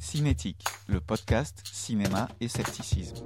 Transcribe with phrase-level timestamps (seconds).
[0.00, 3.16] Cinétique, le podcast cinéma et scepticisme.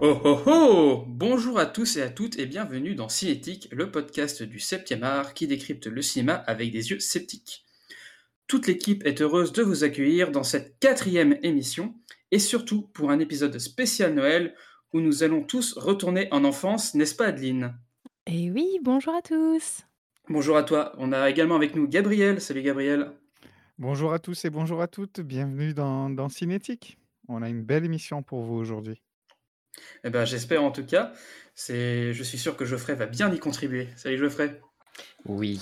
[0.00, 4.42] Oh oh oh Bonjour à tous et à toutes et bienvenue dans Cinétique, le podcast
[4.42, 7.64] du 7e art qui décrypte le cinéma avec des yeux sceptiques.
[8.46, 11.94] Toute l'équipe est heureuse de vous accueillir dans cette quatrième émission
[12.30, 14.54] et surtout pour un épisode spécial Noël
[14.92, 17.74] où nous allons tous retourner en enfance, n'est-ce pas Adeline?
[18.26, 19.82] Eh oui, bonjour à tous
[20.28, 22.40] Bonjour à toi, on a également avec nous Gabriel.
[22.40, 23.12] Salut Gabriel.
[23.78, 26.96] Bonjour à tous et bonjour à toutes, bienvenue dans, dans Cinétique.
[27.28, 29.02] On a une belle émission pour vous aujourd'hui.
[30.02, 31.12] Eh ben, j'espère en tout cas.
[31.54, 33.88] C'est, je suis sûr que Geoffrey va bien y contribuer.
[33.94, 34.62] Salut Geoffrey.
[35.26, 35.60] Oui,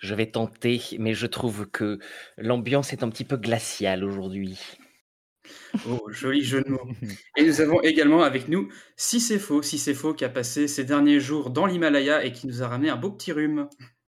[0.00, 2.00] je vais tenter, mais je trouve que
[2.38, 4.58] l'ambiance est un petit peu glaciale aujourd'hui.
[5.88, 6.88] Oh, joli jeu de mots.
[7.36, 10.66] Et nous avons également avec nous Si c'est faux, Si c'est faux, qui a passé
[10.66, 13.68] ses derniers jours dans l'Himalaya et qui nous a ramené un beau petit rhume.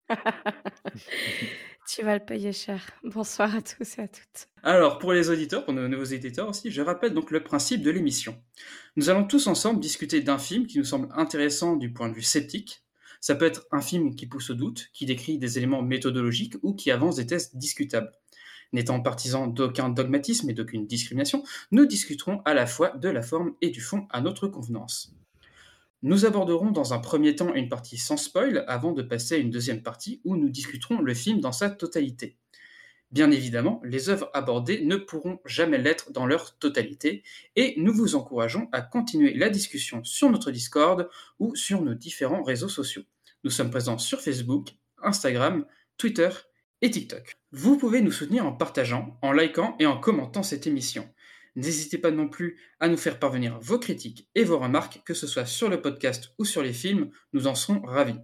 [1.88, 2.82] tu vas le payer cher.
[3.04, 4.48] Bonsoir à tous et à toutes.
[4.64, 7.92] Alors, pour les auditeurs, pour nos nouveaux éditeurs aussi, je rappelle donc le principe de
[7.92, 8.42] l'émission.
[8.96, 12.22] Nous allons tous ensemble discuter d'un film qui nous semble intéressant du point de vue
[12.22, 12.84] sceptique.
[13.20, 16.74] Ça peut être un film qui pousse au doute, qui décrit des éléments méthodologiques ou
[16.74, 18.12] qui avance des tests discutables.
[18.74, 23.54] N'étant partisans d'aucun dogmatisme et d'aucune discrimination, nous discuterons à la fois de la forme
[23.62, 25.14] et du fond à notre convenance.
[26.04, 29.52] Nous aborderons dans un premier temps une partie sans spoil avant de passer à une
[29.52, 32.38] deuxième partie où nous discuterons le film dans sa totalité.
[33.12, 37.24] Bien évidemment, les œuvres abordées ne pourront jamais l'être dans leur totalité
[37.56, 42.42] et nous vous encourageons à continuer la discussion sur notre Discord ou sur nos différents
[42.42, 43.04] réseaux sociaux.
[43.44, 44.70] Nous sommes présents sur Facebook,
[45.04, 45.66] Instagram,
[45.98, 46.30] Twitter
[46.82, 47.38] et TikTok.
[47.52, 51.08] Vous pouvez nous soutenir en partageant, en likant et en commentant cette émission.
[51.56, 55.28] N'hésitez pas non plus à nous faire parvenir vos critiques et vos remarques, que ce
[55.28, 58.20] soit sur le podcast ou sur les films, nous en serons ravis.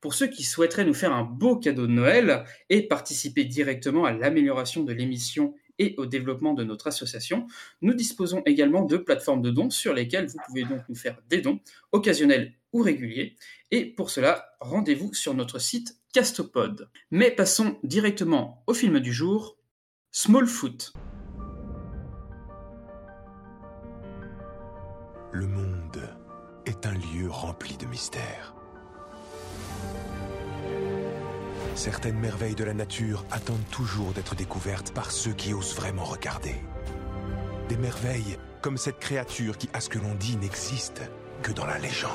[0.00, 4.12] Pour ceux qui souhaiteraient nous faire un beau cadeau de Noël et participer directement à
[4.12, 7.46] l'amélioration de l'émission et au développement de notre association,
[7.82, 11.40] nous disposons également de plateformes de dons sur lesquelles vous pouvez donc nous faire des
[11.40, 11.60] dons,
[11.92, 13.36] occasionnels ou réguliers.
[13.70, 16.90] Et pour cela, rendez-vous sur notre site Castopod.
[17.10, 19.58] Mais passons directement au film du jour,
[20.12, 20.92] Smallfoot.
[25.34, 26.08] Le monde
[26.64, 28.54] est un lieu rempli de mystères.
[31.74, 36.54] Certaines merveilles de la nature attendent toujours d'être découvertes par ceux qui osent vraiment regarder.
[37.68, 41.02] Des merveilles comme cette créature qui, à ce que l'on dit, n'existe
[41.42, 42.12] que dans la légende.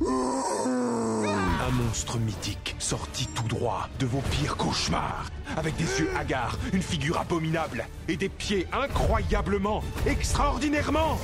[0.00, 5.26] Un monstre mythique sorti tout droit de vos pires cauchemars,
[5.58, 11.18] avec des yeux hagards, une figure abominable et des pieds incroyablement, extraordinairement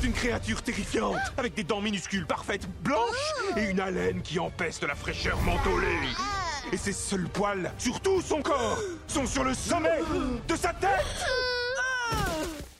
[0.00, 4.82] C'est une créature terrifiante, avec des dents minuscules parfaites, blanches, et une haleine qui empeste
[4.84, 5.98] la fraîcheur mentholée.
[6.72, 10.00] Et ses seuls poils, sur tout son corps, sont sur le sommet
[10.48, 11.26] de sa tête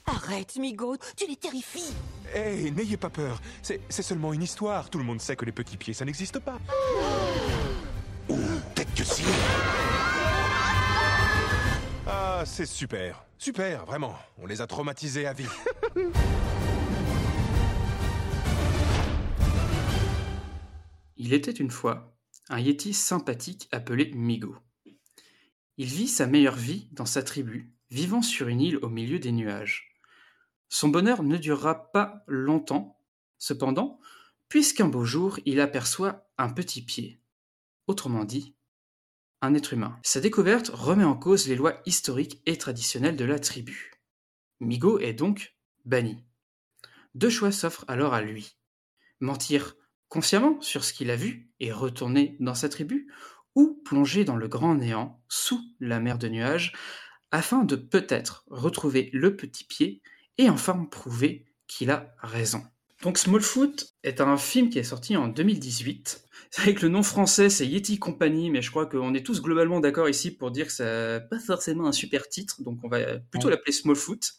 [0.07, 1.93] Arrête, Migo, tu les terrifies
[2.33, 4.89] Hé, Eh, n'ayez pas peur, c'est c'est seulement une histoire.
[4.89, 6.57] Tout le monde sait que les petits pieds, ça n'existe pas.
[8.29, 8.37] Ou
[8.73, 9.23] peut-être que si.
[12.07, 13.23] Ah, c'est super.
[13.37, 14.15] Super, vraiment.
[14.41, 15.45] On les a traumatisés à vie.
[21.23, 22.17] Il était une fois
[22.49, 24.55] un Yeti sympathique appelé Migo.
[25.77, 29.31] Il vit sa meilleure vie dans sa tribu, vivant sur une île au milieu des
[29.31, 29.93] nuages.
[30.67, 32.99] Son bonheur ne durera pas longtemps,
[33.37, 33.99] cependant,
[34.49, 37.21] puisqu'un beau jour il aperçoit un petit pied,
[37.85, 38.55] autrement dit,
[39.41, 39.99] un être humain.
[40.01, 43.91] Sa découverte remet en cause les lois historiques et traditionnelles de la tribu.
[44.59, 46.25] Migo est donc banni.
[47.13, 48.57] Deux choix s'offrent alors à lui.
[49.19, 49.75] Mentir
[50.11, 53.07] consciemment sur ce qu'il a vu et retourner dans sa tribu,
[53.55, 56.73] ou plonger dans le grand néant, sous la mer de nuages,
[57.31, 60.01] afin de peut-être retrouver le petit pied
[60.37, 62.61] et enfin prouver qu'il a raison.
[63.03, 66.23] Donc Smallfoot est un film qui est sorti en 2018.
[66.51, 69.41] C'est vrai que le nom français c'est Yeti Company, mais je crois qu'on est tous
[69.41, 73.17] globalement d'accord ici pour dire que c'est pas forcément un super titre, donc on va
[73.31, 74.33] plutôt l'appeler Smallfoot.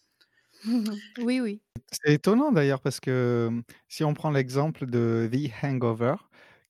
[0.67, 1.61] oui, oui.
[1.93, 3.50] C'est étonnant d'ailleurs parce que
[3.89, 6.15] si on prend l'exemple de The Hangover,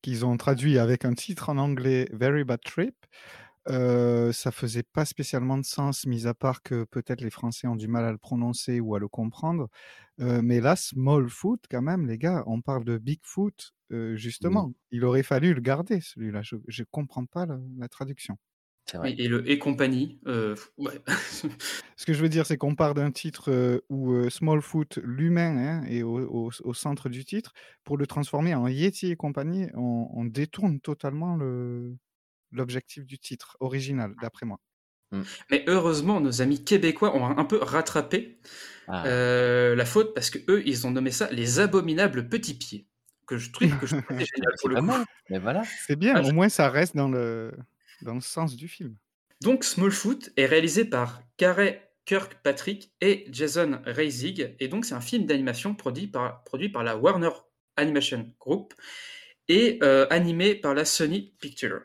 [0.03, 2.95] qu'ils ont traduit avec un titre en anglais Very Bad Trip,
[3.69, 7.77] Euh, ça faisait pas spécialement de sens, mis à part que peut-être les Français ont
[7.77, 9.69] du mal à le prononcer ou à le comprendre.
[10.21, 14.17] Euh, mais là, small foot, quand même, les gars, on parle de big foot, euh,
[14.17, 14.73] justement.
[14.93, 16.43] Il aurait fallu le garder, celui-là.
[16.43, 18.39] Je, je comprends pas la, la traduction.
[19.05, 21.00] Et le et compagnie, euh, ouais.
[21.96, 24.99] Ce que je veux dire, c'est qu'on part d'un titre euh, où euh, Small Foot,
[25.02, 27.52] l'humain, hein, est au, au- au centre du titre,
[27.84, 31.96] pour le transformer en Yeti et compagnie, on, on détourne totalement le-
[32.50, 34.58] l'objectif du titre original, d'après moi.
[35.50, 38.38] Mais heureusement, nos amis québécois ont un peu rattrapé
[38.88, 39.06] Ah.
[39.06, 42.87] euh, la faute parce que eux, ils ont nommé ça les abominables petits pieds,
[43.26, 44.87] que je trouve que je trouve génial pour le Pas coup.
[44.87, 45.62] mal, mais voilà.
[45.87, 47.52] C'est bien, Ah, au je- moins ça reste dans le,
[48.05, 48.97] dans le sens du film.
[49.43, 55.25] Donc Smallfoot est réalisé par Carey Kirkpatrick et Jason Reisig, et donc c'est un film
[55.27, 57.31] d'animation produit par, produit par la Warner
[57.77, 58.75] Animation Group
[59.49, 61.83] et euh, animé par la Sony Pictures.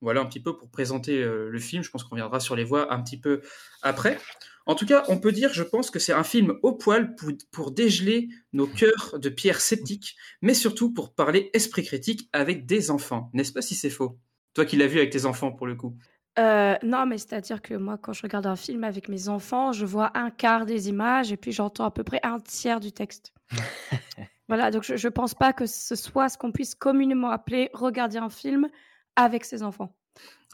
[0.00, 1.82] Voilà un petit peu pour présenter euh, le film.
[1.82, 3.40] Je pense qu'on reviendra sur les voix un petit peu
[3.82, 4.18] après.
[4.66, 7.30] En tout cas, on peut dire, je pense que c'est un film au poil pour,
[7.50, 12.90] pour dégeler nos cœurs de pierre sceptiques, mais surtout pour parler esprit critique avec des
[12.90, 13.30] enfants.
[13.32, 14.18] N'est-ce pas si c'est faux?
[14.54, 15.96] Toi qui l'as vu avec tes enfants pour le coup.
[16.38, 19.84] Euh, non, mais c'est-à-dire que moi, quand je regarde un film avec mes enfants, je
[19.84, 23.34] vois un quart des images et puis j'entends à peu près un tiers du texte.
[24.48, 28.16] voilà, donc je, je pense pas que ce soit ce qu'on puisse communément appeler regarder
[28.16, 28.68] un film
[29.16, 29.94] avec ses enfants.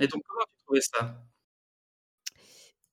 [0.01, 1.23] Et donc, comment tu trouvais ça?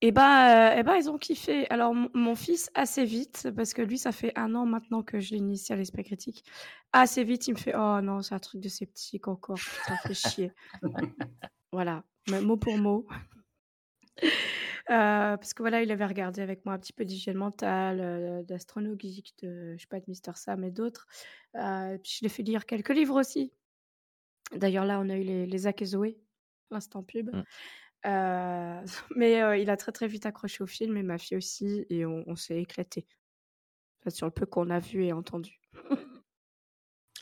[0.08, 1.68] Eh ben, euh, eh ben, ils ont kiffé.
[1.72, 5.34] Alors, mon, fils, assez vite, parce que lui, ça fait un an maintenant que je
[5.34, 6.44] l'initie à l'esprit critique.
[6.94, 10.14] Assez vite, il me fait Oh non, c'est un truc de sceptique encore, ça fait
[10.14, 10.52] chier.
[11.72, 13.08] voilà, mot pour mot.
[14.92, 18.44] Euh, parce que voilà, il avait regardé avec moi un petit peu d'hygiène mentale, euh,
[18.44, 21.08] d'astronomie, de, je sais pas, de Mister Sam et d'autres.
[21.56, 23.52] Euh, je l'ai fait lire quelques livres aussi.
[24.56, 26.20] D'ailleurs, là, on a eu les, les Zoé,
[26.70, 27.34] l'instant pub.
[27.34, 27.44] Mm.
[28.06, 28.82] Euh,
[29.16, 32.06] mais euh, il a très très vite accroché au film et ma fille aussi et
[32.06, 33.08] on, on s'est éclaté
[34.02, 35.60] Enfin, sur le peu qu'on a vu et entendu.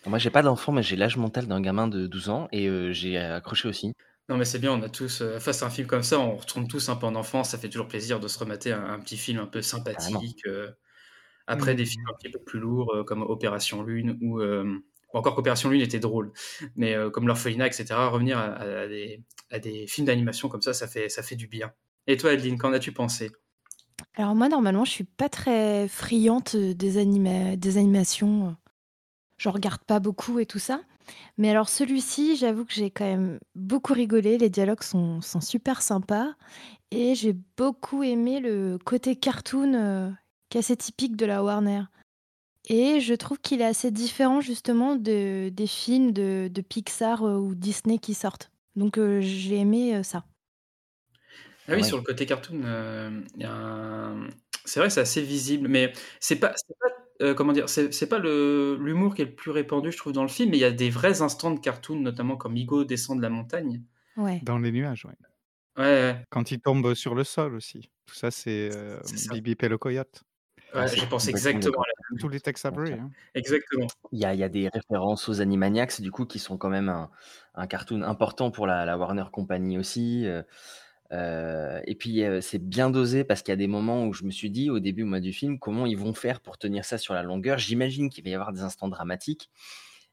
[0.06, 2.94] Moi, j'ai pas d'enfant, mais j'ai l'âge mental d'un gamin de 12 ans et euh,
[2.94, 3.92] j'ai accroché aussi.
[4.30, 6.38] Non, mais c'est bien, on a tous, euh, face à un film comme ça, on
[6.38, 9.00] retourne tous un peu en enfance, ça fait toujours plaisir de se remater un, un
[9.00, 10.46] petit film un peu sympathique.
[10.48, 10.72] euh,
[11.48, 11.78] après Mm.
[11.78, 14.80] des films un petit peu plus lourds, euh, comme Opération Lune, ou euh,
[15.14, 16.32] ou encore qu'Opération Lune était drôle,
[16.76, 19.22] mais euh, comme L'Orphelinat, etc., revenir à, des,
[19.52, 21.72] à des films d'animation comme ça, ça fait, ça fait du bien.
[22.08, 23.32] Et toi, Adeline, qu'en as-tu pensé?
[24.16, 28.56] Alors moi, normalement, je suis pas très friande des, anima- des animations.
[29.38, 30.82] Je regarde pas beaucoup et tout ça.
[31.38, 34.38] Mais alors celui-ci, j'avoue que j'ai quand même beaucoup rigolé.
[34.38, 36.34] Les dialogues sont, sont super sympas.
[36.92, 40.10] Et j'ai beaucoup aimé le côté cartoon euh,
[40.50, 41.84] qui est assez typique de la Warner.
[42.70, 47.36] Et je trouve qu'il est assez différent justement de, des films de, de Pixar euh,
[47.38, 48.52] ou Disney qui sortent.
[48.76, 50.24] Donc euh, j'ai aimé euh, ça.
[51.68, 51.84] Ah oui, Ouais.
[51.84, 54.28] sur le côté cartoon, euh, un-
[54.66, 56.50] c'est vrai, c'est assez visible, mais c'est pas,
[56.80, 56.88] pas,
[57.22, 60.24] euh, comment dire, c'est pas le l'humour qui est le plus répandu, je trouve, dans
[60.24, 63.18] le film, mais il y a des vrais instants de cartoon, notamment quand Migo descend
[63.18, 63.82] de la montagne.
[64.18, 64.40] Ouais.
[64.44, 65.14] Dans les nuages, ouais.
[65.78, 66.24] Ouais, ouais.
[66.30, 67.90] Quand il tombe sur le sol aussi.
[68.06, 69.00] Tout ça, c'est euh.
[69.32, 70.24] Bibi et le coyote.
[70.76, 71.84] Ouais, j'ai pensé exactement d'accord.
[71.84, 72.94] à la- Tous les Tex Avery.
[72.94, 73.12] Hein.
[73.34, 73.88] Exactement.
[74.12, 76.70] Il y a, il y a des références aux Animaniacs, du coup, qui sont quand
[76.70, 77.10] même un,
[77.56, 80.26] un cartoon important pour la, la Warner Company aussi.
[80.28, 80.44] euh,
[81.12, 84.24] euh, et puis, euh, c'est bien dosé parce qu'il y a des moments où je
[84.26, 86.98] me suis dit, au début moi, du film, comment ils vont faire pour tenir ça
[86.98, 87.58] sur la longueur?
[87.60, 89.50] J'imagine qu'il va y avoir des instants dramatiques.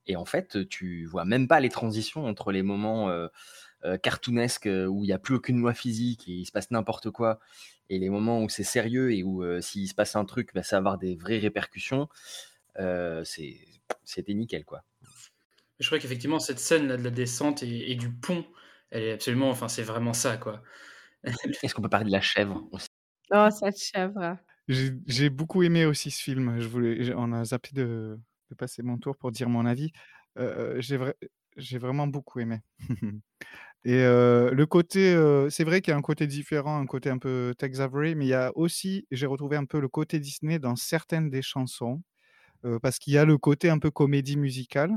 [0.07, 3.29] Et en fait, tu vois même pas les transitions entre les moments euh,
[3.85, 6.71] euh, cartoonesques euh, où il n'y a plus aucune loi physique et il se passe
[6.71, 7.41] n'importe quoi,
[7.89, 10.63] et les moments où c'est sérieux et où euh, s'il se passe un truc, bah,
[10.63, 12.09] ça va avoir des vraies répercussions.
[12.79, 13.59] Euh, c'est-
[14.05, 14.83] C'était nickel, quoi.
[15.81, 18.45] Je crois qu'effectivement, cette scène là de la descente et, et du pont,
[18.91, 20.63] elle est absolument, enfin, c'est vraiment ça, quoi.
[21.63, 22.87] Est-ce qu'on peut parler de la chèvre aussi?
[23.33, 24.37] Oh, cette chèvre.
[24.69, 26.61] J'ai beaucoup aimé aussi ce film.
[26.61, 28.19] Je voulais, on a zappé de,
[28.51, 29.93] de passer mon tour pour dire mon avis.
[30.39, 31.15] Euh, j'ai vra-
[31.57, 32.61] j'ai vraiment beaucoup aimé.
[33.85, 35.15] Et le côté,
[35.51, 38.27] c'est vrai qu'il y a un côté différent, un côté un peu Tex Avery, mais
[38.27, 42.03] il y a aussi, j'ai retrouvé un peu le côté Disney dans certaines des chansons,
[42.83, 44.93] parce qu'il y a le côté un peu comédie musicale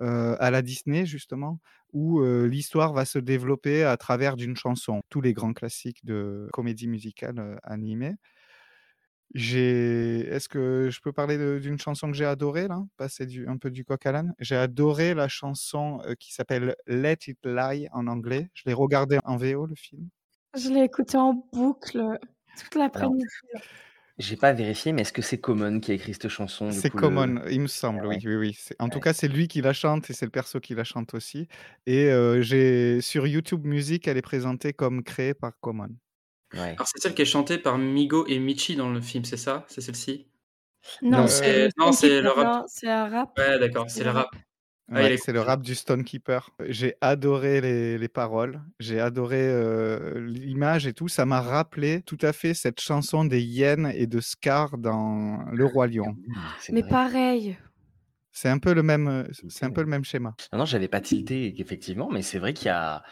[0.00, 1.60] à la Disney justement,
[1.92, 5.02] où l'histoire va se développer à travers d'une chanson.
[5.10, 8.14] Tous les grands classiques de comédie musicale animée.
[9.34, 13.58] J'ai, est-ce que je peux parler d'une chanson que j'ai adorée là, passer du, un
[13.58, 14.34] peu du coq à l'âne.
[14.40, 18.50] J'ai adoré la chanson euh, qui s'appelle Let It Lie en anglais.
[18.54, 20.08] Je l'ai regardé en VO le film.
[20.56, 22.18] Je l'ai écouté en boucle
[22.56, 23.24] toute Alors, l'après-midi.
[24.18, 27.40] J'ai pas vérifié, mais est-ce que c'est Common qui a écrit cette chanson C'est Common,
[27.48, 28.58] il me semble, oui, oui, oui.
[28.78, 31.14] En tout cas, c'est lui qui la chante et c'est le perso qui la chante
[31.14, 31.46] aussi.
[31.86, 32.10] Et
[32.40, 35.88] j'ai sur YouTube Music, elle est présentée comme créée par Common.
[36.52, 39.64] Alors c'est celle qui est chantée par Migo et Michi dans le film, c'est ça?
[39.68, 40.26] C'est celle-ci?
[41.02, 42.64] Non, c'est non, c'est le rap.
[42.68, 43.38] C'est un rap.
[43.38, 44.28] Ouais, d'accord, c'est le rap.
[44.92, 46.50] Ah, Ouais, c'est le rap du Stonekeeper.
[46.66, 51.06] J'ai adoré les, les paroles, j'ai adoré euh, l'image et tout.
[51.06, 55.64] Ça m'a rappelé tout à fait cette chanson des hyènes et de Scar dans Le
[55.64, 56.16] Roi Lion.
[56.72, 57.56] Mais pareil.
[58.32, 60.34] C'est un peu le même, euh, c'est un peu le même schéma.
[60.52, 63.02] Non, non, j'avais pas tilté, effectivement, mais c'est vrai qu'il y a.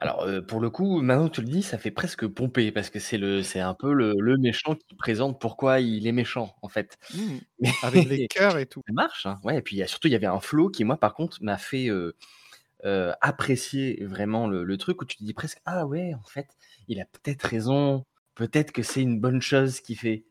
[0.00, 2.98] Alors, pour le coup, maintenant que tu le dis, ça fait presque pomper parce que
[2.98, 6.68] c'est le, c'est un peu le, le méchant qui présente pourquoi il est méchant, en
[6.68, 6.98] fait.
[7.12, 7.38] Mmh.
[7.82, 8.80] Avec les cœurs et tout.
[8.86, 9.38] Ça marche, hein.
[9.44, 11.12] Ouais, et puis il y a, surtout, il y avait un flow qui, moi, par
[11.14, 11.90] contre, m'a fait
[13.20, 16.48] apprécier vraiment le, le truc où tu te dis presque, ah ouais, en fait,
[16.88, 18.04] il a peut-être raison,
[18.34, 20.24] peut-être que c'est une bonne chose qu'il fait.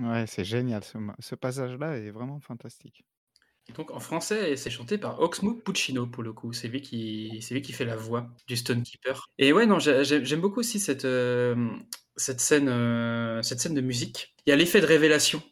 [0.00, 0.82] Ouais, c'est génial.
[0.84, 3.04] Ce, ce passage-là est vraiment fantastique.
[3.74, 6.52] Donc en français, c'est chanté par Oxmo Puccino pour le coup.
[6.52, 9.26] C'est lui qui, fait la voix du Stonekeeper.
[9.38, 11.70] Et ouais, non, j'aime beaucoup aussi cette euh,
[12.16, 14.34] scène, euh, cette scène de musique.
[14.46, 15.42] Il y a l'effet de révélation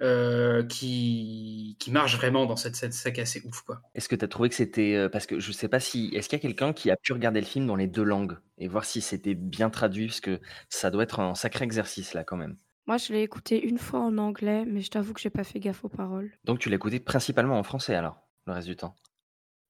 [0.00, 2.92] euh, qui qui marche vraiment dans cette scène.
[2.92, 3.80] C'est assez ouf, quoi.
[3.94, 6.38] Est-ce que tu as trouvé que c'était parce que je sais pas si est-ce qu'il
[6.38, 8.84] y a quelqu'un qui a pu regarder le film dans les deux langues et voir
[8.84, 12.56] si c'était bien traduit parce que ça doit être un sacré exercice là quand même.
[12.88, 15.60] Moi, je l'ai écouté une fois en anglais, mais je t'avoue que j'ai pas fait
[15.60, 16.30] gaffe aux paroles.
[16.44, 18.94] Donc tu l'as écouté principalement en français alors, le reste du temps?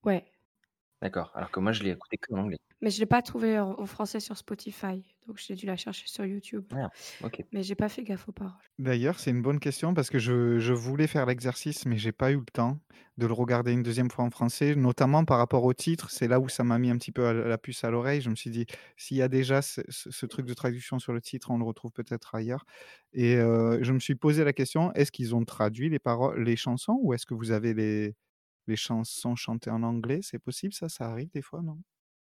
[0.05, 0.25] Ouais.
[1.03, 1.31] D'accord.
[1.35, 2.59] Alors que moi, je l'ai écouté que en anglais.
[2.81, 6.07] Mais je l'ai pas trouvé en, en français sur Spotify, donc j'ai dû la chercher
[6.07, 6.73] sur YouTube.
[6.73, 6.91] Ah,
[7.21, 7.45] ok.
[7.53, 8.53] Mais j'ai pas fait gaffe aux paroles.
[8.79, 12.31] D'ailleurs, c'est une bonne question parce que je, je voulais faire l'exercice, mais j'ai pas
[12.31, 12.79] eu le temps
[13.17, 16.11] de le regarder une deuxième fois en français, notamment par rapport au titre.
[16.11, 18.21] C'est là où ça m'a mis un petit peu à la puce à l'oreille.
[18.21, 21.13] Je me suis dit, s'il y a déjà ce, ce- ce truc de traduction sur
[21.13, 22.65] le titre, on le retrouve peut-être ailleurs.
[23.13, 26.55] Et euh, je me suis posé la question, est-ce qu'ils ont traduit les paroles, les
[26.55, 28.15] chansons, ou est-ce que vous avez les,
[28.69, 30.89] les chansons chantées en anglais C'est possible, ça?
[30.89, 31.79] Ça arrive des fois, non?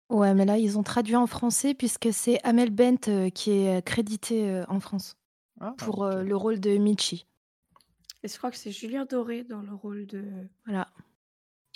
[0.10, 3.78] Ouais, mais là, ils ont traduit en français puisque c'est Amel Bent euh, qui est
[3.78, 5.18] euh, crédité euh, en France
[5.60, 7.26] Ah, pour euh, le rôle de Michi.
[8.24, 10.24] Et je crois que c'est Julien Doré dans le rôle de.
[10.66, 10.88] Voilà.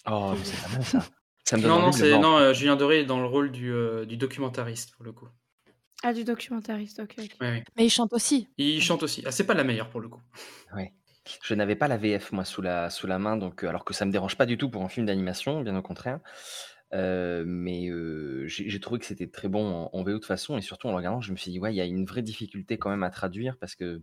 [0.08, 1.06] Oh, mais c'est pas mal ça.
[1.46, 2.38] Ça me donne Non, non, c'est non.
[2.38, 5.28] euh, Julien Doré est dans le rôle du, euh, du documentariste pour le coup.
[6.04, 7.16] Ah, du documentariste, ok.
[7.18, 7.38] ok.
[7.42, 7.64] Ouais, ouais.
[7.76, 8.48] Mais il chante aussi.
[8.58, 9.24] Il chante aussi.
[9.26, 10.22] Ah, c'est pas la meilleure pour le coup.
[10.76, 10.94] Ouais.
[11.44, 13.94] Je n'avais pas la VF moi sous la, sous la main, donc euh, alors que
[13.94, 16.20] ça me dérange pas du tout pour un film d'animation, bien au contraire.
[16.94, 20.58] Euh, mais euh, j'ai trouvé que c'était très bon en, en VO de toute façon,
[20.58, 22.78] et surtout en regardant, je me suis dit ouais, il y a une vraie difficulté
[22.80, 24.02] quand même à traduire parce que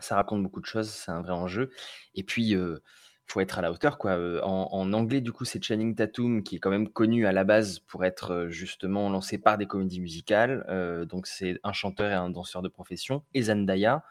[0.00, 1.70] ça raconte beaucoup de choses, c'est un vrai enjeu.
[2.14, 2.78] Et puis euh,
[3.26, 4.16] faut être à la hauteur quoi.
[4.44, 7.44] En, en anglais du coup c'est Channing Tatum qui est quand même connu à la
[7.44, 12.30] base pour être justement lancé par des comédies musicales, donc c'est un chanteur et un
[12.30, 13.24] danseur de profession.
[13.34, 14.04] Et Zendaya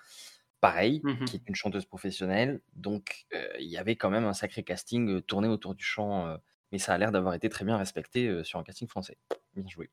[0.64, 1.26] pareil, Mhm.
[1.26, 2.62] qui est une chanteuse professionnelle.
[2.74, 6.28] Donc, euh, il y avait quand même un sacré casting euh, tourné autour du chant,
[6.28, 6.38] euh,
[6.72, 9.18] mais ça a l'air d'avoir été très bien respecté sur un casting français.
[9.56, 9.92] Bien joué.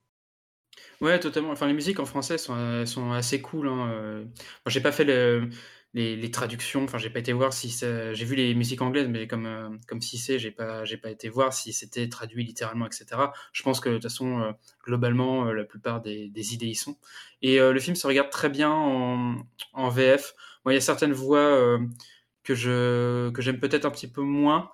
[1.01, 1.51] Ouais, totalement.
[1.51, 3.69] Enfin, les musiques en français sont, sont assez cool.
[3.69, 4.25] Hein.
[4.25, 4.27] Moi,
[4.67, 5.49] j'ai pas fait le-
[5.93, 6.85] les, les traductions.
[6.85, 10.01] Enfin, j'ai pas été voir si ça- j'ai vu les musiques anglaises, mais comme comme
[10.01, 13.33] si c'est, j'ai pas j'ai pas été voir si c'était traduit littéralement, etc.
[13.53, 16.97] Je pense que de toute façon, globalement, la plupart des, des idées y sont.
[17.43, 19.37] Et euh, le film se regarde très bien en,
[19.73, 20.35] en VF.
[20.65, 21.79] Moi, il y a certaines voix euh,
[22.45, 24.71] que je que j'aime peut-être un petit peu moins.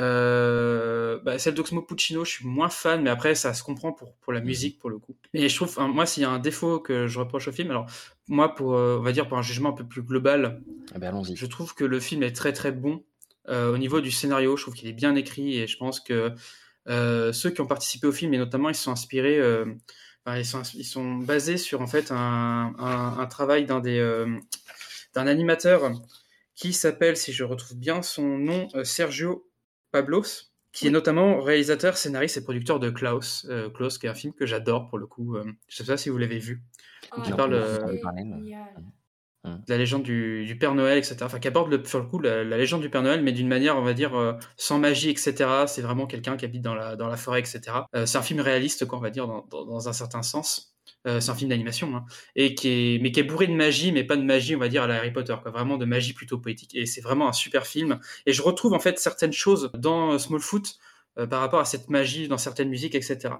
[0.00, 4.14] Euh, bah, celle d'Oxmo Puccino, je suis moins fan, mais après, ça se comprend pour,
[4.16, 5.16] pour la musique, pour le coup.
[5.34, 7.86] Mais je trouve, moi, s'il y a un défaut que je reproche au film, alors,
[8.28, 10.62] moi, pour, euh, on va dire, pour un jugement un peu plus global,
[10.94, 11.34] Eh ben, allons-y.
[11.34, 13.04] je trouve que le film est très, très bon.
[13.48, 16.32] Euh, au niveau du scénario, je trouve qu'il est bien écrit et je pense que
[16.86, 19.42] ceux qui ont participé au film, et notamment, ils sont inspirés,
[20.24, 24.00] enfin, ils, sont, ils sont basés sur, en fait, un, un, un travail d'un des,
[25.14, 25.90] d'un animateur
[26.54, 29.48] qui s'appelle, si je retrouve bien son nom, euh, Sergio
[29.92, 30.24] Pablos,
[30.72, 34.32] qui est notamment réalisateur, scénariste et producteur de Klaus, euh, Klaus, qui est un film
[34.34, 35.36] que j'adore pour le coup.
[35.36, 36.62] euh, je sais pas si vous l'avez vu.
[37.16, 37.78] Donc, qui Non, parle euh,
[39.44, 41.16] de la légende du, du Père Noël, etc.
[41.22, 43.48] Enfin, qui aborde le, sur le coup la, la légende du Père Noël, mais d'une
[43.48, 45.64] manière, on va dire, euh, sans magie, etc.
[45.66, 47.60] C'est vraiment quelqu'un qui habite dans la, dans la forêt, etc.
[47.94, 50.74] Euh, c'est un film réaliste, quoi, on va dire, dans, dans, dans un certain sens.
[51.06, 52.04] Euh, c'est un film d'animation, hein,
[52.36, 54.68] et qui est, mais qui est bourré de magie, mais pas de magie, on va
[54.68, 56.74] dire, à la Harry Potter, quoi, vraiment de magie plutôt poétique.
[56.74, 58.00] Et c'est vraiment un super film.
[58.26, 60.78] Et je retrouve en fait certaines choses dans euh, Smallfoot
[61.18, 63.34] euh, par rapport à cette magie dans certaines musiques, etc.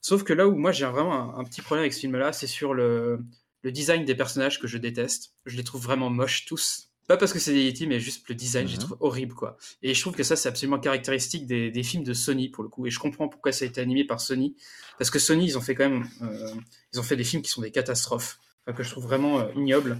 [0.00, 2.46] Sauf que là où moi j'ai vraiment un, un petit problème avec ce film-là, c'est
[2.46, 3.20] sur le,
[3.62, 5.34] le design des personnages que je déteste.
[5.46, 6.93] Je les trouve vraiment moches tous.
[7.06, 8.84] Pas parce que c'est des Yeti, mais juste le design, je les Mhm.
[8.84, 9.56] trouve horrible, quoi.
[9.82, 12.70] Et je trouve que ça, c'est absolument caractéristique des, des films de Sony, pour le
[12.70, 12.86] coup.
[12.86, 14.56] Et je comprends pourquoi ça a été animé par Sony.
[14.98, 16.50] Parce que Sony, ils ont fait quand même, euh,
[16.92, 18.38] ils ont fait des films qui sont des catastrophes.
[18.66, 19.98] Enfin, que je trouve vraiment euh, ignobles.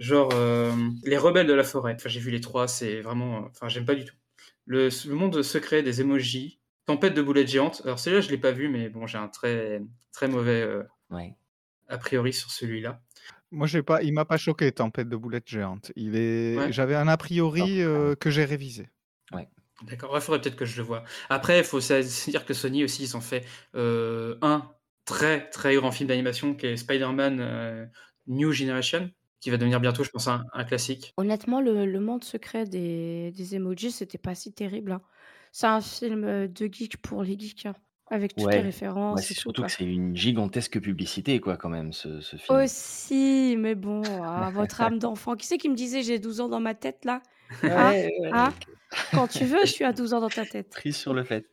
[0.00, 1.94] Genre euh, Les Rebelles de la Forêt.
[1.94, 3.46] Enfin, j'ai vu les trois, c'est vraiment.
[3.50, 4.16] Enfin, j'aime pas du tout.
[4.66, 6.58] Le, le monde secret des emojis.
[6.86, 7.82] Tempête de boulettes géantes.
[7.84, 9.80] Alors, celui-là, je l'ai pas vu, mais bon, j'ai un très,
[10.12, 10.66] très mauvais
[11.10, 11.34] Ouais.
[11.88, 13.00] a priori sur celui-là.
[13.52, 15.92] Moi, j'ai pas, il m'a pas choqué, Tempête de boulettes géantes.
[15.96, 16.72] Il est, Ouais.
[16.72, 18.88] j'avais un a priori euh, que j'ai révisé.
[19.86, 21.04] D'accord, il faudrait peut-être que je le vois.
[21.30, 24.70] Après, il faut dire que Sony aussi, ils ont fait euh, un
[25.06, 27.86] très très grand film d'animation qui est Spider-Man euh,
[28.26, 31.14] New Generation, qui va devenir bientôt, je pense, un, un classique.
[31.16, 34.92] Honnêtement, le, le monde secret des, des emojis, c'était pas si terrible.
[34.92, 35.00] hein.
[35.50, 37.74] C'est un film de geek pour les geeks, hein,
[38.10, 38.62] avec toutes les Ouais.
[38.62, 39.52] références Ouais, et c'est tout.
[39.52, 39.64] surtout quoi.
[39.64, 42.64] que c'est une gigantesque publicité, quoi, quand même, ce, ce film.
[42.64, 45.36] Aussi, mais bon, ah, votre âme d'enfant.
[45.36, 47.22] Qui c'est qui me disait j'ai 12 ans dans ma tête là?
[47.62, 48.54] Ouais, Ah, ouais, ah,
[49.12, 50.82] Quand tu veux, tu as 12 ans dans ta tête.
[50.82, 51.46] Pris sur le fait.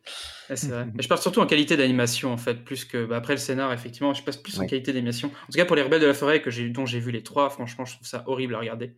[0.48, 0.86] Ouais, c'est vrai.
[0.94, 3.04] Mais je parle surtout en qualité d'animation, en fait, plus que.
[3.04, 4.66] bah, après le scénar, effectivement, je passe plus en Ouais.
[4.66, 5.28] qualité d'animation.
[5.28, 7.22] En tout cas, pour les Rebelles de la Forêt, que j'ai, dont j'ai vu les
[7.24, 8.96] trois, franchement, je trouve ça horrible à regarder.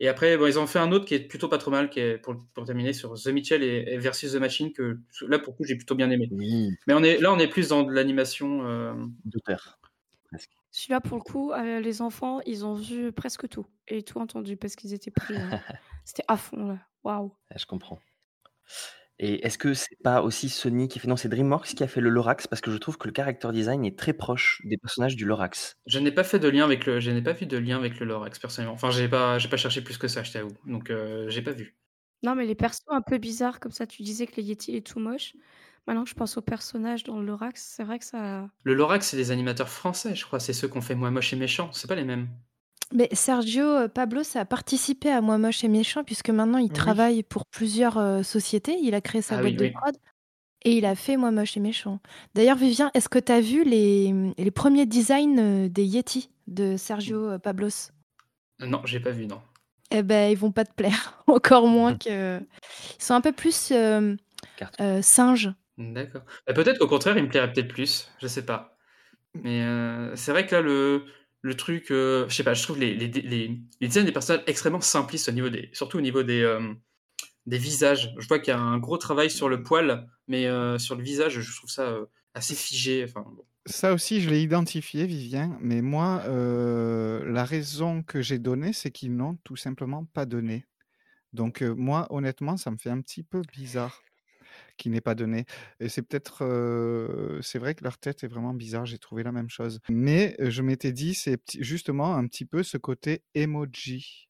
[0.00, 1.98] Et après, bon, ils ont fait un autre qui est plutôt pas trop mal, qui
[2.00, 5.52] est pour, pour terminer sur The Mitchell et, et versus The Machine, que là, pour
[5.54, 6.28] le coup, j'ai plutôt bien aimé.
[6.30, 8.64] Oui, Mais on est, là, on est plus dans de l'animation.
[8.66, 9.78] euh, d'auteur,
[10.30, 10.50] presque.
[10.70, 14.56] Celui-là, pour le coup, euh, les enfants, ils ont vu presque tout et tout entendu
[14.56, 15.36] parce qu'ils étaient pris.
[15.36, 15.60] hein.
[16.04, 16.78] C'était à fond là.
[17.02, 17.26] Waouh.
[17.50, 17.98] Ouais, Je comprends.
[19.20, 21.08] Et est-ce que c'est pas aussi Sony qui fait...
[21.08, 23.48] Non, c'est DreamWorks qui a fait le Lorax, parce que je trouve que le character
[23.52, 25.76] design est très proche des personnages du Lorax.
[25.86, 27.98] Je n'ai pas fait de lien avec le, je n'ai pas vu de lien avec
[27.98, 28.74] le Lorax personnellement.
[28.74, 30.56] Enfin, j'ai pas, j'ai pas cherché plus que ça, je t'avoue.
[30.66, 31.76] Donc, euh, j'ai pas vu.
[32.22, 34.86] Non, mais les persos un peu bizarres comme ça, tu disais que le Yeti est
[34.86, 35.34] tout moche.
[35.86, 38.48] Maintenant que je pense aux personnages dans le Lorax, c'est vrai que ça.
[38.62, 40.38] Le Lorax, c'est des animateurs français, je crois.
[40.38, 41.70] C'est ceux qu'on fait Moi Moche et Méchant.
[41.72, 42.28] C'est pas les mêmes.
[42.94, 46.72] Mais Sergio euh, Pablos a participé à Moi Moche et Méchant puisque maintenant il Oui.
[46.72, 48.78] travaille pour plusieurs euh, sociétés.
[48.82, 49.70] Il a créé sa Ah boîte oui, de oui.
[49.72, 49.94] prod
[50.64, 52.00] et il a fait Moi Moche et Méchant.
[52.34, 56.76] D'ailleurs, Vivien, est-ce que tu as vu les, les premiers designs euh, des Yeti de
[56.76, 57.90] Sergio Pablos?
[58.60, 59.40] Non, j'ai pas vu, non.
[59.90, 61.22] Eh ben, ils vont pas te plaire.
[61.26, 62.40] Encore moins que.
[62.40, 64.16] Ils sont un peu plus euh,
[64.80, 65.52] euh, singes.
[65.76, 66.22] D'accord.
[66.46, 68.10] Bah, peut-être qu'au contraire, il me plairait peut-être plus.
[68.20, 68.76] Je sais pas.
[69.34, 69.62] Mais
[70.16, 71.04] c'est vrai que là, le,
[71.42, 75.28] le truc, euh, je sais pas, je trouve les, les, les, des personnages extrêmement simplistes
[75.28, 76.74] au niveau des, surtout au niveau des, euh,
[77.46, 78.14] des visages.
[78.18, 81.02] Je vois qu'il y a un gros travail sur le poil, mais euh, sur le
[81.02, 83.04] visage, je trouve ça euh, assez figé.
[83.04, 83.24] Enfin.
[83.66, 89.14] Ça aussi, je l'ai identifié, Vivien, mais moi, la raison que j'ai donnée, c'est qu'ils
[89.14, 90.64] n'ont tout simplement pas donné.
[91.34, 94.02] Donc, moi, honnêtement, ça me fait un petit peu bizarre
[94.78, 95.44] qu'il n'ait pas donné.
[95.80, 99.32] Et c'est peut-être, euh, c'est vrai que leur tête est vraiment bizarre, j'ai trouvé la
[99.32, 99.80] même chose.
[99.90, 104.28] Mais je m'étais dit, c'est justement un petit peu ce côté emoji,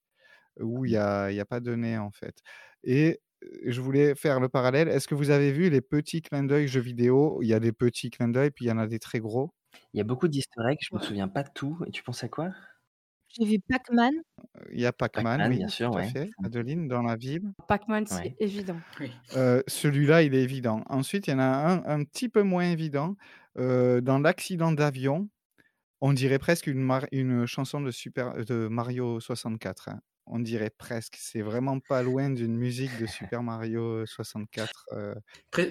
[0.61, 2.41] où il n'y a, il y a pas donné, en fait.
[2.85, 3.21] Et
[3.67, 4.89] je voulais faire le parallèle.
[4.89, 7.41] Est-ce que vous avez vu les petits clins d'œil jeux vidéo?
[7.43, 9.55] Il y a des petits clins d'œil, puis il y en a des très gros.
[9.93, 11.79] Il y a beaucoup d'easter eggs, je me souviens pas de tout.
[11.87, 12.55] Et tu penses à quoi?
[13.39, 14.15] J'ai vu Pac-Man?
[14.73, 16.31] Il y a Pac-Man, oui, bien sûr, tout à fait.
[16.45, 17.43] Adeline, dans la ville.
[17.69, 18.37] Pac-Man, c'est Ouais.
[18.41, 18.81] évident.
[19.01, 19.13] Oui.
[19.37, 20.83] Euh, Celui-là, il est évident.
[20.89, 23.17] Ensuite, il y en a un, un petit peu moins évident.
[23.59, 25.29] Euh, dans l'accident d'avion,
[26.01, 29.89] on dirait presque une, une chanson de, Super, de Mario 64.
[29.91, 30.01] hein.
[30.27, 31.17] On dirait presque.
[31.19, 33.07] C'est vraiment pas loin d'une musique de
[33.41, 34.87] Super Mario 64.
[34.93, 35.15] euh.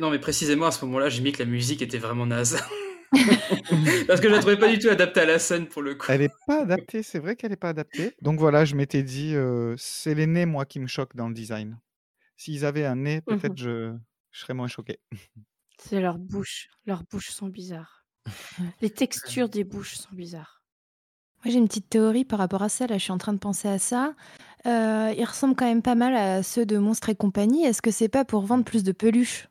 [0.01, 2.57] Non, mais précisément à ce moment-là, j'ai mis que la musique était vraiment naze.
[4.07, 6.07] Parce que je la trouvais pas du tout adaptée à la scène pour le coup.
[6.09, 8.13] Elle n'est pas adaptée, c'est vrai qu'elle n'est pas adaptée.
[8.21, 11.33] Donc voilà, je m'étais dit, euh, c'est les nez, moi, qui me choquent dans le
[11.33, 11.79] design.
[12.37, 13.57] S'ils avaient un nez, peut-être Mhm.
[13.57, 13.95] je,
[14.31, 14.99] je serais moins choqué.
[15.79, 16.69] C'est leurs bouches.
[16.87, 18.03] Leurs bouches sont bizarres.
[18.81, 20.63] Les textures des bouches sont bizarres.
[21.45, 22.87] Moi, j'ai une petite théorie par rapport à ça.
[22.87, 24.15] Là, je suis en train de penser à ça.
[24.65, 27.63] Euh, ils ressemblent quand même pas mal à ceux de Monstres et compagnie.
[27.63, 29.47] Est-ce que c'est pas pour vendre plus de peluches?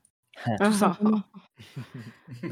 [0.61, 1.23] Ah, simplement.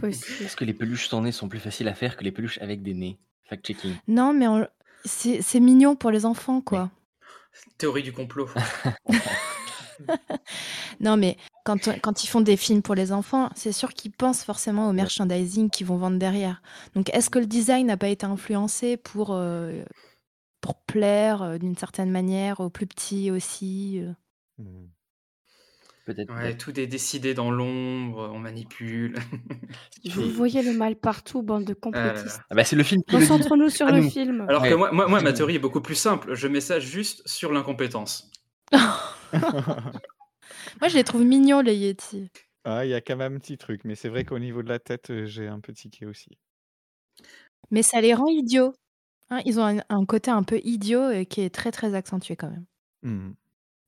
[0.00, 0.44] Possible.
[0.44, 2.82] Est-ce que les peluches sans nez sont plus faciles à faire que les peluches avec
[2.82, 3.18] des nez
[3.50, 3.94] Fact-checking.
[4.08, 4.66] Non, mais on-
[5.04, 6.90] c'est c'est mignon pour les enfants, quoi.
[7.78, 8.48] Théorie du complot.
[11.00, 14.12] Non, mais quand, on- quand ils font des films pour les enfants, c'est sûr qu'ils
[14.12, 16.62] pensent forcément au merchandising qu'ils vont vendre derrière.
[16.94, 19.82] Donc, est-ce que le design n'a pas été influencé pour, euh,
[20.60, 24.00] pour plaire euh, d'une certaine manière aux plus petits aussi
[24.60, 24.62] euh?
[26.04, 26.34] Peut-être.
[26.34, 29.14] Ouais, tout est décidé dans l'ombre, on manipule.
[30.04, 32.40] Vous voyez le mal partout, bande de Ah complotistes.
[32.50, 33.02] Ah bah, c'est le film.
[33.10, 34.10] Concentrons-nous sur À le nous.
[34.10, 34.42] film.
[34.48, 36.34] Alors que moi, moi, moi, ma théorie est beaucoup plus simple.
[36.34, 38.30] Je mets ça juste sur l'incompétence.
[40.80, 42.30] Moi, je les trouve mignons, les Yeti.
[42.64, 44.68] Ah, il y a quand même un petit truc, mais c'est vrai qu'au niveau de
[44.68, 46.38] la tête, euh, j'ai un peu tiqué aussi.
[47.70, 48.74] Mais ça les rend idiots.
[49.30, 52.50] Hein, ils ont un, un côté un peu idiot qui est très, très accentué quand
[52.50, 52.64] même.
[53.02, 53.32] Hmm.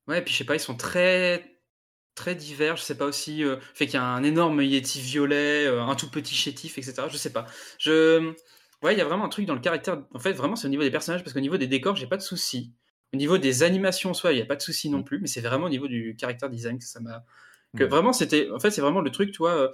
[0.09, 1.56] Ouais, puis je sais pas, ils sont très
[2.17, 2.77] très divers.
[2.77, 5.95] Je sais pas aussi, euh, fait qu'il y a un énorme yeti violet, euh, un
[5.95, 7.09] tout petit chétif, etc.
[7.11, 7.47] Je sais pas.
[7.79, 8.35] Je
[8.83, 10.03] Ouais, il y a vraiment un truc dans le caractère.
[10.13, 12.19] En fait, vraiment, c'est au niveau des personnages, parce qu'au niveau des décors, j'ai pas
[12.19, 12.75] de soucis.
[13.15, 15.41] Au niveau des animations, soit, il n'y a pas de soucis non plus, mais c'est
[15.41, 17.25] vraiment au niveau du caractère design que ça m'a.
[17.77, 17.89] Que Mm.
[17.89, 18.49] vraiment, c'était.
[18.51, 19.71] En fait, c'est vraiment le truc, toi.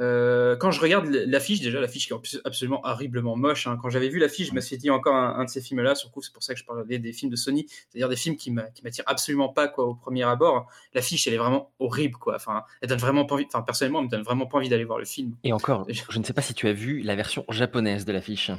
[0.00, 3.66] euh, quand je regarde l'affiche, déjà, l'affiche qui est abs- absolument horriblement moche.
[3.68, 5.94] hein, quand j'avais vu l'affiche, je me suis dit encore un, un de ces films-là.
[5.94, 8.16] Sur le coup, c'est pour ça que je parlais des films de Sony, c'est-à-dire des
[8.16, 10.66] films qui m'attirent absolument pas, quoi, au premier abord.
[10.94, 12.34] L'affiche, elle est vraiment horrible, quoi.
[12.36, 13.44] Enfin, elle donne vraiment pas envie.
[13.46, 15.36] Enfin, personnellement, elle me donne vraiment pas envie d'aller voir le film.
[15.44, 18.50] Et encore, je ne sais pas si tu as vu la version japonaise de l'affiche.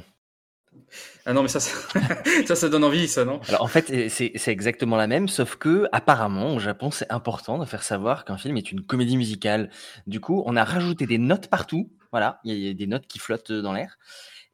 [1.26, 1.76] Ah non, mais ça, ça,
[2.46, 3.40] ça, ça donne envie, ça, non?
[3.48, 7.10] Alors en fait, euh, c'est c'est exactement la même, sauf que apparemment au Japon, c'est
[7.12, 9.70] important de faire savoir qu'un film est une comédie musicale.
[10.06, 11.90] Du coup, on a rajouté des notes partout.
[12.12, 13.98] Voilà, il y a- il y a des notes qui flottent dans l'air.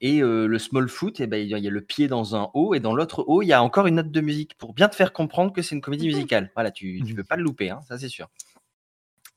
[0.00, 2.08] Et euh, le small foot, eh ben, il y a il y a le pied
[2.08, 4.56] dans un haut et dans l'autre haut, il y a encore une note de musique
[4.58, 6.50] pour bien te faire comprendre que c'est une comédie musicale.
[6.56, 8.28] Voilà, tu tu peux pas le louper, hein, ça c'est sûr.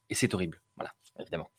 [0.10, 1.50] Et c'est horrible, voilà, évidemment.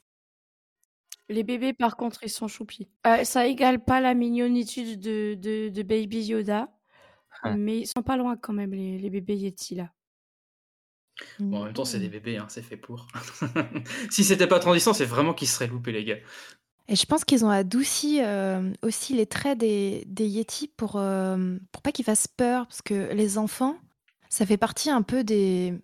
[1.29, 2.89] Les bébés, par contre, ils sont choupis.
[3.07, 6.69] Euh, ça égale pas la mignonitude de, de, de Baby Yoda,
[7.45, 7.55] Ouais.
[7.55, 9.93] mais ils sont pas loin quand même, les, les bébés Yeti, là.
[11.39, 13.09] Bon, en même temps, c'est des bébés, hein, c'est fait pour.
[14.11, 16.17] si c'était pas transition, c'est vraiment qu'ils seraient loupés, les gars.
[16.89, 21.57] Et je pense qu'ils ont adouci euh, aussi les traits des, des Yetis pour, euh,
[21.73, 23.77] pour pas qu'ils fassent peur, parce que les enfants,
[24.29, 25.75] ça fait partie un peu des,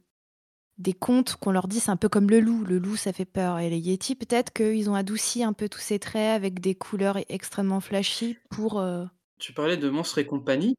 [0.82, 2.64] des contes qu'on leur dit, c'est un peu comme le loup.
[2.64, 3.58] Le loup, ça fait peur.
[3.60, 7.18] Et les Yetis, peut-être qu'ils ont adouci un peu tous ces traits avec des couleurs
[7.28, 8.80] extrêmement flashy pour...
[8.80, 9.04] euh,
[9.38, 10.74] Tu parlais de Monstres et compagnie,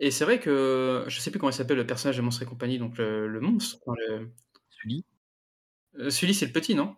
[0.00, 2.46] et c'est vrai que je sais plus comment il s'appelle le personnage de Monstres et
[2.46, 3.78] compagnie, donc le, le monstre.
[3.86, 4.30] enfin, le...
[4.70, 5.04] Sully
[5.98, 6.96] Euh, Sully, c'est le petit, non?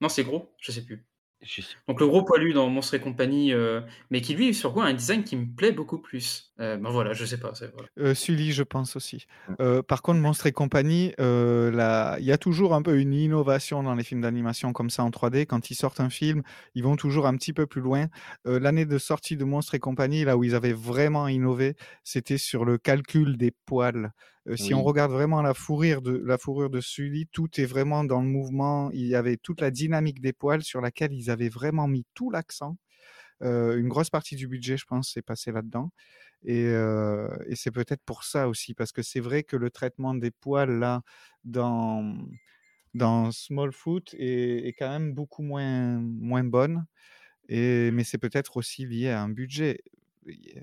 [0.00, 1.04] Non, c'est gros, je sais plus.
[1.42, 4.72] Je sais- Donc le gros poilu dans Monstres et compagnie, euh, mais qui lui, sur
[4.72, 6.52] quoi, a un design qui me plaît beaucoup plus.
[6.58, 7.52] Euh, ben voilà, je sais pas.
[7.74, 7.88] Voilà.
[7.98, 9.26] Euh, Sully, je pense aussi.
[9.60, 13.94] Euh, par contre, Monstres et compagnie, il y a toujours un peu une innovation dans
[13.94, 15.46] les films d'animation comme ça en 3D.
[15.46, 16.42] Quand ils sortent un film,
[16.74, 18.06] ils vont toujours un petit peu plus loin.
[18.44, 22.64] L'année de sortie de Monstres et compagnie, là où ils avaient vraiment innové, c'était sur
[22.64, 24.12] le calcul des poils.
[24.54, 28.20] Si on regarde vraiment la fourrure de la fourrure de Sully, tout est vraiment dans
[28.20, 28.90] le mouvement.
[28.92, 32.30] Il y avait toute la dynamique des poils sur laquelle ils avaient vraiment mis tout
[32.30, 32.76] l'accent.
[33.42, 35.90] Euh, une grosse partie du budget, je pense, s'est passé là-dedans.
[36.44, 40.14] Et, euh, et c'est peut-être pour ça aussi, parce que c'est vrai que le traitement
[40.14, 41.02] des poils là
[41.44, 42.16] dans
[42.94, 46.86] dans Smallfoot est, est quand même beaucoup moins moins bonne.
[47.48, 49.82] Et mais c'est peut-être aussi lié à un budget.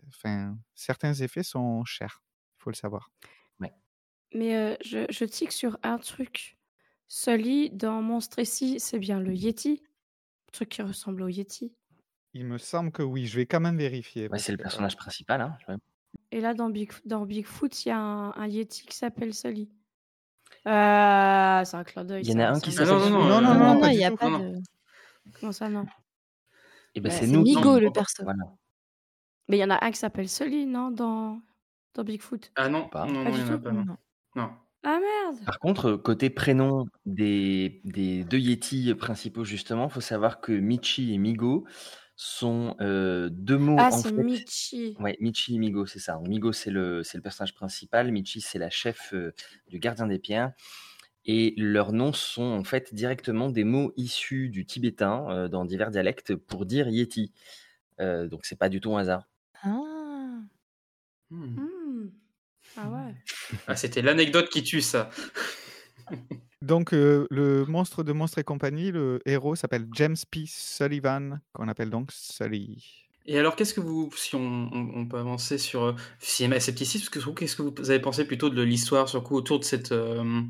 [0.10, 2.24] Enfin, certains effets sont chers,
[2.60, 3.12] il faut le savoir.
[4.34, 6.58] Mais euh, je, je tique sur un truc.
[7.08, 9.84] Sully, dans Monstre ici, c'est bien le Yeti.
[10.48, 11.76] Le truc qui ressemble au Yeti.
[12.34, 14.28] Il me semble que oui, je vais quand même vérifier.
[14.30, 15.58] Ouais, c'est le que- personnage principal, hein.
[16.32, 19.70] Et là, dans, Big, dans Bigfoot, il y a un, un Yeti qui s'appelle Sully.
[20.68, 22.24] Euh, c'est un clin d'œil.
[22.24, 23.12] Il y en a un qui non, s'appelle non, Sully.
[23.14, 24.56] non, Non, non, Non, il n'y a pas Non, de...
[25.40, 25.86] Comment ça, non
[26.96, 27.44] Et ben Bah, c'est nous.
[27.44, 28.24] Migo, le perso.
[28.24, 28.44] Voilà.
[29.48, 31.40] Mais il y en a un qui s'appelle Sully, non dans,
[31.94, 32.52] dans Bigfoot?
[32.56, 33.06] Ah non, Pas.
[33.06, 33.64] non, Pas non, du il y en a tout?
[33.64, 33.86] pas, non.
[33.86, 33.98] Non.
[34.36, 34.52] Non.
[34.86, 40.52] Ah merde Par contre, côté prénom des, des deux Yetis principaux, justement, faut savoir que
[40.52, 41.66] Michi et Migo
[42.16, 44.24] sont euh, deux mots Ah, en c'est fait.
[44.24, 44.96] Michi.
[45.00, 46.20] Ouais, Michi et Migo, c'est ça.
[46.26, 48.12] Migo, c'est le, c'est le personnage principal.
[48.12, 49.34] Michi, c'est la chef euh,
[49.68, 50.54] du gardien des pierres.
[51.26, 55.90] Et leurs noms sont en fait directement des mots issus du tibétain euh, dans divers
[55.90, 57.32] dialectes pour dire Yeti.
[58.00, 59.30] Euh, donc c'est pas du tout un hasard.
[59.64, 59.80] Ah.
[61.30, 61.46] Hmm.
[61.46, 62.10] Hmm.
[62.76, 63.16] Ah ouais.
[63.68, 65.10] Ah, c'était l'anecdote qui tue ça.
[66.64, 70.46] Donc, euh, le monstre de Monstres et compagnie, le héros s'appelle James P.
[70.48, 73.08] Sullivan, qu'on appelle donc Sully.
[73.26, 74.40] Et alors, qu'est-ce que vous, si on,
[74.74, 78.62] on- peut avancer sur euh, cinéma et scepticisme, qu'est-ce que vous avez pensé plutôt de
[78.62, 79.92] l'histoire, sur coup, autour de cette.
[79.94, 80.42] euh,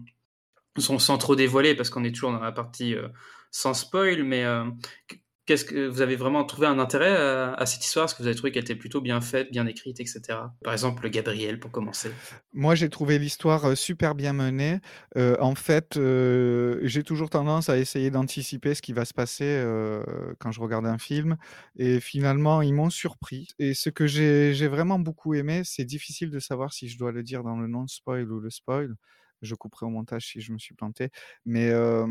[0.80, 3.10] sans, trop dévoiler, parce qu'on est toujours dans la partie euh,
[3.52, 4.66] sans spoil, mais euh,
[5.46, 8.06] qu'est-ce que vous avez vraiment trouvé un intérêt à, cette histoire?
[8.06, 10.22] Est-ce que vous avez trouvé qu'elle était plutôt bien faite, bien écrite, etc.
[10.64, 12.12] Par exemple, Gabriel, pour commencer.
[12.54, 14.80] Moi, j'ai trouvé l'histoire euh, super bien menée.
[15.18, 19.44] Euh, en fait, euh, j'ai toujours tendance à essayer d'anticiper ce qui va se passer
[20.40, 21.38] quand je regarde un film.
[21.78, 23.48] Et finalement, ils m'ont surpris.
[23.60, 27.12] Et ce que j'ai j'ai vraiment beaucoup aimé, c'est difficile de savoir si je dois
[27.12, 28.96] le dire dans le non-spoil ou le spoil.
[29.44, 31.10] Je couperai au montage si je me suis planté.
[31.46, 32.08] Mais euh,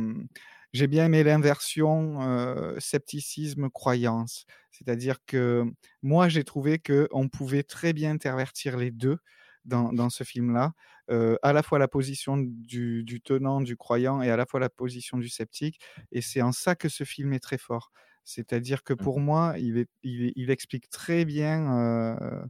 [0.72, 4.46] j'ai bien aimé l'inversion euh, scepticisme-croyance.
[4.70, 5.64] C'est-à-dire que
[6.02, 9.18] moi, j'ai trouvé qu'on pouvait très bien intervertir les deux
[9.64, 10.72] dans, dans ce film-là,
[11.10, 14.60] euh, à la fois la position du, du tenant, du croyant, et à la fois
[14.60, 15.80] la position du sceptique.
[16.10, 17.92] Et c'est en ça que ce film est très fort.
[18.24, 22.44] C'est-à-dire que pour moi, il, est, il, est- il explique très bien euh,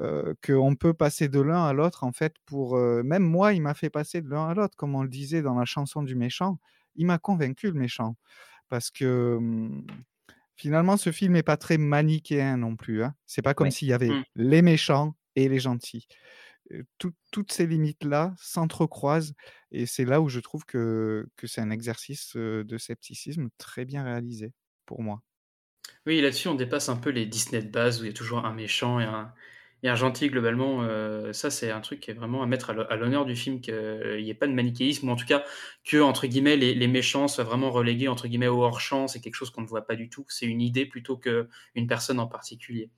[0.00, 2.76] euh, qu'on peut passer de l'un à l'autre, en fait, pour...
[2.76, 5.42] euh, même moi, il m'a fait passer de l'un à l'autre, comme on le disait
[5.42, 6.58] dans la chanson du méchant.
[6.96, 8.16] Il m'a convaincu, le méchant.
[8.68, 9.36] Parce que...
[9.36, 9.86] hum,
[10.56, 13.02] finalement, ce film n'est pas très manichéen non plus.
[13.02, 13.14] Hein.
[13.24, 14.24] C'est pas comme s'il y avait Mm.
[14.36, 16.06] les méchants et les gentils.
[16.72, 19.32] Euh, tout- toutes ces limites-là s'entrecroisent
[19.72, 24.04] et c'est là où je trouve que, que c'est un exercice de scepticisme très bien
[24.04, 24.52] réalisé
[24.84, 25.22] pour moi.
[26.04, 28.44] Oui, là-dessus, on dépasse un peu les Disney de base où il y a toujours
[28.44, 29.32] un méchant et un,
[29.82, 30.82] et un gentil globalement.
[30.82, 33.36] euh, ça, c'est un truc qui est vraiment à mettre à l'ho- à l'honneur du
[33.36, 33.74] film, qu'il
[34.22, 35.44] n'y ait pas de manichéisme, ou en tout cas
[35.84, 39.08] que, entre guillemets, les, méchants soient vraiment relégués, entre guillemets, au hors-champ.
[39.08, 40.24] C'est quelque chose qu'on ne voit pas du tout.
[40.28, 42.90] C'est une idée plutôt qu'une personne en particulier.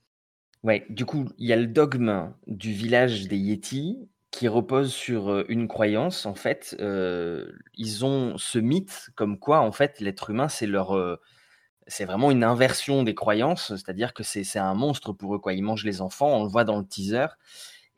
[0.62, 5.28] Ouais, du coup, il y a le dogme du village des Yétis qui repose sur
[5.28, 6.24] euh, une croyance.
[6.24, 10.92] En fait, euh, ils ont ce mythe comme quoi, en fait, l'être humain, c'est leur,
[11.86, 15.52] c'est vraiment une inversion des croyances, c'est-à-dire que c'est un monstre pour eux, quoi.
[15.52, 17.26] Ils mangent les enfants, on le voit dans le teaser,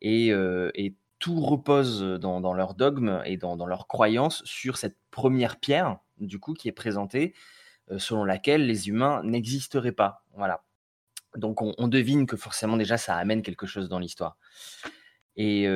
[0.01, 0.71] et, euh,
[1.19, 6.53] tout repose dans, leur dogme et dans, leur croyance sur cette première pierre, du coup,
[6.53, 7.35] qui est présentée,
[7.91, 10.25] euh, selon laquelle les humains n'existeraient pas.
[10.35, 10.65] Voilà.
[11.37, 14.37] Donc on, on devine que forcément déjà ça amène quelque chose dans l'histoire.
[15.37, 15.67] Et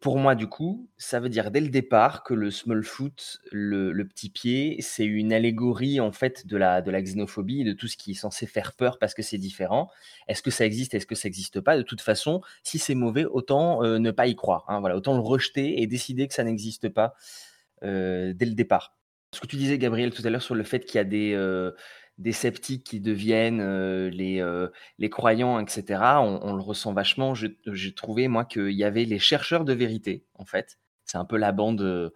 [0.00, 4.02] pour moi du coup, ça veut dire dès le départ que le small foot, le,
[4.04, 8.12] petit pied, c'est une allégorie en fait de la, de xénophobie, de tout ce qui
[8.12, 9.90] est censé faire peur parce que c'est différent.
[10.28, 11.76] Est-ce que ça existe, est-ce que ça n'existe pas?
[11.76, 14.64] De toute façon, si c'est mauvais, autant ne pas y croire.
[14.68, 14.80] hein.
[14.80, 17.14] voilà, autant le rejeter et décider que ça n'existe pas
[17.82, 18.96] dès le départ.
[19.34, 21.34] Ce que tu disais, Gabriel, tout à l'heure sur le fait qu'il y a des,
[22.22, 23.62] des sceptiques qui deviennent
[24.08, 24.44] les,
[24.98, 27.34] les croyants, etc., on, le ressent vachement.
[27.34, 30.78] J'ai trouvé, moi, qu'il y avait les chercheurs de vérité, en fait.
[31.04, 32.12] C'est un peu la bande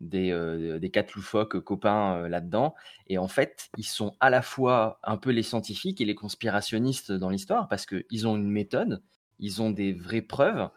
[0.00, 2.74] des, des quatre loufoques copains là-dedans.
[3.08, 7.10] Et en fait, ils sont à la fois un peu les scientifiques et les conspirationnistes
[7.10, 9.02] dans l'histoire, parce qu'ils ont une méthode,
[9.40, 10.70] ils ont des vraies preuves.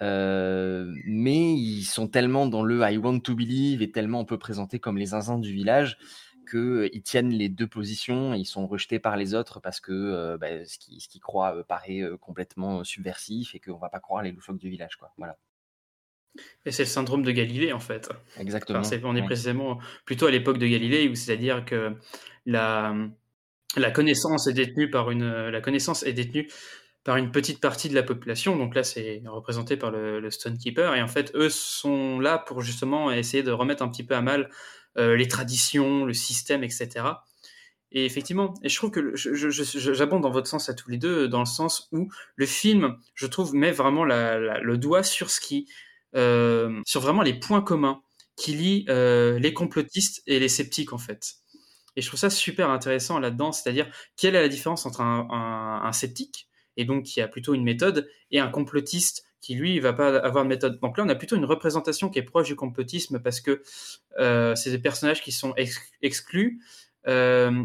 [0.00, 4.78] Mais ils sont tellement dans le I want to believe et tellement on peut présenter
[4.78, 5.98] comme les zinzins du village
[6.50, 10.38] qu'ils tiennent les deux positions et ils sont rejetés par les autres parce que euh,
[10.38, 14.22] bah, ce qu'ils qu'ils croient euh, paraît euh, complètement subversif et qu'on va pas croire
[14.22, 14.96] les loufoques du village.
[14.96, 15.12] Quoi.
[15.18, 15.38] Voilà.
[16.64, 18.08] Et c'est le syndrome de Galilée, en fait.
[18.38, 18.78] Exactement.
[18.78, 19.26] Enfin, on est Ouais.
[19.26, 21.94] précisément plutôt à l'époque de Galilée, où c'est-à-dire que
[22.46, 22.94] la,
[23.76, 26.48] la connaissance est détenue par une, la connaissance est détenue
[27.04, 28.56] par une petite partie de la population.
[28.56, 30.94] Donc là, c'est représenté par le, le Stonekeeper.
[30.94, 34.22] Et en fait, eux sont là pour justement essayer de remettre un petit peu à
[34.22, 34.48] mal
[34.96, 37.24] les traditions, le système, etc.
[37.94, 41.40] Et effectivement, et je trouve que j'abonde dans votre sens à tous les deux, dans
[41.40, 45.68] le sens où le film, je trouve, met vraiment le doigt sur ce qui,
[46.16, 48.02] euh, sur vraiment les points communs
[48.36, 51.34] qui lient euh, les complotistes et les sceptiques en fait.
[51.96, 55.86] Et je trouve ça super intéressant là-dedans, c'est-à-dire quelle est la différence entre un, un-
[55.86, 59.92] un sceptique et donc qui a plutôt une méthode et un complotiste qui lui va
[59.92, 60.80] pas avoir de méthode.
[60.80, 63.62] Donc là, on a plutôt une représentation qui est proche du complotisme parce que
[64.18, 66.62] euh, c'est des personnages qui sont ex- exclus.
[67.06, 67.64] euh,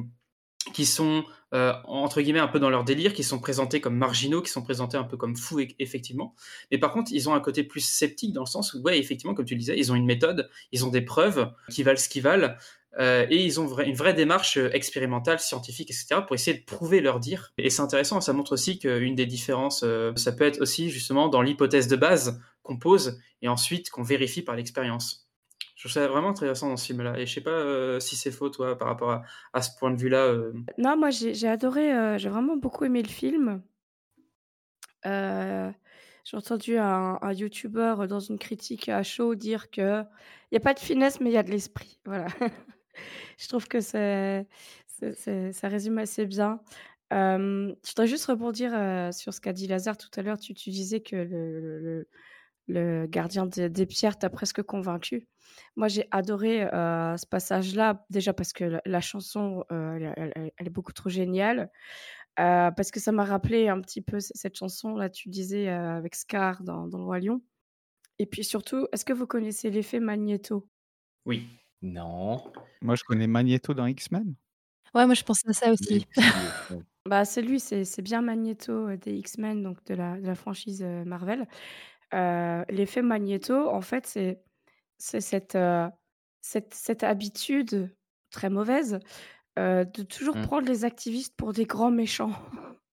[0.74, 4.42] qui sont euh, entre guillemets un peu dans leur délire, qui sont présentés comme marginaux,
[4.42, 6.36] qui sont présentés un peu comme fous e- effectivement.
[6.72, 9.34] Mais par contre, ils ont un côté plus sceptique dans le sens où, ouais, effectivement,
[9.34, 12.24] comme tu disais, ils ont une méthode, ils ont des preuves qui valent ce qu'ils
[12.24, 12.54] valent,
[13.00, 17.00] euh, et ils ont une vraie démarche euh, expérimentale, scientifique, etc., pour essayer de prouver
[17.00, 17.54] leur dire.
[17.58, 21.28] Et c'est intéressant, ça montre aussi qu'une des différences, euh, ça peut être aussi justement
[21.28, 25.30] dans l'hypothèse de base qu'on pose et ensuite qu'on vérifie par l'expérience.
[25.76, 27.20] Je trouve ça vraiment intéressant dans ce film-là.
[27.20, 29.22] Et je sais pas si c'est faux, toi, par rapport
[29.54, 30.34] à, ce point de vue-là.
[30.80, 33.62] Non, moi j'ai adoré, j'ai vraiment beaucoup aimé le film.
[35.04, 40.02] J'ai entendu un, un YouTuber dans une critique à chaud dire que
[40.52, 42.00] il n'y a pas de finesse, mais il y a de l'esprit.
[42.06, 42.28] Voilà.
[43.38, 44.44] Je trouve que ça
[45.68, 46.60] résume assez bien.
[47.12, 48.72] Je voudrais juste rebondir
[49.14, 50.40] sur ce qu'a dit Lazare tout à l'heure.
[50.40, 52.06] Tu, disais que
[52.68, 55.28] le, gardien des, pierres t'a presque convaincu.
[55.76, 61.72] Moi, j'ai adoré ce passage-là, déjà parce que la, chanson, elle, est beaucoup trop géniale.
[62.36, 66.88] Parce que ça m'a rappelé un petit peu cette chanson-là, tu disais, avec Scar dans,
[66.88, 67.42] dans Le Roi Lion.
[68.20, 70.68] Et puis surtout, est-ce que vous connaissez l'effet Magneto?
[71.26, 71.48] Oui.
[71.82, 72.52] Non.
[72.82, 74.36] Moi, je connais Magneto dans X-Men.
[74.96, 76.06] Ouais, moi je pensais à ça aussi.
[77.06, 80.82] Bah, c'est lui, c'est bien Magneto euh, des X-Men, donc de la, de la franchise
[80.84, 81.48] euh, Marvel.
[82.14, 84.42] Euh, L'effet Magneto, en fait, c'est
[84.98, 85.88] cette, euh,
[86.42, 87.96] cette, cette habitude
[88.30, 89.00] très mauvaise
[89.58, 90.42] euh, de toujours Mm.
[90.42, 92.34] prendre les activistes pour des grands méchants.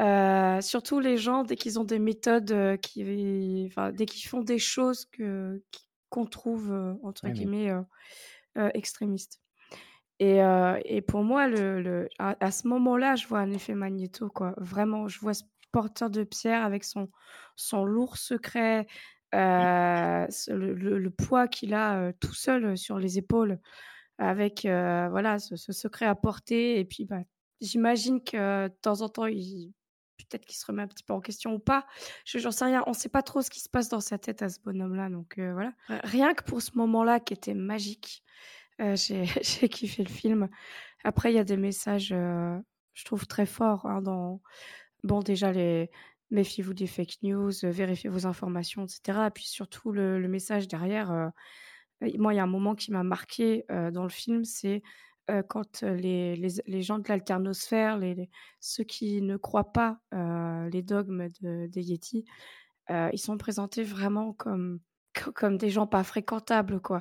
[0.00, 4.40] Euh, surtout les gens, dès qu'ils ont des méthodes, euh, qui, enfin, dès qu'ils font
[4.42, 7.82] des choses que, qui- qu'on trouve, euh, entre guillemets, euh,
[8.58, 9.40] euh, extrémistes.
[10.20, 13.74] Et, euh, et pour moi, le, le- à, à ce moment-là, je vois un effet
[13.74, 14.54] magnéto, quoi.
[14.58, 17.10] Vraiment, je vois ce porteur de pierre avec son,
[17.56, 18.86] son lourd secret,
[19.34, 23.58] euh, le, poids qu'il a euh, tout seul sur les épaules,
[24.18, 26.78] avec voilà, ce, ce secret à porter.
[26.80, 27.20] Et puis, bah,
[27.60, 29.72] j'imagine que de temps en temps, il
[30.16, 31.86] peut-être qu'il se remet un petit peu en question ou pas.
[32.24, 32.82] Je j'en sais rien.
[32.86, 35.10] On sait pas trop ce qui se passe dans sa tête à ce bonhomme-là.
[35.10, 35.72] Donc euh, voilà.
[35.88, 38.22] Rien que pour ce moment-là qui était magique,
[38.80, 40.48] euh, j'ai j'ai kiffé le film.
[41.04, 42.58] Après, il y a des messages, euh,
[42.94, 44.40] je trouve très forts hein, dans.
[45.02, 45.90] Bon, déjà les
[46.30, 49.26] méfiez-vous des fake news, vérifiez vos informations, etc.
[49.26, 51.30] Et puis surtout le, le message derrière.
[52.18, 54.82] moi, il y a un moment qui m'a marqué dans le film, c'est
[55.30, 58.28] euh, quand les, les, les, gens de l'alternosphère, les,
[58.60, 62.24] ceux qui ne croient pas euh, les dogmes de, des Yétis,
[62.90, 64.80] euh, ils sont présentés vraiment comme,
[65.34, 67.00] comme des gens pas fréquentables, quoi.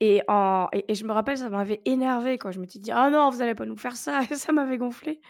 [0.00, 3.10] Et, en, et, je me rappelle, ça m'avait énervé quand je me suis dit, ah
[3.10, 5.20] non, vous allez pas nous faire ça, ça m'avait gonflé.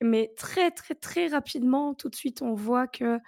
[0.00, 3.18] Mais très, très, très rapidement, tout de suite, on voit que,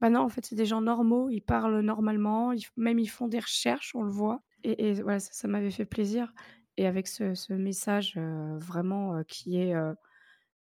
[0.00, 3.40] bah non, en fait, c'est des gens normaux, ils parlent normalement, même ils font des
[3.40, 4.42] recherches, on le voit.
[4.62, 6.32] Et, voilà, ça m'avait fait plaisir
[6.76, 9.74] et avec ce, message vraiment qui est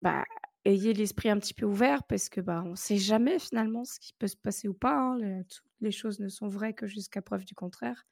[0.02, 0.24] bah,
[0.66, 4.14] ayez l'esprit un petit peu ouvert parce que bah on sait jamais finalement ce qui
[4.14, 4.98] peut se passer ou pas.
[4.98, 5.44] Hein,
[5.82, 8.06] les, choses ne sont vraies que jusqu'à preuve du contraire.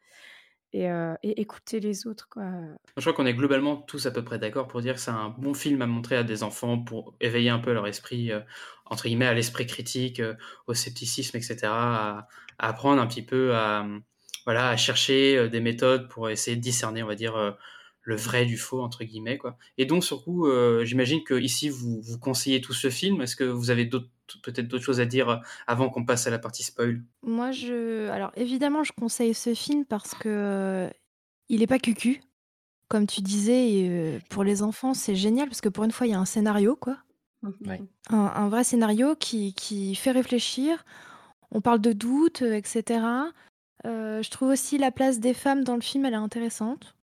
[0.71, 0.85] Et,
[1.23, 2.43] et écouter les autres quoi.
[2.95, 5.29] Je crois qu'on est globalement tous à peu près d'accord pour dire que c'est un
[5.29, 8.31] bon film à montrer à des enfants pour éveiller un peu leur esprit
[8.85, 10.21] entre guillemets à l'esprit critique,
[10.67, 11.57] au scepticisme, etc.
[11.63, 12.27] À,
[12.59, 13.83] à, apprendre un petit peu à
[14.45, 17.55] voilà à chercher des méthodes pour essayer de discerner, on va dire
[18.09, 19.57] le vrai du faux entre guillemets quoi.
[19.77, 23.21] Et donc surtout, euh, j'imagine que ici vous vous conseillez tout ce film.
[23.21, 26.39] Est-ce que vous avez peut-être d'autres choses à dire euh, avant qu'on passe à la
[26.39, 27.03] partie spoil?
[27.23, 30.89] Moi, je, alors évidemment, je conseille ce film parce que euh,
[31.49, 32.21] il est pas cucu,
[32.87, 34.19] comme tu disais.
[34.29, 36.75] pour les enfants, c'est génial parce que pour une fois, il y a un scénario
[36.75, 36.97] quoi.
[38.09, 40.83] Un, vrai scénario qui, qui fait réfléchir.
[41.51, 42.99] On parle de doute, etc.
[43.83, 46.95] je trouve aussi la place des femmes dans le film, elle est intéressante.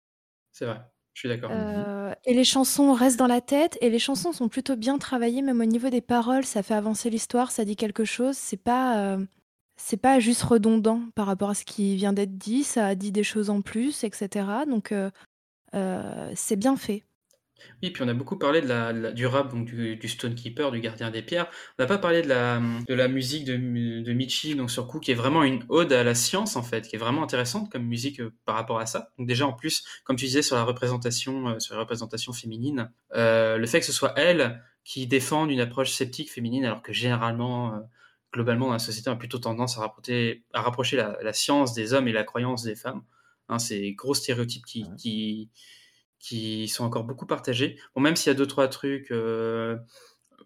[0.51, 0.79] C'est vrai.
[1.17, 1.49] Je suis d'accord.
[1.51, 5.41] Euh, et les chansons restent dans la tête et les chansons sont plutôt bien travaillées,
[5.41, 8.37] même au niveau des paroles, ça fait avancer l'histoire, ça dit quelque chose.
[8.37, 9.25] C'est pas, euh,
[9.77, 13.23] c'est pas juste redondant par rapport à ce qui vient d'être dit, ça dit des
[13.23, 14.45] choses en plus, etc.
[14.67, 15.09] Donc euh,
[16.35, 17.03] c'est bien fait.
[17.81, 20.79] Oui, puis on a beaucoup parlé de la, du rap, donc du, du Stonekeeper, du
[20.79, 21.47] gardien des pierres.
[21.77, 24.99] On n'a pas parlé de la, de la musique de, de Michi, donc sur coup,
[24.99, 27.83] qui est vraiment une ode à la science, en fait, qui est vraiment intéressante comme
[27.83, 29.11] musique euh, par rapport à ça.
[29.17, 32.91] Donc déjà, en plus, comme tu disais, sur la représentation, euh, sur la représentation féminine,
[33.15, 36.93] euh, le fait que ce soit elle qui défende une approche sceptique féminine, alors que
[36.93, 37.81] généralement,
[38.33, 41.73] globalement, dans la société, on a plutôt tendance à rapprocher, à rapprocher la, la science
[41.73, 43.03] des hommes et la croyance des femmes.
[43.49, 45.49] Hein, ces gros stéréotypes qui, qui
[46.19, 47.79] qui sont encore beaucoup partagés.
[47.95, 49.77] Bon, même s'il y a deux, trois trucs euh,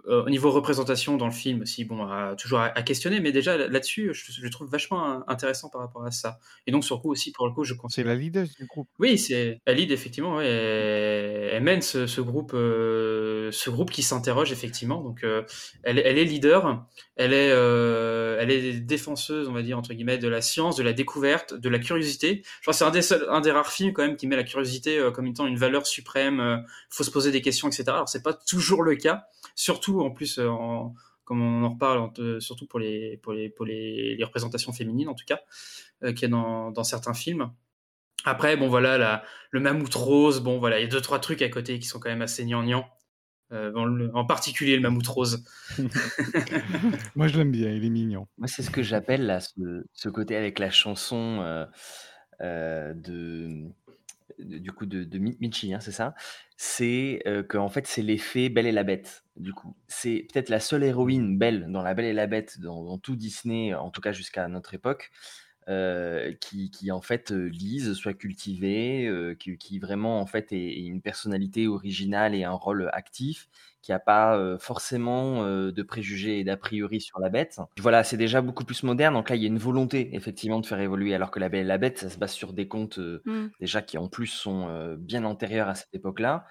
[0.08, 4.14] euh, au niveau représentation dans le film, si bon, toujours à, questionner, mais déjà là-dessus,
[4.14, 6.40] je, le trouve vachement intéressant par rapport à ça.
[6.66, 8.04] Et donc, sur le coup aussi, pour le coup, je conseille.
[8.04, 8.88] C'est la leader du groupe.
[9.00, 10.38] Oui, c'est la lead, effectivement.
[10.38, 15.02] Ouais, elle, mène ce, groupe, euh, ce groupe qui s'interroge, effectivement.
[15.02, 15.24] Donc,
[15.84, 16.86] elle, elle, est leader,
[17.16, 20.94] elle est, elle est défenseuse, on va dire, entre guillemets, de la science, de la
[20.94, 22.42] découverte, de la curiosité.
[22.62, 24.44] Je pense que c'est un des, un des rares films, quand même, qui met la
[24.44, 26.40] curiosité comme étant une valeur suprême.
[26.40, 27.84] Il faut se poser des questions, etc.
[27.90, 30.50] Alors, c'est pas toujours le cas surtout en plus, euh,
[31.24, 35.26] comme on en reparle, surtout pour les, pour les, pour les, représentations féminines en tout
[35.26, 35.42] cas,
[36.04, 37.52] euh, qu'il y a dans, dans, certains films.
[38.24, 41.42] Après, bon voilà, la, le mammouth rose, bon voilà, il y a deux trois trucs
[41.42, 42.88] à côté qui sont quand même assez gnangnans.
[43.52, 45.44] Euh, en particulier le mammouth rose.
[47.16, 48.28] Moi je l'aime bien, il est mignon.
[48.38, 51.68] Moi c'est ce que j'appelle là, ce, ce, côté avec la chanson
[52.40, 53.68] de
[54.40, 56.16] du coup de, de Michi, hein, c'est ça?
[56.58, 59.24] C'est euh, que en fait c'est l'effet Belle et la Bête.
[59.36, 62.98] Du coup, c'est peut-être la seule héroïne belle dans la Belle et la Bête dans,
[62.98, 65.12] tout Disney, en tout cas jusqu'à notre époque,
[65.70, 70.74] euh, qui, qui, en fait euh, lise, soit cultivée, qui, qui, vraiment en fait est,
[70.74, 73.48] une personnalité originale et un rôle actif
[73.82, 77.60] qui a pas euh, forcément euh, de préjugés et d'a priori sur la bête.
[77.80, 79.16] Voilà, c'est déjà beaucoup plus moderne.
[79.16, 81.62] Donc là, il y a une volonté effectivement de faire évoluer, alors que la Belle
[81.62, 83.48] et la Bête, ça se base sur des contes euh, mmh.
[83.60, 86.46] déjà qui en plus sont bien antérieurs à cette époque-là,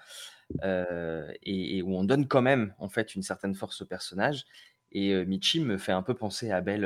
[0.63, 4.45] et, où on donne quand même en fait une certaine force au personnage.
[4.91, 6.85] Et Michi me fait un peu penser à Belle,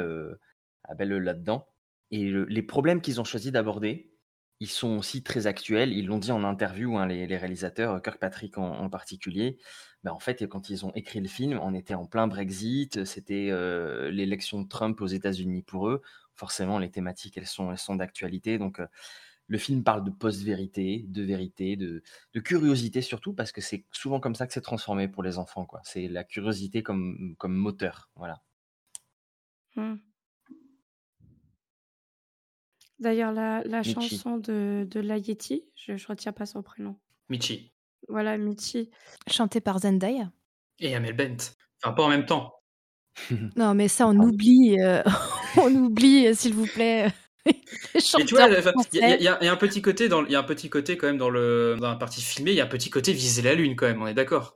[0.84, 1.68] à Belle là-dedans.
[2.12, 4.12] Et les problèmes qu'ils ont choisi d'aborder,
[4.60, 5.92] ils sont aussi très actuels.
[5.92, 9.58] Ils l'ont dit en interview, hein, les, réalisateurs, Kirkpatrick en, en particulier.
[10.06, 13.50] Ben, en fait, quand ils ont écrit le film, on était en plein Brexit, c'était
[13.50, 16.04] euh, l'élection de Trump aux États-Unis pour eux.
[16.36, 18.60] Forcément, les thématiques, elles sont, d'actualité.
[18.60, 18.86] Donc, euh,
[19.48, 22.04] le film parle de post-vérité, de vérité, de,
[22.44, 25.68] curiosité surtout, parce que c'est souvent comme ça que c'est transformé pour les enfants.
[25.84, 28.12] C'est la curiosité comme, moteur.
[28.16, 28.44] Voilà.
[29.76, 29.96] Mmh.
[33.00, 36.96] D'ailleurs, la, la chanson de, de Yeti, je ne retiens pas son prénom.
[37.30, 37.72] Michi.
[38.08, 38.90] Voilà, Michi.
[39.30, 40.32] Chanté par Zendaya.
[40.80, 41.38] Et Amel Bent.
[41.84, 42.54] Enfin, pas en même temps.
[43.56, 44.78] Non, mais ça, on oublie.
[44.82, 45.02] euh,
[45.58, 47.08] on oublie, euh, s'il vous plaît.
[47.46, 48.50] tu vois,
[48.94, 50.98] il y, a- y y un petit côté dans, il y a un petit côté
[50.98, 53.42] quand même dans le dans la partie filmée, il y a un petit côté viser
[53.42, 54.02] la lune quand même.
[54.02, 54.54] On est d'accord.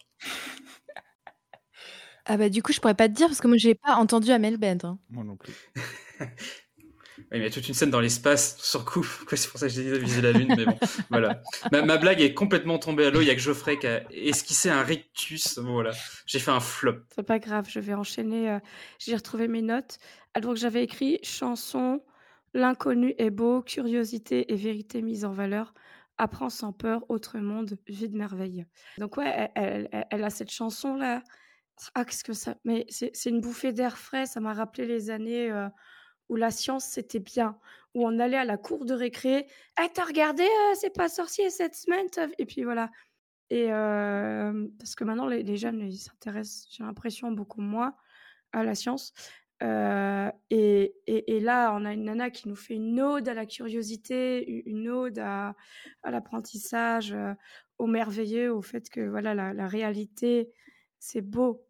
[2.25, 4.31] Ah bah du coup, je pourrais pas te dire parce que moi, j'ai pas entendu
[4.31, 4.77] Amel Bent.
[4.83, 4.99] hein.
[5.09, 5.53] Moi non plus.
[7.31, 9.05] Il y a toute une scène dans l'espace sur coup.
[9.35, 10.77] C'est pour ça que j'ai dit viser la lune, mais bon,
[11.09, 11.41] voilà.
[11.71, 13.21] Ma, blague est complètement tombée à l'eau.
[13.21, 15.57] Il y a que Geoffrey qui a esquissé un rictus.
[15.59, 15.91] Voilà,
[16.25, 16.95] j'ai fait un flop.
[17.15, 18.49] C'est pas grave, je vais enchaîner.
[18.51, 18.59] euh,
[18.99, 19.97] J'ai retrouvé mes notes.
[20.33, 22.01] Ah, Donc j'avais écrit chanson,
[22.53, 25.73] l'inconnu est beau, curiosité et vérité mise en valeur.
[26.17, 28.65] Apprends sans peur, autre monde, vie de merveille.
[28.97, 29.87] Donc ouais, elle,
[30.23, 31.23] a cette chanson là.
[31.95, 34.25] Ah qu'est-ce que ça Mais c'est c'est une bouffée d'air frais.
[34.25, 35.69] Ça m'a rappelé les années euh,
[36.29, 37.57] où la science c'était bien,
[37.95, 39.47] où on allait à la cour de récré.
[39.81, 42.07] Eh t'as regardé euh, C'est pas sorcier cette semaine
[42.37, 42.91] Et puis voilà.
[43.51, 43.69] Et
[44.77, 47.95] parce que maintenant, les, jeunes, s'intéressent, j'ai l'impression, beaucoup moins
[48.53, 49.11] à la science.
[49.61, 54.87] Et, là, on a une nana qui nous fait une ode à la curiosité, une
[54.87, 55.55] ode à,
[56.03, 57.15] l'apprentissage,
[57.79, 60.51] au merveilleux, au fait que voilà, la réalité,
[60.99, 61.68] c'est beau.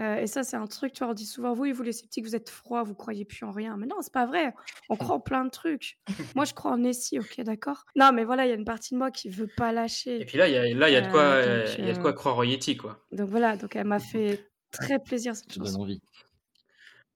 [0.00, 2.24] Euh, et ça, c'est un truc, tu vois, on dit souvent, oui, vous les sceptiques,
[2.24, 3.76] vous êtes froids, vous croyez plus en rien.
[3.76, 4.54] Mais non, c'est pas vrai.
[4.88, 5.98] On croit en plein de trucs.
[6.34, 8.94] Moi, je crois en Nessie, ok, d'accord Non, mais voilà, il y a une partie
[8.94, 10.20] de moi qui veut pas lâcher.
[10.20, 11.86] Et puis là, il y a, là, il y a de quoi, Euh, donc, il
[11.86, 13.04] y a de quoi euh, croire au Yeti, quoi.
[13.12, 15.82] donc voilà, donc elle m'a fait très plaisir cette donne chanson.
[15.82, 16.00] envie.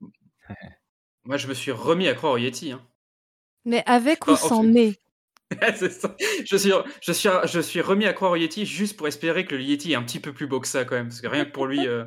[1.24, 2.72] Moi, je me suis remis à croire au Yeti.
[2.72, 2.82] Hein.
[3.64, 5.00] Mais avec ou Oh, sans nez?
[5.76, 6.14] C'est ça.
[6.44, 9.54] je, suis, je, suis, je suis remis à croire au Yeti juste pour espérer que
[9.54, 11.08] le Yeti est un petit peu plus beau que ça, quand même.
[11.08, 11.86] Parce que rien que pour lui.
[11.86, 12.04] euh,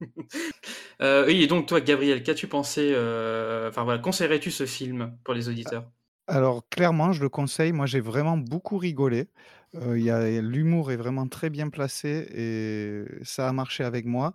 [1.02, 5.34] euh, oui, et donc, toi, Gabriel, qu'as-tu pensé euh, Enfin, voilà, conseillerais-tu ce film pour
[5.34, 5.90] les auditeurs?
[6.26, 7.72] Alors clairement, je le conseille.
[7.72, 9.28] Moi, j'ai vraiment beaucoup rigolé.
[9.74, 14.32] Euh, L'humour est vraiment très bien placé et ça a marché avec moi.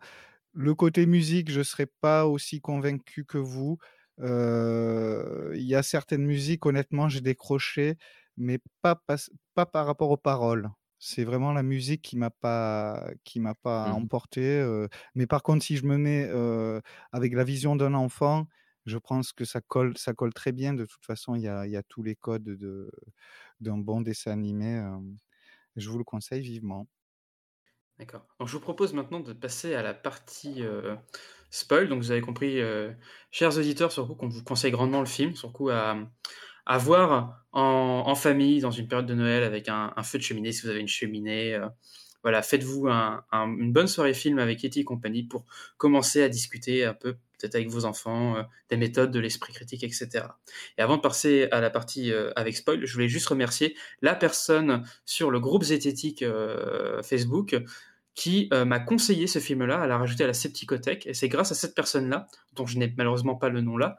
[0.53, 3.77] Le côté musique, je ne serais pas aussi convaincu que vous.
[4.21, 7.97] Euh, Il y a certaines musiques, honnêtement, j'ai décroché,
[8.37, 9.01] mais pas,
[9.55, 10.69] pas par rapport aux paroles.
[11.07, 13.93] C'est vraiment la musique qui m'a pas qui m'a pas Mhm.
[13.93, 14.41] emporté.
[14.59, 14.87] euh.
[15.13, 16.81] mais par contre, si je me mets euh,
[17.11, 18.47] avec la vision d'un enfant,
[18.87, 20.73] je pense que ça colle, ça colle très bien.
[20.73, 22.91] De toute façon, il y a, y a tous les codes de,
[23.61, 24.77] d'un bon dessin animé.
[24.79, 24.99] euh,
[25.77, 26.87] je vous le conseille vivement.
[27.99, 28.27] D'accord.
[28.39, 30.61] Donc, je vous propose maintenant de passer à la partie
[31.49, 31.87] spoil.
[31.87, 32.59] Donc, vous avez compris,
[33.31, 35.97] chers auditeurs, sur coup, qu'on vous conseille grandement le film, sur coup à,
[36.65, 40.23] à voir en, en famille dans une période de Noël avec un, un feu de
[40.23, 41.53] cheminée, si vous avez une cheminée.
[41.55, 41.67] euh,
[42.23, 45.45] voilà, faites-vous un- un- une bonne soirée film avec Yeti et compagnie pour
[45.77, 48.41] commencer à discuter un peu, peut-être avec vos enfants, euh,
[48.71, 50.25] des méthodes, de l'esprit critique, etc.
[50.79, 54.15] Et avant de passer à la partie euh, avec spoil, je voulais juste remercier la
[54.15, 57.55] personne sur le groupe Zététique euh, Facebook
[58.15, 61.51] qui euh, m'a conseillé ce film-là, à l'a rajouté à la Septicothèque, et c'est grâce
[61.51, 63.97] à cette personne-là, dont je n'ai malheureusement pas le nom là,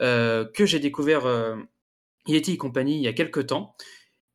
[0.00, 1.54] euh, que j'ai découvert euh,
[2.26, 3.74] Yeti et compagnie il y a quelques temps,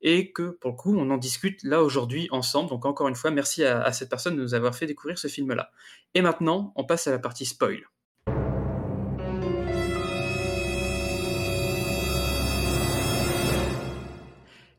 [0.02, 2.70] et que pour le coup on en discute là aujourd'hui ensemble.
[2.70, 5.72] Donc encore une fois, merci à, cette personne de nous avoir fait découvrir ce film-là.
[6.14, 7.90] Et maintenant, on passe à la partie spoil.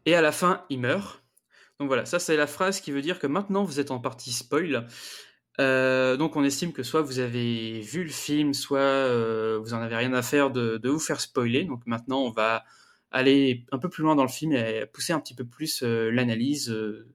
[0.08, 1.24] Et à la fin, il meurt.
[1.80, 4.32] Donc voilà, ça c'est la phrase qui veut dire que maintenant vous êtes en partie
[4.32, 4.86] spoil.
[5.58, 9.80] Euh, donc on estime que soit vous avez vu le film, soit euh, vous en
[9.80, 11.64] avez rien à faire de vous faire spoiler.
[11.64, 12.64] Donc maintenant on va
[13.16, 16.10] aller un peu plus loin dans le film et pousser un petit peu plus euh,
[16.10, 17.08] l'analyse euh,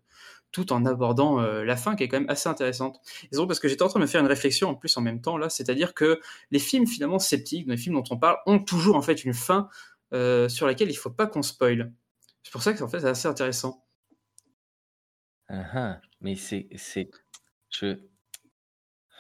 [0.51, 2.99] tout en abordant euh, la fin qui est quand même assez intéressante.
[3.23, 4.95] Et c'est drôle parce que j'étais en train de me faire une réflexion en plus
[4.97, 8.37] en même temps là, c'est-à-dire que les films finalement sceptiques, les films dont on parle,
[8.45, 9.69] ont toujours en fait une fin
[10.49, 11.93] sur laquelle il faut pas qu'on spoil.
[12.43, 13.85] C'est pour ça que en fait c'est assez intéressant.
[15.47, 16.67] Ah, ah, mais c'est...
[17.69, 18.10] Je.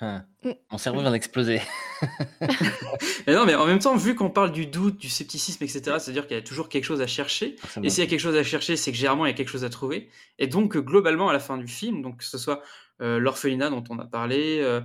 [0.01, 0.23] Ah.
[0.43, 0.49] Mm.
[0.71, 1.61] Mon cerveau vient d'exploser.
[3.27, 6.25] Mais non, mais en même temps, vu qu'on parle du doute, du scepticisme, etc., c'est-à-dire
[6.27, 7.55] qu'il y a toujours quelque chose à chercher.
[7.69, 9.31] Ça Et me- s'il y a quelque chose à chercher, c'est que généralement il y
[9.31, 10.09] a quelque chose à trouver.
[10.39, 12.61] Et donc globalement à la fin du film, donc que ce soit
[13.01, 14.81] euh, l'orphelinat dont on a parlé, euh,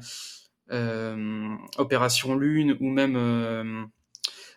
[0.73, 3.85] euh, Opération Lune ou même euh,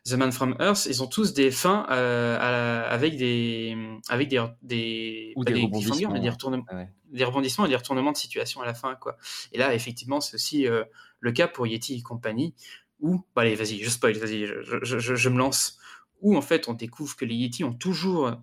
[0.06, 3.78] The Man from Earth, ils ont tous des fins euh, à avec des
[4.10, 6.32] avec des des, Ou pas des cliffhangers, rebondissements, mais des ouais.
[6.32, 6.90] retournements Ouais.
[7.12, 9.18] Des rebondissements et des retournements de situation à la fin quoi.
[9.52, 10.84] Et là effectivement c'est aussi euh,
[11.20, 12.54] le cas pour Yeti et compagnie
[13.00, 15.80] où bah, allez vas-y je spoil vas-y je, me lance
[16.22, 18.34] où en fait on découvre que les Yeti ont toujours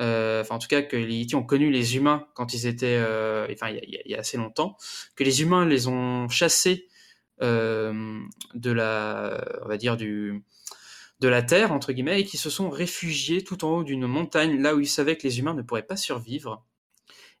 [0.00, 2.98] euh, enfin en tout cas que les Yeti ont connu les humains quand ils étaient
[2.98, 4.76] euh, enfin il y, a- assez longtemps
[5.16, 6.88] que les humains les ont chassés
[7.40, 10.44] de la on va dire du
[11.22, 14.60] de la terre entre guillemets et qui se sont réfugiés tout en haut d'une montagne
[14.60, 16.64] là où ils savaient que les humains ne pourraient pas survivre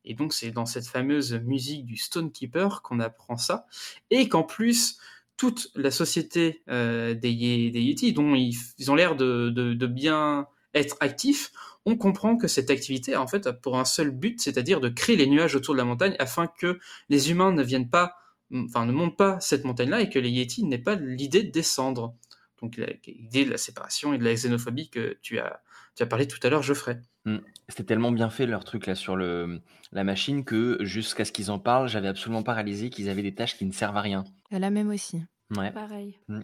[0.04, 3.66] Et donc c'est dans cette fameuse musique du Stonekeeper qu'on apprend ça,
[4.10, 4.98] et qu'en plus
[5.36, 11.52] toute la société euh, des, Yeti, dont ils, ont l'air de, bien être actifs,
[11.84, 15.16] on comprend que cette activité a en fait pour un seul but, c'est-à-dire de créer
[15.16, 16.78] les nuages autour de la montagne afin que
[17.08, 18.16] les humains ne viennent pas,
[18.54, 22.14] enfin ne montent pas cette montagne-là et que les Yétis n'aient pas l'idée de descendre.
[22.60, 25.60] Donc l'idée de la séparation et de la xénophobie que tu as,
[25.96, 27.00] tu as parlé tout à l'heure, Geoffrey.
[27.24, 27.38] Mmh.
[27.68, 29.60] C'était tellement bien fait leur truc là sur le,
[29.92, 33.34] la machine que jusqu'à ce qu'ils en parlent, j'avais absolument pas réalisé qu'ils avaient des
[33.34, 34.24] tâches qui ne servent à rien.
[34.50, 35.22] La même aussi.
[35.56, 35.70] Ouais.
[35.70, 36.18] Pareil.
[36.28, 36.40] Mmh.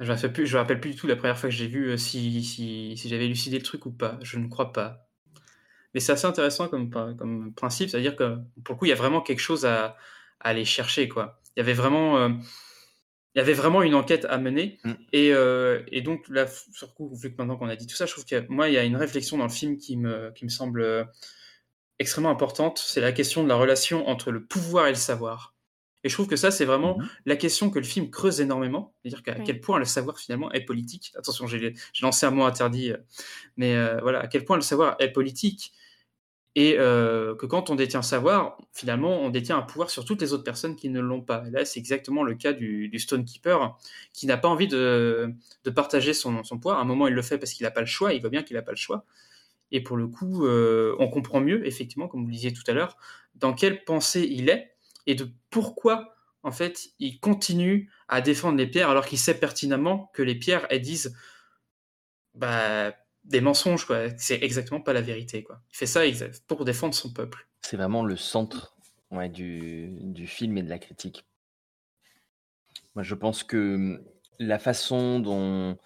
[0.00, 1.66] Je ne rappelle, plus, je me rappelle plus du tout la première fois que j'ai
[1.66, 4.18] vu euh, si, si, si j'avais élucidé le truc ou pas.
[4.22, 5.08] Je ne crois pas.
[5.92, 8.96] Mais c'est assez intéressant comme, comme principe, c'est-à-dire que pour le coup, il y a
[8.96, 9.96] vraiment quelque chose à,
[10.40, 11.08] à aller chercher.
[11.08, 11.40] Quoi.
[11.56, 12.18] Il y avait vraiment.
[12.18, 12.28] Euh,
[13.38, 14.78] il y avait vraiment une enquête à mener.
[14.82, 14.92] Mm.
[15.12, 18.04] Et, euh, et, donc, là, sur coup, vu que maintenant qu'on a dit tout ça,
[18.04, 20.44] je trouve que moi, il y a une réflexion dans le film qui me, qui
[20.44, 21.04] me semble euh,
[22.00, 22.82] extrêmement importante.
[22.84, 25.54] C'est la question de la relation entre le pouvoir et le savoir.
[26.02, 27.08] Et je trouve que ça, c'est vraiment mm-hmm.
[27.26, 28.92] la question que le film creuse énormément.
[29.02, 31.12] C'est-à-dire qu'à quel point le savoir, finalement, est politique.
[31.16, 32.90] Attention, j'ai lancé un mot interdit.
[32.90, 32.96] Euh,
[33.56, 35.72] mais voilà, à quel point le savoir est politique
[36.58, 40.32] et euh, que quand on détient savoir, finalement, on détient un pouvoir sur toutes les
[40.32, 41.44] autres personnes qui ne l'ont pas.
[41.46, 43.78] Et là, c'est exactement le cas du, du Stonekeeper,
[44.12, 45.32] qui n'a pas envie de,
[45.72, 46.80] partager son, son, pouvoir.
[46.80, 48.42] À un moment, il le fait parce qu'il n'a pas le choix, il voit bien
[48.42, 49.04] qu'il n'a pas le choix.
[49.70, 52.72] Et pour le coup, euh, on comprend mieux, effectivement, comme vous le disiez tout à
[52.72, 52.96] l'heure,
[53.36, 54.74] dans quelle pensée il est
[55.06, 60.10] et de pourquoi, en fait, il continue à défendre les pierres alors qu'il sait pertinemment
[60.12, 61.16] que les pierres, elles disent,
[62.34, 62.94] bah,
[63.28, 64.08] des mensonges, quoi.
[64.16, 65.60] C'est exactement pas la vérité, quoi.
[65.72, 66.00] Il fait ça
[66.46, 67.46] pour défendre son peuple.
[67.62, 68.74] C'est vraiment le centre
[69.30, 71.24] du, du, film et de la critique.
[72.94, 74.04] Moi, je pense que hum,
[74.38, 75.78] la façon dont,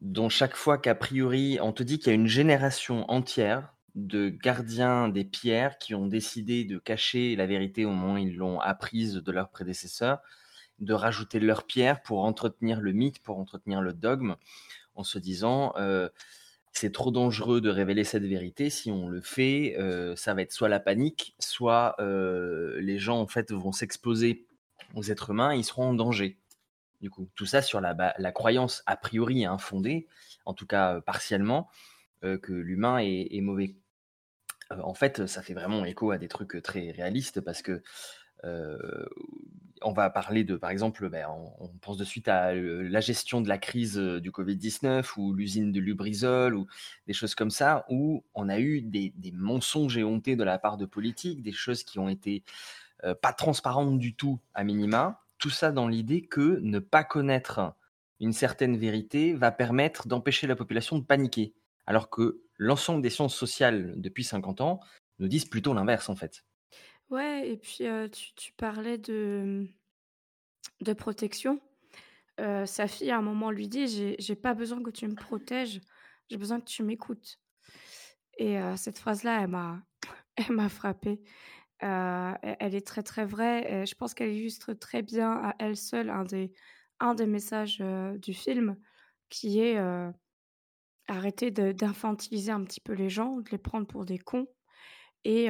[0.00, 4.28] dont chaque fois qu'a priori, on te dit qu'il y a une génération entière de
[4.28, 8.60] gardiens des pierres qui ont décidé de cacher la vérité au moment où ils l'ont
[8.60, 10.20] apprise de leurs prédécesseurs,
[10.78, 14.36] de rajouter leurs pierres pour entretenir le mythe, pour entretenir le dogme
[14.96, 15.74] en se disant
[16.72, 18.68] c'est trop dangereux de révéler cette vérité.
[18.68, 19.76] Si on le fait,
[20.16, 24.46] ça va être soit la panique, soit les gens en fait vont s'exposer
[24.94, 26.38] aux êtres humains, ils seront en danger.
[27.00, 30.06] Du coup, tout ça sur la, croyance a priori infondée,
[30.44, 31.68] en tout cas partiellement,
[32.22, 33.76] que l'humain est, mauvais.
[34.70, 37.82] en fait, ça fait vraiment écho à des trucs très réalistes parce que
[39.82, 41.26] on va parler de, par exemple, ben,
[41.58, 45.80] on, pense de suite à la gestion de la crise du Covid-19 ou l'usine de
[45.80, 46.66] Lubrizol ou
[47.06, 50.86] des choses comme ça, où on a eu des, mensonges éhontés de la part de
[50.86, 52.42] politiques, des choses qui ont été
[53.20, 55.20] pas transparentes du tout à minima.
[55.38, 57.74] Tout ça dans l'idée que ne pas connaître
[58.20, 61.54] une certaine vérité va permettre d'empêcher la population de paniquer.
[61.86, 64.80] Alors que l'ensemble des sciences sociales depuis 50 ans
[65.18, 66.45] nous disent plutôt l'inverse en fait.
[67.10, 69.66] Ouais, et puis tu, tu parlais de,
[70.80, 71.60] de protection.
[72.38, 75.80] sa fille, à un moment, lui dit J'ai j'ai pas besoin que tu me protèges,
[76.30, 77.38] j'ai besoin que tu m'écoutes.
[78.38, 79.82] Et cette phrase-là, elle m'a
[80.36, 81.22] elle m'a frappée.
[81.80, 83.86] elle est très très vraie.
[83.86, 86.52] Je pense qu'elle illustre très bien à elle seule un des,
[87.00, 87.78] un des messages
[88.16, 88.76] du film
[89.28, 89.78] qui est
[91.08, 94.48] arrêter d'infantiliser un petit peu les gens, de les prendre pour des cons
[95.24, 95.48] et,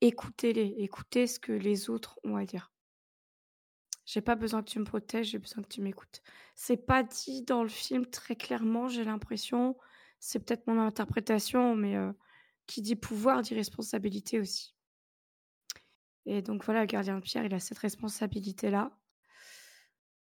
[0.00, 2.72] écoutez-les, écoutez ce que les autres ont à dire.
[4.06, 6.22] J'ai pas besoin que tu me protèges, j'ai besoin que tu m'écoutes.
[6.54, 9.76] C'est pas dit dans le film très clairement, j'ai l'impression.
[10.18, 11.96] C'est peut-être mon interprétation, mais
[12.66, 14.74] qui dit pouvoir dit responsabilité aussi.
[16.26, 18.92] Et donc voilà, le gardien de pierre, il a cette responsabilité-là.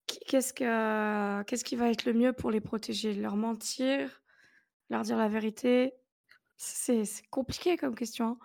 [0.07, 3.13] Qu'est-ce, que, qu'est-ce qui va être le mieux pour les protéger?
[3.13, 4.21] Leur mentir?
[4.89, 5.93] Leur dire la vérité?
[6.57, 8.27] C'est, compliqué comme question.
[8.27, 8.37] Hein.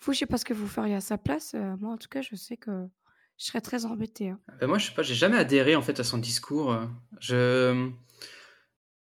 [0.00, 1.54] Vous, je sais pas ce que vous feriez à sa place.
[1.54, 2.86] Euh, moi, en tout cas, je sais que
[3.38, 4.30] je serais très embêtée.
[4.30, 4.40] Hein.
[4.60, 6.72] Ben moi, je sais pas, j'ai jamais adhéré en fait à son discours.
[6.72, 6.86] Euh.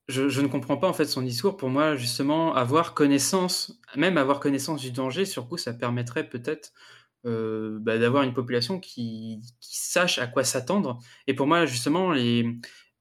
[0.08, 0.42] Je...
[0.42, 1.58] ne comprends pas en fait son discours.
[1.58, 6.74] Pour moi, justement, avoir connaissance, même avoir connaissance du danger, sur ça permettrait peut-être
[7.26, 11.00] euh, bah, d'avoir une population qui, sache à quoi s'attendre.
[11.28, 12.14] Et pour moi, justement,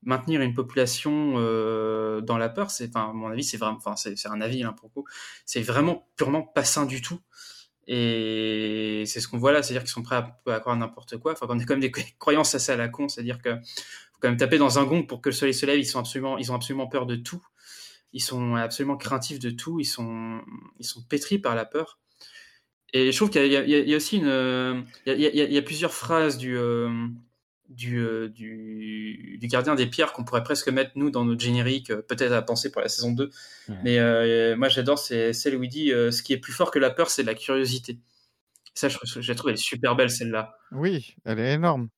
[0.03, 1.34] maintenir une population
[2.20, 4.90] dans la peur, c'est, mon avis, c'est vraiment, c'est, un avis hein, pour
[5.47, 7.20] c'est vraiment purement pas sain du tout.
[7.88, 11.32] Et c'est ce qu'on voit là, c'est-à-dire qu'ils sont prêts à, croire n'importe quoi.
[11.32, 14.28] Enfin, on a quand même des croyances assez à la con, c'est-à-dire que faut quand
[14.28, 15.78] même taper dans un gong pour que le soleil se lève.
[15.78, 17.44] Ils sont absolument, ils ont absolument peur de tout.
[18.12, 19.80] Ils sont absolument craintifs de tout.
[19.80, 20.40] Ils sont,
[20.78, 21.98] ils sont pétris par la peur.
[22.92, 25.94] Et je trouve qu'il y, a aussi une, il y a, il y a plusieurs
[25.94, 26.90] phrases du, euh,
[27.94, 32.02] euh, du, du, gardien des pierres qu'on pourrait presque mettre nous dans notre générique, euh,
[32.02, 33.30] peut-être à penser pour la saison 2.
[33.84, 36.78] Mais euh, moi j'adore, c'est celle où il dit ce qui est plus fort que
[36.78, 37.98] la peur, c'est la curiosité.
[38.74, 40.56] Ça, je je la trouve, elle est super belle celle-là.
[40.72, 41.88] Oui, elle est énorme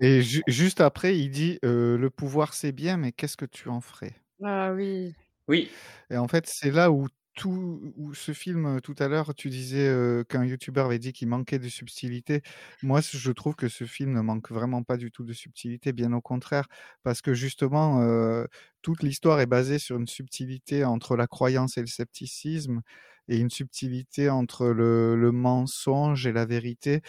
[0.00, 3.80] et ju juste après, il dit, «Le pouvoir, c'est bien, mais qu'est-ce que tu en
[3.80, 5.14] ferais?» Ah oui.
[5.46, 5.70] Oui.
[6.10, 9.92] et en fait, c'est là où tout ce film, tout à l'heure, tu disais,
[10.28, 12.42] qu'un youtubeur avait dit qu'il manquait de subtilité.
[12.82, 16.12] Moi, je trouve que ce film ne manque vraiment pas du tout de subtilité, bien
[16.12, 16.66] au contraire,
[17.02, 18.44] parce que justement,
[18.82, 22.82] toute l'histoire est basée sur une subtilité entre la croyance et le scepticisme
[23.28, 27.02] et une subtilité entre le mensonge et la vérité.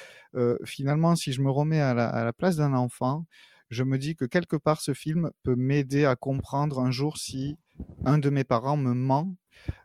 [0.63, 3.25] Finalement, si je me remets à la place d'un enfant,
[3.69, 7.57] je me dis que quelque part ce film peut m'aider à comprendre un jour si
[8.05, 9.35] un de mes parents me ment,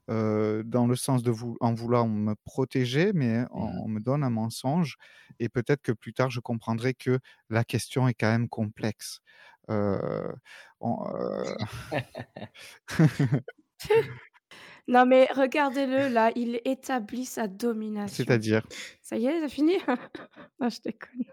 [0.08, 4.96] dans le sens de vou en voulant me protéger, mais on me donne un mensonge
[5.38, 7.18] et peut-être que plus tard je comprendrai que
[7.50, 9.20] la question est quand même complexe.
[9.68, 11.54] On, heu
[14.88, 18.36] Non mais regardez-le là, il établit sa domination.
[18.36, 18.62] C'est-à-dire?
[19.02, 19.74] Ça y est, c'est fini?
[20.60, 21.24] Non, je déconne.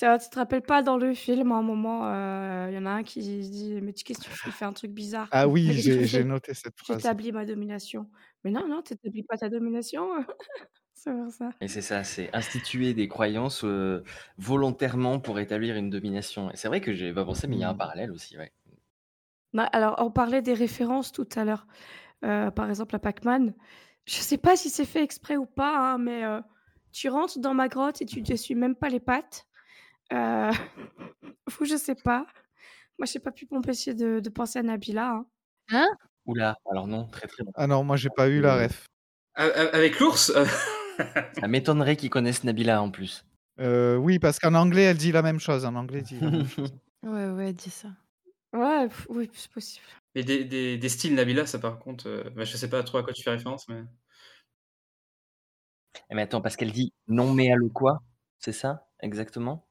[0.00, 2.00] Tu te rappelles pas dans le film, à un moment,
[2.68, 4.52] il y en a un qui se dit: «Mais tu qu'est-ce que tu fais?» il
[4.52, 5.30] fait un truc bizarre.
[5.30, 7.12] Ah oui, j'ai j'ai noté cette phrase.
[7.12, 8.10] «J'établis ma domination».
[8.44, 10.08] Mais non, non, tu établis pas ta domination.
[10.94, 11.50] C'est pour ça.
[11.62, 14.04] Et c'est ça, c'est instituer des croyances, heu,
[14.38, 17.64] volontairement pour établir une domination et c'est vrai que avais pas pensé, mais il y
[17.64, 17.74] a un Mmh.
[17.74, 18.52] parallèle aussi, ouais.
[19.52, 21.66] Bah, alors, on parlait des références tout à l'heure,
[22.24, 23.54] heu, par exemple à Pac-Man.
[24.06, 26.24] Je sais pas si c'est fait exprès ou pas, hein, mais
[26.92, 29.46] tu rentres dans ma grotte et tu t'essuies même pas les pattes.
[30.12, 30.50] Heu,
[31.60, 32.26] ou je sais pas.
[32.98, 35.26] Moi, j'ai pas pu m'empêcher de de penser à Nabila, hein.
[35.70, 35.88] Hein?
[36.26, 38.86] Ouh là, alors non, très, très Ah non, moi j'ai pas eu la ref.
[39.34, 40.32] A a avec l'ours?
[41.32, 43.24] Ça m'étonnerait qu'ils connaissent Nabila en plus.
[43.58, 45.64] Heu, oui, parce qu'en anglais, elle dit la même chose.
[45.64, 46.72] En anglais, elle dit la même chose.
[47.02, 47.88] Ouais, ouais, dis ça.
[48.54, 49.86] Ouais, pff, oui, c'est possible.
[50.14, 52.98] Mais des des des styles Nabila, ça par contre, heu, bah, je sais pas trop
[52.98, 53.82] à quoi tu fais référence, mais
[56.10, 58.02] Eh mais attends, parce qu'elle dit: «Non mais allô quoi?»
[58.38, 59.66] c'est ça, exactement?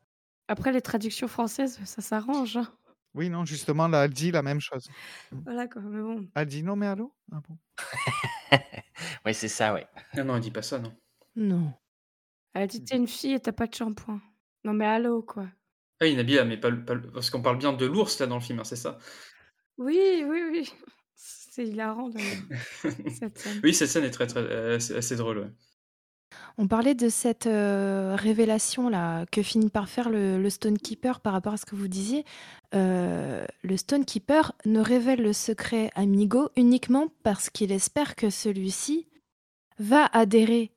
[0.50, 2.68] Après les traductions françaises, ça s'arrange, hein.
[3.14, 4.90] Oui, non, justement, là, elle dit la même chose.
[5.32, 5.40] Mmh.
[5.46, 6.28] Voilà quoi, mais bon.
[6.36, 7.58] Elle dit: «Non mais allô?» ah bon?
[9.26, 9.88] Ouais, c'est ça, ouais.
[10.16, 10.92] non, non, elle dit pas ça, non.
[11.36, 11.72] Non.
[12.54, 14.22] Elle a dit: «Tu es une fille et tu as pas de shampoing».
[14.64, 15.46] Non mais allô, quoi.
[16.02, 18.28] Ah oui, Nabila, mais pas le pas le parce qu'on parle bien de l'ours là
[18.28, 18.98] dans le film, hein, c'est ça?
[19.78, 20.74] Oui, oui, oui.
[21.16, 22.44] C'est hilarant d'ailleurs,
[23.20, 23.60] cette scène.
[23.64, 25.52] Oui, cette scène est très, très, heu, assez assez drôle, ouais.
[26.58, 31.54] On parlait de cette, heu, révélation-là que finit par faire le le Stonekeeper par rapport
[31.54, 32.26] à ce que vous disiez.
[32.76, 39.08] Heu, le Stonekeeper ne révèle le secret à Migo uniquement parce qu'il espère que celui-ci
[39.80, 40.72] va adhérer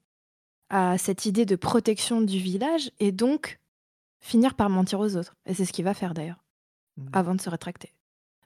[0.70, 3.58] à cette idée de protection du village et donc
[4.20, 6.38] finir par mentir aux autres et c'est ce qu'il va faire d'ailleurs,
[6.98, 7.06] Mmh.
[7.14, 7.90] avant de se rétracter.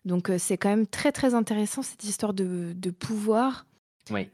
[0.05, 3.67] Donc heu, c'est quand même très, très intéressant cette histoire de de pouvoir,
[4.11, 4.29] Oui.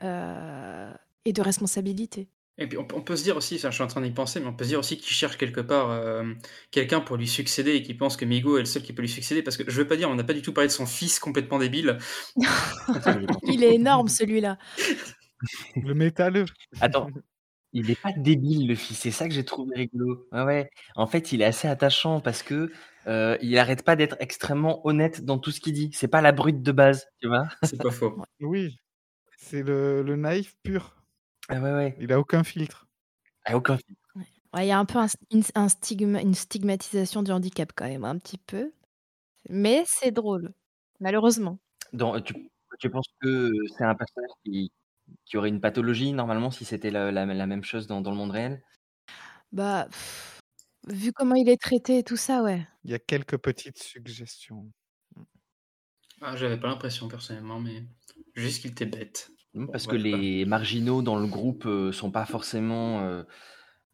[1.25, 2.29] et de responsabilité.
[2.59, 4.38] Et puis on peut on peut se dire aussi, je suis en train d'y penser,
[4.38, 6.38] mais on peut se dire aussi qu'il cherche quelque part, hem,
[6.70, 9.09] quelqu'un pour lui succéder et qu'il pense que Migo est le seul qui peut lui
[9.09, 10.86] succéder parce que je veux pas dire, on n'a pas du tout parlé de son
[10.86, 11.98] fils complètement débile.
[13.44, 14.59] Il est énorme celui-là.
[15.76, 16.44] Le métalleux.
[16.80, 17.09] Attends,
[17.72, 20.26] il est pas débile le fils, c'est ça que j'ai trouvé rigolo.
[20.32, 20.70] Ouais, ouais.
[20.94, 22.70] En fait, il est assez attachant parce que,
[23.07, 25.90] heu, il arrête pas d'être extrêmement honnête dans tout ce qu'il dit.
[25.94, 27.48] C'est pas la brute de base, tu vois?
[27.62, 28.22] C'est pas faux.
[28.40, 28.76] Oui,
[29.36, 31.01] c'est le le naïf pur.
[31.55, 31.96] Ah ouais, ouais.
[32.00, 32.88] Il a aucun filtre.
[33.44, 34.14] Ah aucun filtre.
[34.55, 37.88] Ouais, il y a un peu un une un stigma une stigmatisation du handicap quand
[37.88, 38.72] même, un petit peu.
[39.50, 40.55] Mais c'est drôle,
[41.00, 41.59] malheureusement.
[41.92, 42.34] Dans tu
[42.78, 44.72] tu penses que c'est un personnage qui
[45.26, 48.16] qui aurait une pathologie normalement si c'était la la la même chose dans dans le
[48.18, 48.62] monde réel?
[49.53, 49.86] Bah,
[50.88, 52.66] vu comment il est traité et tout ça, ouais.
[52.84, 54.72] Il y a quelques petites suggestions.
[56.20, 57.84] Ah, j'avais pas l'impression personnellement, mais
[58.34, 59.30] juste qu'il était bête.
[59.55, 59.96] Mmh, Bon, parce que quoi.
[59.96, 63.26] les marginaux dans le groupe, heu, sont pas forcément, heu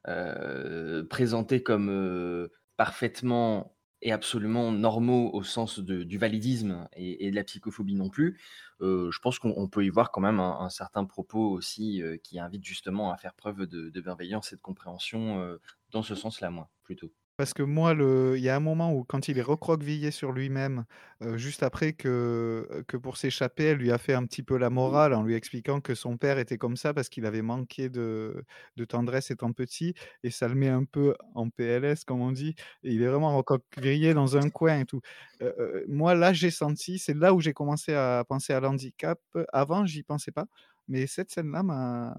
[0.09, 7.31] heu, présentés comme, heu, parfaitement et absolument normaux au sens de du validisme et et
[7.33, 8.41] de la psychophobie non plus.
[8.81, 12.39] Je pense qu'on on peut y voir quand même un un certain propos aussi, qui
[12.41, 15.59] invite justement à faire preuve de de bienveillance et de compréhension,
[15.91, 17.13] dans ce sens-là, moi, plutôt.
[17.39, 20.33] Parce que moi, le il y a un moment où quand il est recroquevillé sur
[20.33, 20.85] lui-même,
[21.23, 24.57] heu, juste après que, heu, que pour s'échapper, elle lui a fait un petit peu
[24.59, 27.91] la morale en lui expliquant que son père était comme ça parce qu'il avait manqué
[27.91, 28.45] de
[28.77, 32.57] de tendresse étant petit et ça le met un peu en PLS comme on dit
[32.83, 35.01] et il est vraiment recroquevillé dans un coin et tout.
[35.41, 39.21] Heu, moi là, j'ai senti, c'est là où j'ai commencé à penser à l'handicap.
[39.53, 40.47] Avant, j'y pensais pas,
[40.89, 42.15] mais cette scène-là m'a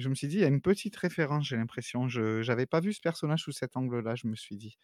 [0.00, 2.08] je me suis dit: «Il y a une petite référence», j'ai l'impression.
[2.08, 4.78] Je j'avais pas vu ce personnage sous cet angle-là, je me suis dit.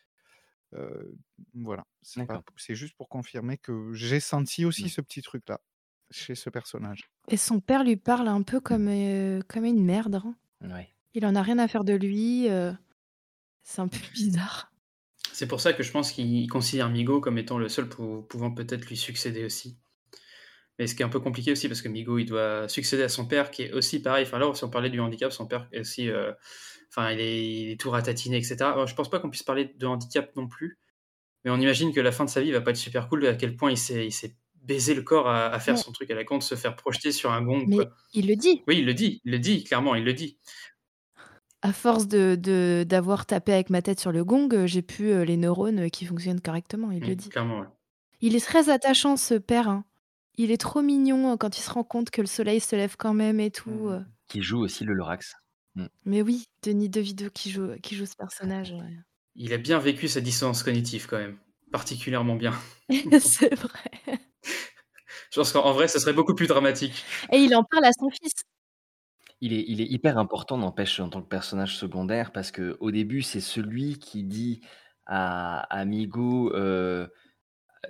[1.55, 4.89] Voilà, c'est juste pour confirmer que j'ai senti aussi Mmh.
[4.89, 5.61] ce petit truc-là,
[6.11, 7.11] chez ce personnage.
[7.29, 10.37] Et son père lui parle un peu comme, heu, comme une merde, hein.
[10.61, 10.93] Ouais.
[11.15, 12.49] Il en a rien à faire de lui.
[12.51, 12.73] euh,
[13.65, 14.73] C'est un peu bizarre.
[15.33, 18.53] C'est pour ça que je pense qu'il considère Migo comme étant le seul pou- pouvant
[18.53, 19.79] peut-être lui succéder aussi.
[20.79, 23.09] Mais ce qui est un peu compliqué aussi, parce que Migo, il doit succéder à
[23.09, 24.25] son père, qui est aussi pareil.
[24.27, 26.11] Enfin, là, si on parlait du handicap, son père est aussi.
[26.11, 26.33] euh,
[26.91, 28.57] Enfin, il est, il est tout ratatiné, etc.
[28.63, 30.79] Alors, je pense pas qu'on puisse parler de handicap non plus.
[31.45, 33.35] Mais on imagine que la fin de sa vie va pas être super cool, à
[33.35, 34.09] quel point il s'est
[34.63, 35.81] baisé le corps à, à faire Ouais.
[35.81, 37.65] son truc à la con, de se faire projeter sur un gong.
[37.67, 37.91] Mais quoi.
[38.15, 38.63] il le dit.
[38.69, 40.39] Oui, il le dit, il le dit, clairement, il le dit.
[41.63, 45.25] À force de d'avoir tapé avec ma tête sur le gong, euh, j'ai pu euh,
[45.25, 46.93] les neurones euh, qui fonctionnent correctement.
[46.93, 47.29] Il le Mm, dit.
[47.31, 47.67] Clairement, ouais.
[48.21, 49.69] Il est très attachant, ce père.
[49.69, 49.85] hein.
[50.39, 52.97] Il est trop mignon euh, quand il se rend compte que le soleil se lève
[52.99, 53.89] quand même et tout.
[53.89, 54.03] euh.
[54.29, 55.35] Qui joue aussi le Lorax.
[55.75, 55.87] Mm.
[56.05, 58.73] Mais oui, Denis DeVito qui joue, qui joue ce personnage.
[58.73, 58.97] ouais.
[59.35, 61.39] Il a bien vécu sa dissonance cognitive quand même.
[61.73, 62.53] Particulièrement bien.
[63.21, 63.91] C'est vrai.
[65.31, 67.05] Je pense qu'en en vrai, ce serait beaucoup plus dramatique.
[67.33, 68.33] Et il en parle à son fils.
[69.43, 72.91] Il est, il est hyper important, n'empêche, en tant que personnage secondaire, parce que au
[72.91, 74.63] début, c'est celui qui dit
[75.05, 77.07] à, à Migo euh,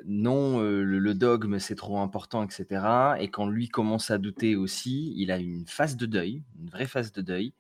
[0.05, 3.17] non, euh, le, le dogme c'est trop important, etc.
[3.21, 6.87] Et quand lui commence à douter aussi, il a une phase de deuil, une vraie
[6.87, 7.55] phase de deuil.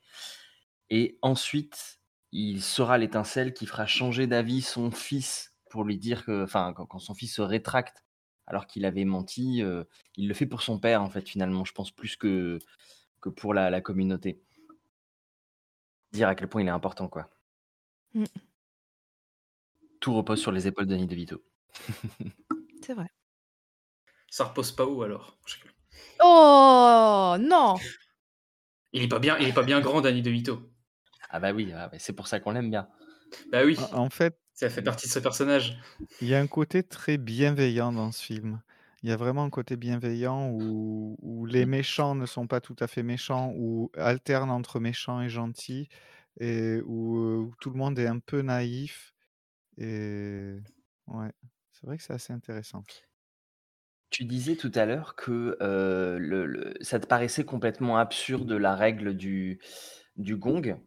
[0.91, 2.01] Et ensuite,
[2.33, 6.87] il sera l'étincelle qui fera changer d'avis son fils pour lui dire que, enfin, quand,
[6.87, 8.05] quand son fils se rétracte
[8.47, 9.85] alors qu'il avait menti, euh,
[10.17, 12.59] il le fait pour son père, en fait, finalement, je pense, plus que,
[13.21, 14.41] que pour la, la communauté.
[16.13, 17.29] Dire à quel point il est important, quoi.
[18.15, 18.25] Mm.
[20.01, 21.43] Tout repose sur les épaules de Danny DeVito.
[22.83, 23.09] C'est vrai.
[24.29, 25.39] Ça repose pas où alors.
[26.23, 27.77] Oh non
[28.93, 30.61] Il est pas bien, il est pas bien grand, Danny DeVito.
[31.31, 32.89] Ah bah oui, ah bah c'est pour ça qu'on l'aime bien.
[33.51, 35.79] Bah oui, En fait, ça fait partie de ce personnage.
[36.21, 38.63] il y a un côté très bienveillant dans ce film.
[39.03, 42.77] Il y a vraiment un côté bienveillant où, où les méchants ne sont pas tout
[42.81, 45.89] à fait méchants, où alternent entre méchants et gentils,
[46.41, 49.15] et où, euh, où tout le monde est un peu naïf.
[49.79, 50.57] Et
[51.09, 51.33] ouais,
[51.79, 52.83] c'est vrai que c'est assez intéressant.
[54.11, 59.61] Tu disais tout à l'heure que euh, ça te paraissait complètement absurde la règle du,
[60.17, 60.79] gong.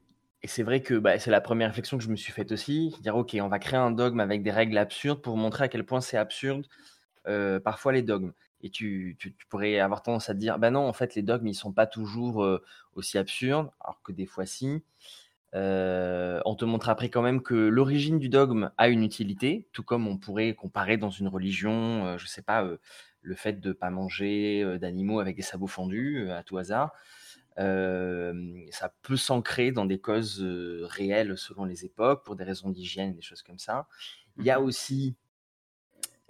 [0.41, 2.95] Et c'est vrai que bah, c'est la première réflexion que je me suis faite aussi.
[3.01, 5.85] Dire, OK, on va créer un dogme avec des règles absurdes pour montrer à quel
[5.85, 6.65] point c'est absurde
[7.27, 8.33] euh, parfois les dogmes.
[8.61, 9.17] Et tu
[9.49, 11.87] pourrais avoir tendance à te dire, bah non, en fait, les dogmes, ils sont pas
[11.87, 12.63] toujours euh,
[12.95, 14.83] aussi absurdes, alors que des fois, si.
[15.56, 19.84] Euh, on te montre après quand même que l'origine du dogme a une utilité, tout
[19.84, 22.78] comme on pourrait comparer dans une religion, euh, je sais pas, euh,
[23.22, 26.93] le fait de pas manger euh, d'animaux avec des sabots fendus à tout hasard.
[27.58, 33.22] Ça peut s'ancrer dans des causes réelles selon les époques, pour des raisons d'hygiène, des
[33.22, 33.88] choses comme ça.
[34.38, 35.18] Il y a aussi,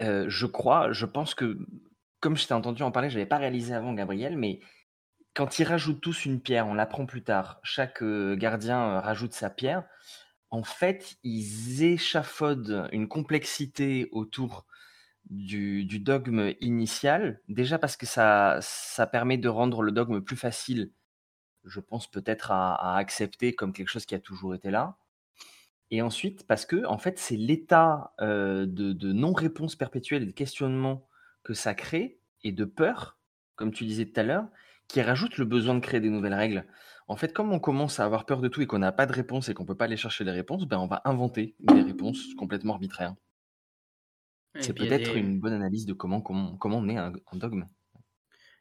[0.02, 1.60] euh, je crois, je pense que,
[2.20, 4.60] comme je t'ai entendu en parler, je n'avais pas réalisé avant, Gabriel, mais
[5.34, 9.34] quand ils rajoutent tous une pierre, on l'apprend plus tard, chaque euh, gardien euh, rajoute
[9.34, 9.84] sa pierre,
[10.50, 14.66] en fait, ils échafaudent une complexité autour
[15.30, 18.60] du, dogme initial, déjà parce que ça,
[19.12, 20.92] permet de rendre le dogme plus facile,
[21.66, 24.98] je pense peut-être à, à accepter comme quelque chose qui a toujours été là.
[25.92, 30.32] Et ensuite, parce que en fait, c'est l'état euh, de, de non-réponse perpétuelle et de
[30.32, 31.08] questionnement
[31.44, 33.20] que ça crée, et de peur,
[33.56, 34.48] comme tu disais tout à l'heure,
[34.90, 36.68] qui rajoute le besoin de créer des nouvelles règles.
[37.08, 39.14] En fait, comme on commence à avoir peur de tout et qu'on n'a pas de
[39.14, 42.34] réponse et qu'on peut pas aller chercher les réponses, ben on va inventer des réponses
[42.38, 43.16] complètement arbitraires.
[44.60, 47.68] C'est peut-être des- une bonne analyse de comment, comment, comment on est un, un dogme.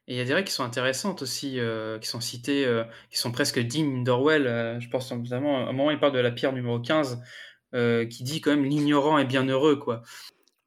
[0.06, 2.84] Et il y a des règles qui sont intéressantes aussi, euh, qui sont citées, euh,
[3.10, 4.46] qui sont presque dignes d'Orwell.
[4.46, 7.22] euh, je pense notamment, à un moment, il parle de la pierre numéro 15,
[7.74, 10.02] euh, qui dit quand même l'ignorant est bien heureux, quoi.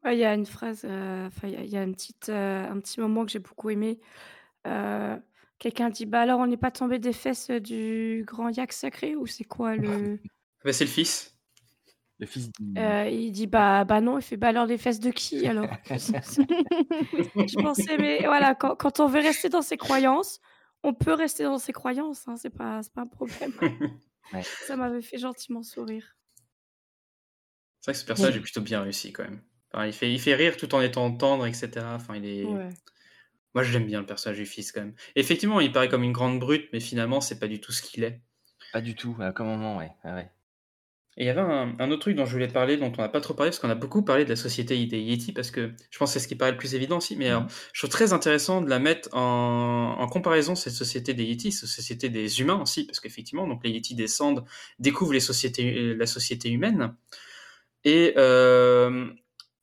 [0.03, 2.29] Ouais, il y a une phrase, euh, enfin, il y a, y a une petite,
[2.29, 3.99] euh, un petit moment que j'ai beaucoup aimé.
[5.61, 9.15] Euh, Quelqu'un dit, bah alors on n'est pas tombé des fesses du grand yak sacré
[9.15, 10.19] ou c'est quoi le...
[10.63, 11.35] Bah, c'est le fils.
[12.19, 15.11] Le fils Euh, il dit, bah, bah non, il fait, bah alors les fesses de
[15.11, 15.67] qui alors?
[15.89, 20.39] Je pensais, mais voilà, quand, quand on veut rester dans ses croyances,
[20.83, 23.53] on peut rester dans ses croyances, hein, c'est pas, c'est pas un problème.
[24.33, 24.43] Ouais.
[24.65, 26.15] Ça m'avait fait gentiment sourire.
[27.81, 29.41] C'est vrai que ce personnage est plutôt bien réussi quand même.
[29.73, 31.69] Enfin, il, fait, il fait rire tout en étant tendre, etc.
[31.87, 32.45] Enfin, il est...
[32.45, 32.69] Ouais.
[33.53, 34.93] Moi, je l'aime bien, le personnage du fils, quand même.
[35.15, 38.03] Effectivement, il paraît comme une grande brute, mais finalement, c'est pas du tout ce qu'il
[38.03, 38.21] est.
[38.71, 39.91] Pas du tout, à un moment, ouais.
[41.17, 43.09] Et il y avait un, un autre truc dont je voulais parler, dont on n'a
[43.09, 45.73] pas trop parlé, parce qu'on a beaucoup parlé de la société des Yeti, parce que
[45.89, 47.89] je pense que c'est ce qui paraît le plus évident aussi, mais alors, je trouve
[47.89, 52.39] très intéressant de la mettre en, en comparaison, cette société des Yeti, cette société des
[52.39, 54.45] humains aussi, parce qu'effectivement, donc les Yeti descendent,
[54.79, 56.95] découvrent les sociétés, la société humaine,
[57.83, 59.09] et euh,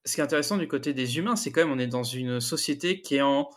[0.04, 2.40] ce qui est intéressant du côté des humains, c'est quand même on est dans une
[2.40, 3.48] société qui est en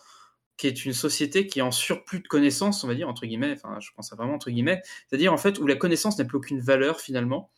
[0.57, 3.53] qui est une société qui est en surplus de connaissances, on va dire, entre guillemets,
[3.53, 6.37] enfin, je pense à vraiment entre guillemets, c'est-à-dire en fait où la connaissance n'a plus
[6.37, 7.49] aucune valeur finalement,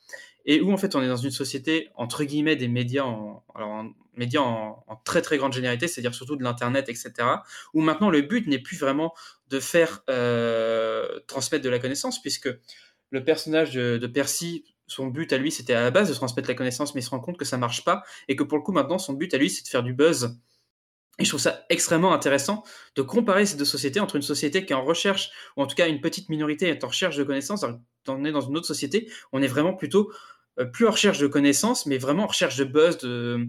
[0.46, 3.86] et où en fait on est dans une société, entre guillemets, des médias en, alors,
[4.16, 7.12] médias en, très très grande généralité, c'est-à-dire surtout de l'Internet, etc.,
[7.74, 9.14] où maintenant le but n'est plus vraiment
[9.50, 12.50] de faire euh, transmettre de la connaissance, puisque
[13.10, 16.48] le personnage de, de Percy, son but à lui, c'était à la base de transmettre
[16.48, 18.64] la connaissance, mais il se rend compte que ça marche pas, et que pour le
[18.64, 20.38] coup maintenant, son but à lui, c'est de faire du buzz
[21.20, 22.64] et je trouve ça extrêmement intéressant
[22.96, 25.76] de comparer ces deux sociétés entre une société qui est en recherche, ou en tout
[25.76, 27.64] cas une petite minorité est en recherche de connaissances,
[28.08, 30.12] on est dans une autre société, on est vraiment plutôt
[30.60, 33.48] euh, plus en recherche de connaissances, mais vraiment en recherche de buzz, de,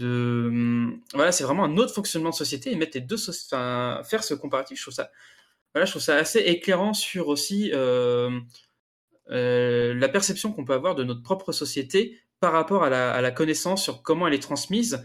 [0.00, 4.02] hum, voilà, c'est vraiment un autre fonctionnement de société et mettre les deux, soci- enfin,
[4.04, 5.10] faire ce comparatif, je trouve ça,
[5.74, 8.40] voilà, je trouve ça assez éclairant sur aussi euh,
[9.30, 13.82] euh, la perception qu'on peut avoir de notre propre société par rapport à la connaissance
[13.82, 15.04] sur comment elle est transmise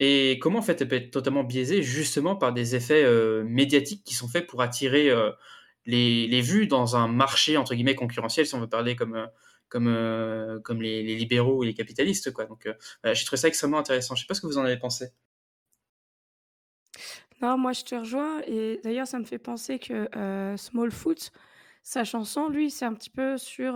[0.00, 4.02] et comment en fait elle peut être totalement biaisée justement par des effets euh, médiatiques
[4.04, 5.30] qui sont faits pour attirer euh,
[5.86, 9.26] les, les vues dans un marché entre guillemets concurrentiel si on veut parler comme euh,
[9.68, 12.44] comme comme les, libéraux et les capitalistes quoi.
[12.44, 12.68] Donc
[13.02, 14.14] voilà, j'ai trouvé ça extrêmement intéressant.
[14.14, 15.12] Je sais pas ce que vous en avez pensé.
[17.40, 18.42] Non, moi je te rejoins.
[18.46, 21.32] Et d'ailleurs ça me fait penser que euh, Smallfoot,
[21.82, 23.72] sa chanson, lui, c'est un petit peu sur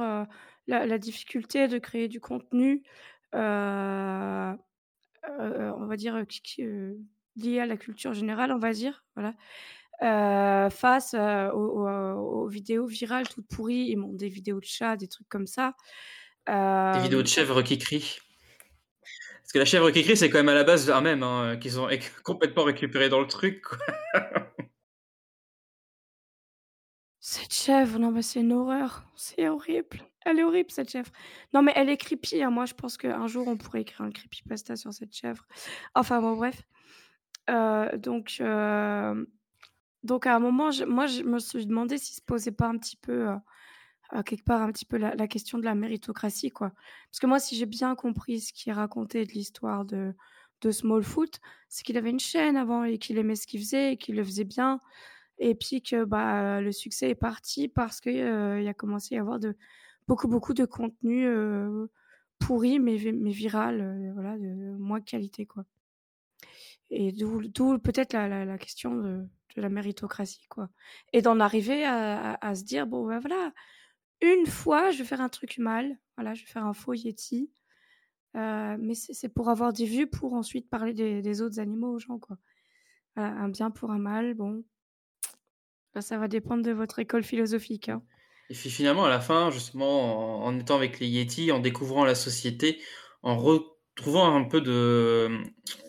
[0.66, 2.82] la, difficulté de créer du contenu,
[5.40, 6.24] euh, on va dire, euh,
[6.60, 6.94] euh,
[7.36, 9.34] lié à la culture générale, on va dire, voilà,
[10.02, 13.88] euh, face euh, aux, vidéos virales toutes pourries.
[13.88, 15.74] Ils montent des vidéos de chats, des trucs comme ça.
[16.46, 18.18] des vidéos de chèvres qui crient
[19.42, 21.56] parce que la chèvre qui crie c'est quand même à la base un même hein,
[21.56, 21.88] qu'ils ont
[22.24, 23.78] complètement récupéré dans le truc quoi.
[27.28, 29.98] Cette chèvre, non mais c'est une horreur, c'est horrible.
[30.24, 31.10] Elle est horrible cette chèvre.
[31.52, 32.50] Non mais elle est creepy, hein.
[32.50, 35.44] Moi je pense qu'un jour on pourrait écrire un creepypasta sur cette chèvre.
[35.96, 36.62] Enfin bon bref.
[37.50, 39.26] Euh, donc, euh,
[40.04, 42.96] donc à un moment, moi je me suis demandé s'il se posait pas un petit
[42.96, 43.30] peu,
[44.14, 46.70] euh, quelque part un petit peu la, la question de la méritocratie quoi.
[47.10, 50.14] Parce que moi si j'ai bien compris ce qui est raconté de l'histoire de,
[50.60, 53.96] de Smallfoot, c'est qu'il avait une chaîne avant et qu'il aimait ce qu'il faisait et
[53.96, 54.78] qu'il le faisait bien.
[55.38, 59.20] Et puis que bah, le succès est parti parce qu'il y a commencé à y
[59.20, 59.54] avoir de,
[60.08, 61.86] beaucoup, beaucoup de contenu euh,
[62.38, 65.46] pourri, mais, mais viral, euh, voilà, de, moins qualité.
[65.46, 65.64] Quoi.
[66.90, 69.26] Et d'où peut-être la, la, question de,
[69.56, 70.46] de la méritocratie.
[70.48, 70.68] Quoi.
[71.12, 73.52] Et d'en arriver à, à, se dire, bon, ben voilà,
[74.20, 77.50] une fois, je vais faire un truc mal, voilà, je vais faire un faux Yeti,
[78.36, 82.18] euh, mais c'est pour avoir des vues pour ensuite parler des, autres animaux aux gens.
[82.18, 82.36] Quoi.
[83.16, 84.62] Un bien pour un mal, bon,
[85.96, 87.88] ça, ça va dépendre de votre école philosophique.
[87.88, 88.02] Hein.
[88.50, 92.04] Et puis finalement, à la fin, justement, en, en étant avec les Yétis, en découvrant
[92.04, 92.80] la société,
[93.22, 95.30] en retrouvant un peu de,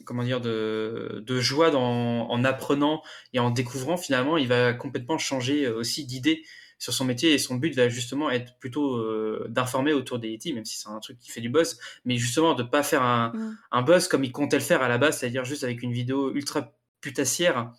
[0.05, 3.03] comment dire, de, de joie dans, en apprenant
[3.33, 6.43] et en découvrant, finalement, il va complètement changer euh, aussi d'idée
[6.79, 10.53] sur son métier et son but va justement être plutôt euh, d'informer autour des Yétis,
[10.53, 13.31] même si c'est un truc qui fait du buzz, mais justement de pas faire un,
[13.33, 13.57] Mm.
[13.71, 16.31] un buzz comme il comptait le faire à la base, c'est-à-dire juste avec une vidéo
[16.33, 17.71] ultra putassière.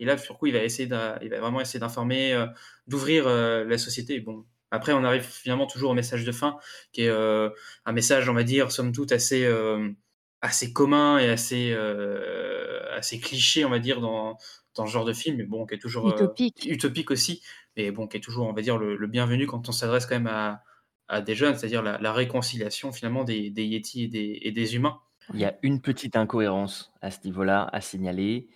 [0.00, 0.88] Et là, coup, il va essayer
[1.22, 2.46] il va vraiment essayer d'informer, euh,
[2.88, 4.14] d'ouvrir euh, la société.
[4.16, 6.56] Et bon, après, on arrive finalement toujours au message de fin,
[6.92, 7.50] qui est euh,
[7.84, 9.90] un message, on va dire, somme toute assez, euh,
[10.40, 14.36] assez commun et assez, euh, assez cliché, on va dire, dans,
[14.74, 16.66] dans ce genre de film, mais bon, qui est toujours euh, Utopique.
[16.66, 17.42] utopique aussi,
[17.76, 20.16] mais bon, qui est toujours, on va dire, le, le bienvenu quand on s'adresse quand
[20.16, 20.62] même à,
[21.08, 24.76] à des jeunes, c'est-à-dire la, la réconciliation finalement des, des Yetis et des, et des
[24.76, 24.98] humains.
[25.34, 28.48] Il y a une petite incohérence à ce niveau-là à signaler.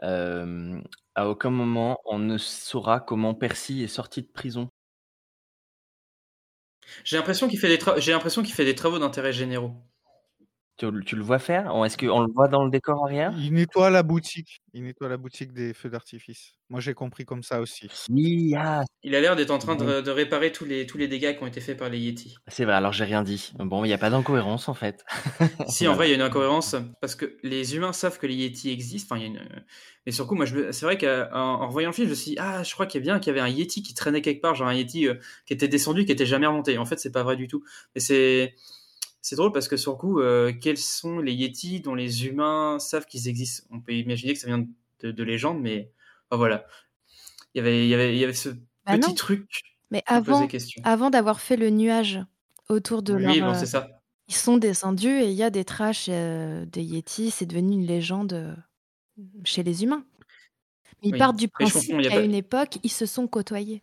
[0.00, 4.68] À aucun moment on ne saura comment Percy est sorti de prison.
[7.04, 9.74] J'ai l'impression qu'il fait des j'ai l'impression qu'il fait des travaux d'intérêt généraux.
[10.78, 11.72] Tu, tu le vois faire?
[11.84, 13.34] Est-ce qu'on le voit dans le décor arrière?
[13.36, 14.62] Il nettoie la boutique.
[14.72, 16.52] Il nettoie la boutique des feux d'artifice.
[16.70, 17.88] Moi, j'ai compris comme ça aussi.
[18.10, 21.08] Oui, ah, Il a l'air d'être en train de, de réparer tous les, tous les
[21.08, 22.36] dégâts qui ont été faits par les Yetis.
[22.46, 23.52] c'est vrai, alors j'ai rien dit.
[23.58, 25.04] Bon, il n'y a pas d'incohérence en fait.
[25.68, 28.34] Si, en vrai, il y a une incohérence parce que les humains savent que les
[28.34, 29.14] Yetis existent.
[29.14, 29.48] Enfin, il y a une...
[30.06, 32.16] Et sur le coup, moi, je c'est vrai qu'en en revoyant le film, je me
[32.16, 33.94] suis dit, ah, je crois qu'il y a bien qu'il y avait un Yeti qui
[33.94, 35.14] traînait quelque part, genre un Yeti euh,
[35.44, 36.78] qui était descendu, qui était jamais remonté.
[36.78, 37.64] En fait, c'est pas vrai du tout.
[37.94, 38.54] Et c'est
[39.28, 42.78] c'est drôle parce que sur le coup, euh, quels sont les Yetis dont les humains
[42.78, 43.66] savent qu'ils existent?
[43.70, 44.64] On peut imaginer que ça vient
[45.00, 45.92] de, de légendes, mais
[46.30, 46.64] enfin, voilà.
[47.52, 48.48] Il y avait, il y avait, il y avait ce
[48.86, 49.14] Bah petit non.
[49.14, 49.44] truc
[49.90, 52.20] Mais avant, d'avoir fait le nuage
[52.70, 53.32] autour de leur...
[53.32, 54.00] Oui, bon, euh, c'est ça.
[54.28, 57.30] Ils sont descendus et il y a des traces euh, des Yétis.
[57.30, 58.56] C'est devenu une légende euh,
[59.44, 60.04] chez les humains.
[61.02, 61.18] Ils Oui.
[61.18, 63.82] partent du principe qu'à pas- une époque, ils se sont côtoyés.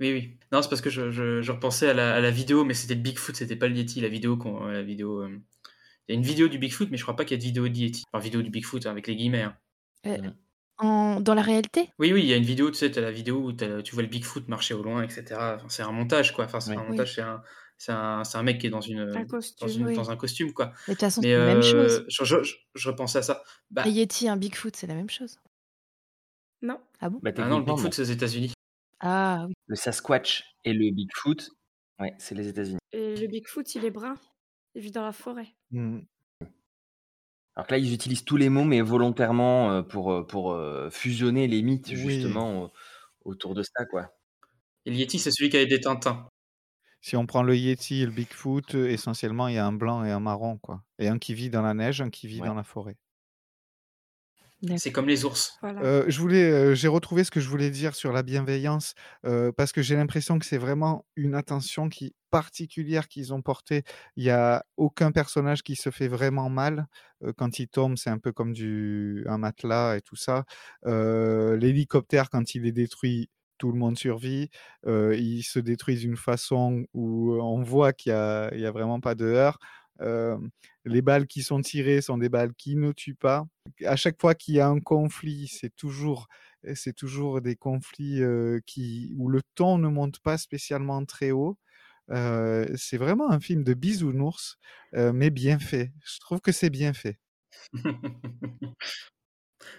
[0.00, 0.38] Oui, oui.
[0.50, 2.94] Non, c'est parce que je, je, je repensais à la, à la vidéo, mais c'était
[2.94, 5.20] le Bigfoot, c'était pas le Yeti, la vidéo qu'on, la vidéo.
[5.22, 5.38] euh,
[6.08, 7.44] Il y a une vidéo du Bigfoot, mais je crois pas qu'il y ait de
[7.44, 8.04] vidéo de Yeti.
[8.12, 9.42] Enfin, vidéo du Bigfoot hein, avec les guillemets.
[9.42, 9.56] hein.
[10.06, 10.16] Euh,
[10.78, 11.20] en...
[11.20, 11.90] dans la réalité?
[11.98, 13.92] Oui, oui, il y a une vidéo, tu sais, as la vidéo où t'as- tu
[13.94, 15.56] vois le Bigfoot marcher au loin, etc.
[15.56, 16.46] Enfin, c'est un montage, quoi.
[16.46, 16.76] Enfin, c'est Oui.
[16.78, 16.88] un Oui.
[16.88, 17.42] montage, c'est un,
[17.76, 19.94] c'est un, c'est un mec qui est dans une, Un dans costume, une, oui.
[19.96, 20.72] dans un costume, quoi.
[20.88, 22.04] Mais de toute façon, Mais c'est la même euh, chose.
[22.08, 23.42] je, je, je- je repensais à ça.
[23.70, 25.38] Bah, Un Yeti, un Bigfoot, c'est la même chose.
[26.62, 26.80] Non.
[27.00, 27.20] Ah bon?
[27.22, 28.52] Bah, ah non, le Bigfoot, c'est aux États-Unis.
[29.00, 29.54] Ah oui.
[29.66, 31.50] Le Sasquatch et le Bigfoot,
[32.00, 32.78] ouais, c'est les États-Unis.
[32.92, 34.16] Et le Bigfoot, il est brun.
[34.74, 35.48] Il vit dans la forêt.
[35.70, 36.00] Mm.
[37.56, 40.88] Alors que là, ils utilisent tous les mots, mais volontairement euh, pour, euh, pour euh,
[40.90, 42.20] fusionner les mythes, Oui.
[42.20, 42.72] justement,
[43.24, 44.12] autour de ça, quoi.
[44.86, 46.28] Et le Yeti, c'est celui qui a des Tintins.
[47.02, 50.10] Si on prend le Yeti et le Bigfoot, essentiellement, il y a un blanc et
[50.10, 50.84] un marron, quoi.
[50.98, 52.46] Et un qui vit dans la neige, un qui vit Ouais.
[52.46, 52.96] dans la forêt.
[54.76, 55.56] C'est comme les ours.
[55.62, 55.80] Voilà.
[55.82, 58.94] Euh, je voulais, euh, j'ai retrouvé ce que je voulais dire sur la bienveillance
[59.24, 63.84] euh, parce que j'ai l'impression que c'est vraiment une attention qui particulière qu'ils ont portée.
[64.16, 66.86] Il y a aucun personnage qui se fait vraiment mal
[67.22, 67.96] Euh, quand il tombe.
[67.98, 70.44] C'est un peu comme du un matelas et tout ça.
[70.86, 73.30] Euh, L'hélicoptère quand il est détruit.
[73.58, 74.48] Tout le monde survit.
[74.86, 79.14] Euh, il se détruit d'une façon où on voit qu'il y a, a vraiment pas
[79.14, 79.58] de heurts.
[80.84, 83.46] Les balles qui sont tirées sont des balles qui ne tuent pas.
[83.84, 86.26] À chaque fois qu'il y a un conflit, c'est toujours,
[86.74, 88.22] c'est toujours des conflits
[88.66, 91.58] qui, où le ton ne monte pas spécialement très haut.
[92.08, 94.58] C'est vraiment un film de bisounours,
[94.92, 95.92] mais bien fait.
[96.04, 97.18] Je trouve que c'est bien fait.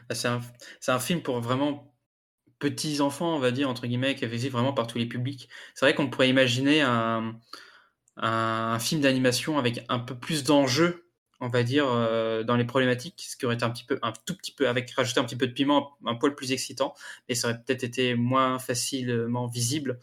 [0.09, 0.41] Ah, c'est un,
[0.88, 1.95] un film pour vraiment
[2.59, 5.49] petits enfants, on va dire, entre guillemets, qui est vraiment par tous les publics.
[5.74, 7.39] C'est vrai qu'on pourrait imaginer un,
[8.22, 11.07] un, un film d'animation avec un peu plus d'enjeux,
[11.39, 14.13] on va dire, euh, dans les problématiques, ce qui aurait été un petit peu, un
[14.26, 16.93] tout petit peu, avec rajouter un petit peu de piment, un, un poil plus excitant,
[17.28, 19.99] et ça aurait peut-être été moins facilement visible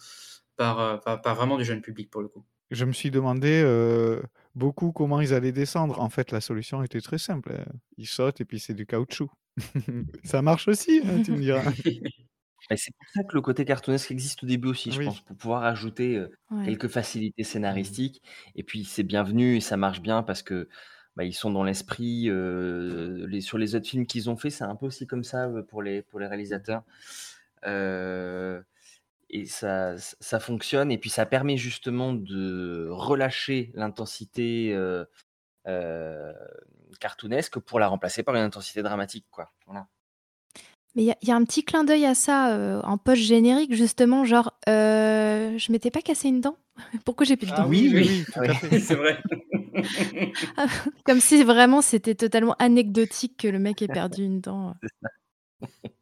[0.56, 2.44] par, euh, par, par vraiment du jeune public pour le coup.
[2.70, 4.20] Je me suis demandé euh,
[4.54, 6.00] beaucoup comment ils allaient descendre.
[6.00, 7.64] En fait, la solution était très simple.
[7.96, 9.30] Ils sautent et puis c'est du caoutchouc.
[10.24, 11.62] ça marche aussi, hein, tu me diras.
[12.76, 15.06] C'est pour ça que le côté cartoonesque existe au début aussi, je Oui.
[15.06, 16.64] pense, pour pouvoir ajouter Ouais.
[16.64, 18.22] quelques facilités scénaristiques.
[18.54, 20.68] Et puis c'est bienvenu et ça marche bien parce que
[21.16, 22.28] bah, ils sont dans l'esprit.
[22.28, 25.48] euh, les, sur les autres films qu'ils ont fait, c'est un peu aussi comme ça
[25.68, 26.82] pour les, pour les réalisateurs.
[27.66, 28.62] Euh,
[29.30, 30.90] et ça, ça fonctionne.
[30.92, 36.32] Et puis ça permet justement de relâcher l'intensité euh,
[37.00, 39.26] cartoonesque pour la remplacer par une intensité dramatique.
[39.30, 39.52] Quoi.
[39.66, 39.88] Voilà.
[40.98, 42.98] Mais il y, a- il y a un petit clin d'œil à ça euh, en
[42.98, 46.56] post-générique, justement, genre, euh, je m'étais pas cassé une dent
[47.04, 49.22] Pourquoi j'ai plus de Ah dents oui, oui, oui, c'est vrai.
[51.06, 54.74] Comme si vraiment c'était totalement anecdotique que le mec ait perdu une dent.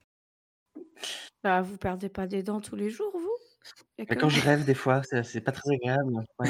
[1.45, 4.05] Bah, vous perdez pas des dents tous les jours, vous?
[4.07, 6.25] Que quand je rêve, des fois, c'est pas très agréable.
[6.41, 6.49] ouais.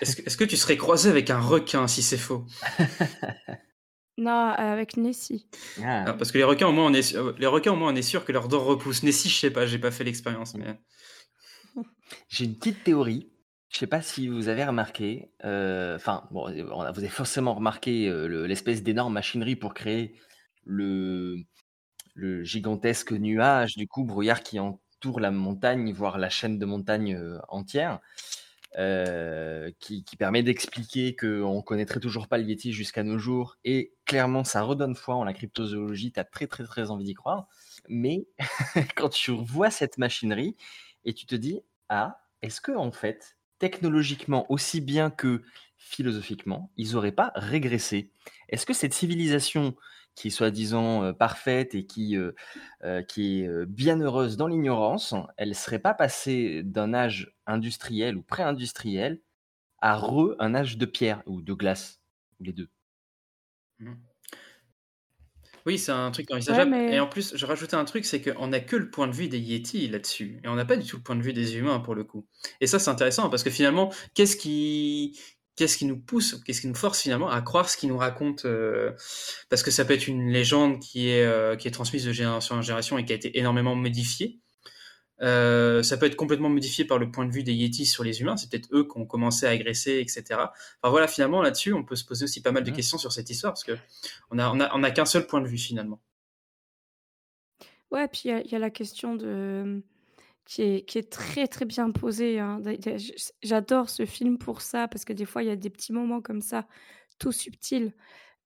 [0.00, 2.44] Est-ce que, est-ce que tu serais croisé avec un requin si c'est faux?
[4.18, 5.46] Non, avec Nessie.
[5.82, 6.04] Ah.
[6.08, 7.96] Ah, Parce que les requins, au moins, on est, sûr- les requins, au moins, on
[7.96, 9.02] est sûr que leurs dents repoussent.
[9.02, 10.78] Nessie, je sais pas, j'ai pas fait l'expérience, mais.
[12.28, 13.30] J'ai une petite théorie.
[13.68, 15.30] Je sais pas si vous avez remarqué.
[15.44, 20.14] euh, Enfin, bon, vous avez forcément remarqué euh, le- l'espèce d'énorme machinerie pour créer
[20.64, 21.36] le,
[22.14, 27.14] le gigantesque nuage, du coup, brouillard qui entoure la montagne, voire la chaîne de montagne
[27.16, 28.00] euh, entière,
[28.78, 33.56] euh, qui, permet d'expliquer qu'on connaîtrait toujours pas le Yeti jusqu'à nos jours.
[33.64, 36.12] Et clairement, ça redonne foi en la cryptozoologie.
[36.12, 37.48] Tu as très, très, très envie d'y croire.
[37.88, 38.26] Mais
[38.96, 40.56] quand tu vois cette machinerie
[41.06, 45.42] et tu te dis, ah, est-ce que en fait, technologiquement aussi bien que
[45.78, 48.10] philosophiquement, ils n'auraient pas régressé?
[48.50, 49.74] Est-ce que cette civilisation
[50.16, 52.32] qui est soi-disant euh, parfaite et qui, euh,
[52.82, 57.32] euh, qui est euh, bien heureuse dans l'ignorance, elle ne serait pas passée d'un âge
[57.46, 59.20] industriel ou pré-industriel
[59.80, 62.00] à re un âge de pierre ou de glace,
[62.40, 62.68] ou les deux
[65.66, 66.70] Oui, c'est un truc envisageable.
[66.72, 69.08] Ouais, mais- Et en plus, je rajoutais un truc, c'est qu'on n'a que le point
[69.08, 70.40] de vue des Yétis là-dessus.
[70.44, 72.24] Et on n'a pas du tout le point de vue des humains pour le coup.
[72.60, 75.20] Et ça, c'est intéressant parce que finalement, qu'est-ce qui.
[75.56, 78.42] Qu'est-ce qui nous pousse, qu'est-ce qui nous force finalement à croire ce qu'ils nous racontent
[78.46, 78.92] euh,
[79.48, 82.56] Parce que ça peut être une légende qui est, euh, qui est transmise de génération
[82.56, 84.38] en génération et qui a été énormément modifiée.
[85.22, 88.20] Euh, ça peut être complètement modifié par le point de vue des Yétis sur les
[88.20, 88.36] humains.
[88.36, 90.24] C'est peut-être eux qui ont commencé à agresser, etc.
[90.82, 92.76] Enfin voilà, finalement là-dessus, on peut se poser aussi pas mal de Mhm.
[92.76, 93.78] questions sur cette histoire parce que
[94.30, 96.02] on a, on a, on a qu'un seul point de vue finalement.
[97.90, 99.80] Ouais, puis il y a- il y, a la question de
[100.46, 102.38] qui est, qui est très très bien posée.
[102.38, 102.62] hein.
[103.42, 106.22] J'adore ce film pour ça parce que des fois il y a des petits moments
[106.22, 106.66] comme ça,
[107.18, 107.94] tout subtils.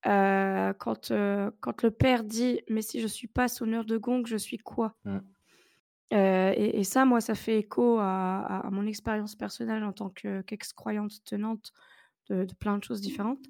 [0.06, 4.24] Euh, quand, euh, quand le père dit Mais si je suis pas sonneur de gong,
[4.26, 5.18] je suis quoi Mm.
[6.12, 9.92] Euh, et, et ça, moi, ça fait écho à, à- à mon expérience personnelle en
[9.92, 11.72] tant que- qu'ex-croyante tenante
[12.28, 13.44] de, de plein de choses différentes.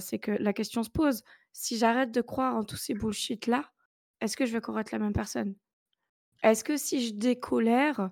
[0.00, 1.22] c'est que la question se pose.
[1.52, 3.70] Si j'arrête de croire en tous ces bullshit-là,
[4.20, 5.54] est-ce que je vais être la même personne?
[6.42, 8.10] Est-ce que si je décolère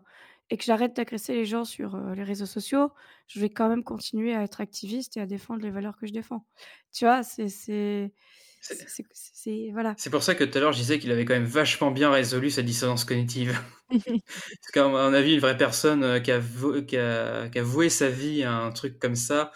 [0.50, 2.90] et que j'arrête d'agresser les gens sur euh, les réseaux sociaux,
[3.28, 6.12] je vais quand même continuer à être activiste et à défendre les valeurs que je
[6.12, 6.44] défends?
[6.92, 7.48] Tu vois, c'est...
[7.48, 8.12] c'est...
[8.60, 9.94] c'est- c'est- voilà.
[9.96, 12.10] C'est pour ça que tout à l'heure, je disais qu'il avait quand même vachement bien
[12.10, 13.58] résolu sa dissonance cognitive.
[13.90, 17.88] Parce qu'à mon avis, une vraie personne qui a, vo- qui, a, qui a voué
[17.88, 19.50] sa vie à un truc comme ça,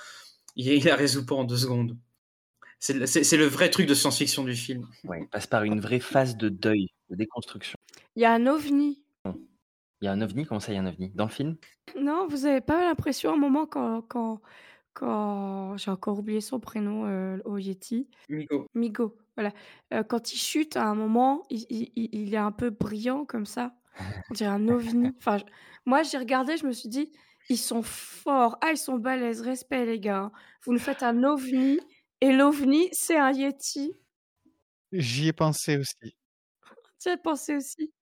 [0.56, 1.96] il, il la résout pas en deux secondes.
[2.78, 4.86] C'est le- C'est c'est le vrai truc de science-fiction du film.
[5.04, 7.76] Ouais, il passe par une vraie phase de deuil, de déconstruction.
[8.16, 9.04] Il y a un ovni.
[9.26, 11.10] Il y a un ovni, comment ça, il y a un ovni?
[11.14, 11.56] Dans le film?
[11.98, 14.40] Non, vous avez pas l'impression à un moment quand, quand,
[14.92, 18.08] quand j'ai encore oublié son prénom euh, au Yeti.
[18.28, 18.66] Migo.
[18.74, 19.52] Migo, voilà.
[19.92, 23.24] Euh, quand il chute, à un moment, il, il- il- il est un peu brillant
[23.24, 23.74] comme ça.
[24.30, 25.10] On dirait un ovni.
[25.18, 25.44] Enfin, je-
[25.86, 27.12] moi, j'ai regardé, je me suis dit,
[27.48, 28.58] ils sont forts.
[28.60, 29.40] Ah, ils sont balèzes.
[29.40, 30.30] Respect, les gars.
[30.64, 31.78] Vous nous faites un ovni.
[32.20, 33.94] Et l'ovni, c'est un Yeti.
[34.92, 36.16] J'y ai pensé aussi.
[37.00, 37.92] Tu as pensé aussi?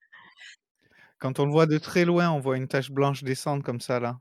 [1.22, 4.00] Quand on le voit de très loin, on voit une tache blanche descendre comme ça,
[4.00, 4.18] là.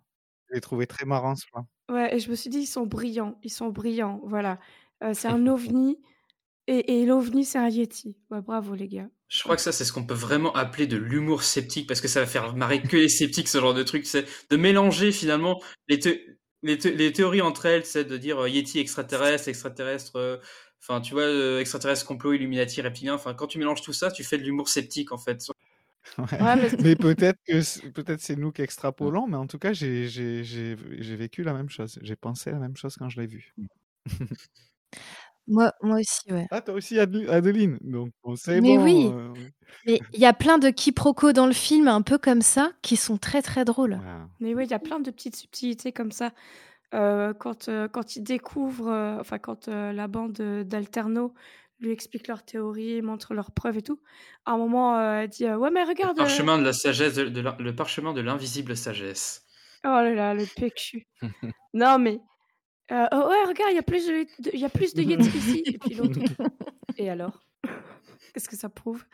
[0.53, 1.67] J'ai trouvé très marrant ce plan.
[1.89, 3.39] Ouais, et je me suis dit, ils sont brillants.
[3.41, 4.21] Ils sont brillants.
[4.25, 4.59] Voilà.
[5.03, 5.97] Euh, c'est un ovni.
[6.67, 8.15] Et, et l'ovni, c'est un Yeti.
[8.29, 9.09] Ouais, bravo, les gars.
[9.29, 12.07] Je crois que ça, c'est ce qu'on peut vraiment appeler de l'humour sceptique, parce que
[12.07, 14.05] ça va faire marrer que les sceptiques, ce genre de truc.
[14.05, 15.99] C'est de mélanger finalement les,
[16.61, 20.37] les, thé- les théories entre elles, c'est de dire euh, Yeti extraterrestre, extraterrestre, euh,
[20.83, 23.15] enfin, tu vois, euh, extraterrestre, complot, Illuminati, reptilien.
[23.15, 25.41] Enfin, quand tu mélanges tout ça, tu fais de l'humour sceptique, en fait.
[26.17, 26.41] Ouais.
[26.41, 29.73] Ouais, mais- mais peut-être que c- peut-être c'est nous qui extrapolons, mais en tout cas,
[29.73, 31.99] j'ai j'ai- j'ai- j'ai vécu la même chose.
[32.01, 33.53] J'ai pensé la même chose quand je l'ai vu.
[35.47, 36.47] Moi, moi aussi, ouais.
[36.51, 37.77] Ah, toi aussi, Adel- Adeline.
[37.81, 38.83] Donc, bon, c'est Mais bon.
[38.83, 39.07] oui.
[39.11, 39.33] euh,
[39.87, 42.95] Mais il y a plein de quiproquos dans le film, un peu comme ça, qui
[42.95, 43.99] sont très très drôles.
[44.39, 46.31] Mais oui, il y a plein de petites subtilités comme ça.
[46.93, 51.33] Euh, quand, euh, quand ils découvrent, euh, enfin, quand euh, la bande euh, d'Alterno
[51.81, 53.99] lui explique leur théorie, montre leurs preuves et tout,
[54.45, 56.17] à un moment, euh, elle dit euh, Ouais, mais Le regarde.
[56.19, 59.45] euh, parchemin de la sagesse, de, de l'in- le parchemin de l'invisible sagesse.
[59.83, 61.07] Oh là là, le péchu.
[61.73, 62.19] non, mais.
[62.91, 65.63] euh, oh, ouais, regarde, il y a plus de, y a plus de Yeti ici.
[65.73, 66.19] Et puis l'autre.
[66.97, 67.41] Et alors?
[68.33, 69.05] Qu'est-ce que ça prouve?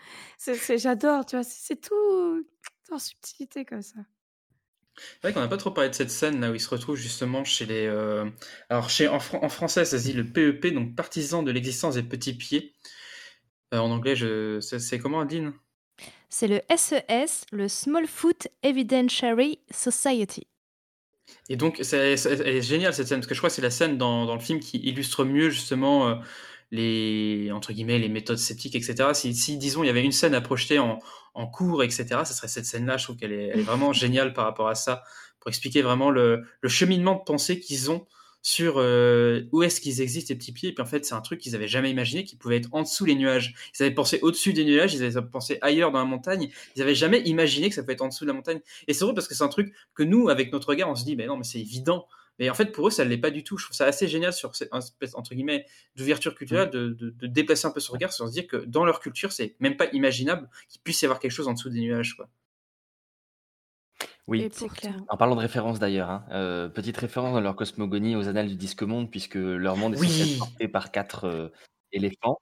[0.78, 2.46] J'adore, tu vois, c'est tout
[2.92, 4.00] en subtilité comme ça.
[4.98, 6.96] C'est vrai qu'on n'a pas trop parlé de cette scène là où il se retrouve
[6.96, 7.86] justement chez les.
[7.88, 8.30] euh,
[8.70, 11.96] Alors, chez, en, fran- en français, ça se dit le PEP, donc partisan de l'existence
[11.96, 12.74] des petits pieds.
[13.74, 14.60] Euh, en anglais, je...
[14.62, 15.54] c'est comment, Adeline
[16.30, 20.48] C'est le SES, le Smallfoot Evidentiary Society.
[21.50, 23.62] Et donc, c'est- c'est- elle est géniale cette scène, parce que je crois que c'est
[23.62, 26.16] la scène dans, dans le film qui illustre mieux justement euh,
[26.72, 29.10] les, entre guillemets, les méthodes sceptiques, etc.
[29.14, 31.00] Si, si, disons, il y avait une scène à projeter en,
[31.34, 32.98] en cours, etc., ce serait cette scène-là.
[32.98, 35.04] Je trouve qu'elle est, vraiment géniale par rapport à ça,
[35.40, 38.06] pour expliquer vraiment le, le cheminement de pensée qu'ils ont
[38.48, 40.70] sur euh, où est-ce qu'ils existent, les petits pieds.
[40.70, 42.82] Et puis en fait, c'est un truc qu'ils avaient jamais imaginé, qui pouvait être en
[42.82, 43.54] dessous les nuages.
[43.78, 46.50] Ils avaient pensé au-dessus des nuages, ils avaient pensé ailleurs dans la montagne.
[46.76, 48.62] Ils avaient jamais imaginé que ça pouvait être en dessous de la montagne.
[48.88, 51.04] Et c'est drôle parce que c'est un truc que nous, avec notre regard, on se
[51.04, 52.08] dit, mais non, mais c'est évident.
[52.40, 53.58] Mais en fait, pour eux, ça ne l'est pas du tout.
[53.58, 55.66] Je trouve ça assez génial sur cette espèce, entre guillemets,
[55.96, 58.86] d'ouverture culturelle, de, de, de déplacer un peu ce regard, sur se dire que dans
[58.86, 61.82] leur culture, c'est même pas imaginable qu'il puisse y avoir quelque chose en dessous des
[61.82, 62.30] nuages, quoi.
[64.28, 64.42] Oui.
[64.42, 68.28] Et pourtant- En parlant de référence d'ailleurs, hein, euh, petite référence dans leur cosmogonie aux
[68.28, 70.32] annales du disque monde, puisque leur monde est censé Oui.
[70.34, 71.48] être porté par quatre euh,
[71.94, 72.38] éléphants.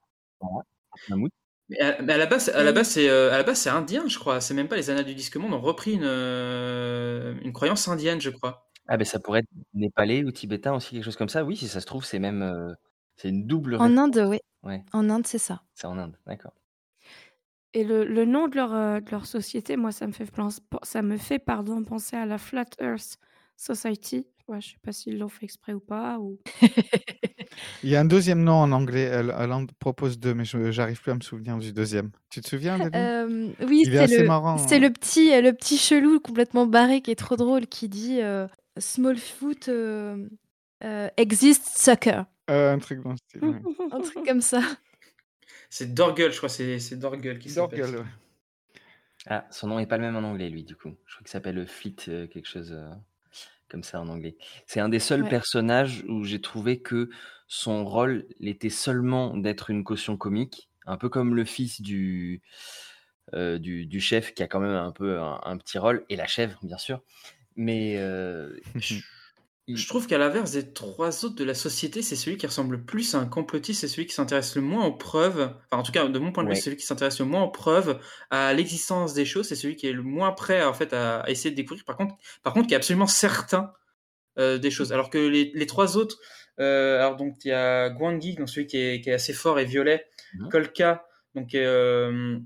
[1.10, 1.32] Mammouths.
[1.70, 3.70] Mais à, mais à la base, à la base, c'est euh, à la base, c'est
[3.70, 4.42] indien, je crois.
[4.42, 8.30] C'est même pas les annales du disque monde ont repris une, une croyance indienne, je
[8.32, 8.68] crois.
[8.88, 11.44] Ah ben ça pourrait être népalais ou tibétain aussi, quelque chose comme ça.
[11.44, 12.74] Oui, si ça se trouve, c'est même euh,
[13.16, 13.76] c'est une double.
[13.76, 13.98] En.
[13.98, 14.40] Inde, oui.
[14.64, 15.62] Ouais, En Inde, c'est ça.
[15.74, 16.54] c'est en Inde, d'accord.
[17.74, 20.50] Et le, le nom de leur, euh, de leur société, moi, ça me fait, plan-
[20.84, 23.18] ça me fait pardon, penser à la Flat Earth
[23.58, 24.28] Society.
[24.48, 26.18] Ouais, je sais pas s'ils l'ont fait exprès ou pas.
[26.20, 26.38] Ou...
[27.84, 29.02] Il y a un deuxième nom en anglais.
[29.02, 32.12] Elle, elle en propose deux, mais je j'arrive plus à me souvenir du deuxième.
[32.30, 34.80] Tu te souviens, Euh, oui, c'est le, marrant, c'est hein.
[34.80, 38.48] le petit, le petit chelou complètement barré qui est trop drôle qui dit euh,
[38.78, 40.28] Smallfoot euh,
[40.84, 42.24] euh, exist sucker.
[42.50, 43.44] Euh, Un truc dans le style.
[43.44, 43.62] ouais.
[43.92, 44.62] Un truc comme ça.
[45.70, 46.50] C'est Dorgel, je crois.
[46.50, 47.80] C'est c'est Dorgel qui s'appelle.
[47.80, 48.06] Dorgel, ouais.
[49.28, 50.90] Ah, son nom est pas le même en anglais, lui, du coup.
[51.08, 52.92] Je crois qu'il s'appelle Fleet, euh, quelque chose euh,
[53.70, 54.36] comme ça en anglais.
[54.68, 55.30] C'est un des seuls Ouais.
[55.30, 57.10] personnages où j'ai trouvé que
[57.48, 62.44] son rôle était seulement d'être une caution comique, un peu comme le fils du,
[63.34, 66.16] euh, du, du chef qui a quand même un peu un, un petit rôle, et
[66.16, 67.02] la chèvre, bien sûr.
[67.56, 68.96] Mais euh, je-
[69.68, 72.76] il- Je trouve qu'à l'inverse des trois autres de la société, c'est celui qui ressemble
[72.76, 75.84] le plus à un complotiste, c'est celui qui s'intéresse le moins aux preuves, enfin en
[75.84, 76.56] tout cas de mon point de vue, Ouais.
[76.56, 78.00] c'est celui qui s'intéresse le moins aux preuves,
[78.30, 81.22] à l'existence des choses, c'est celui qui est le moins prêt à, en fait à,
[81.22, 82.14] à essayer de découvrir, par contre,
[82.44, 83.74] par contre qui est absolument certain
[84.38, 86.20] euh, des choses, alors que les, les trois autres,
[86.62, 89.60] Euh, alors donc il y a Guangui, donc celui qui est, qui est assez fort
[89.60, 90.06] et violet,
[90.36, 90.50] Mhm.
[90.50, 92.40] Kolka, donc euh,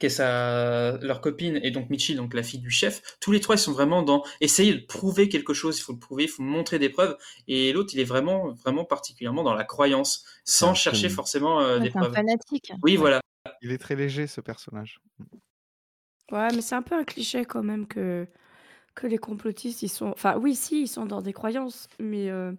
[0.00, 3.18] qui est sa, leur copine, et donc Michi, donc la fille du chef.
[3.20, 5.78] Tous les trois, ils sont vraiment dans essayer de prouver quelque chose.
[5.78, 7.16] Il faut le prouver, il faut montrer des preuves.
[7.46, 11.84] Et l'autre, il est vraiment, vraiment particulièrement dans la croyance, sans chercher forcément euh, Ouais,
[11.84, 12.14] des c'est un preuves.
[12.14, 12.72] fanatique.
[12.82, 13.20] Oui, voilà.
[13.60, 14.98] Il est très léger ce personnage.
[16.30, 18.26] Ouais, mais c'est un peu un cliché quand même que,
[18.94, 20.06] que les complotistes, ils sont...
[20.06, 22.52] Enfin, oui, si, ils sont dans des croyances, mais euh,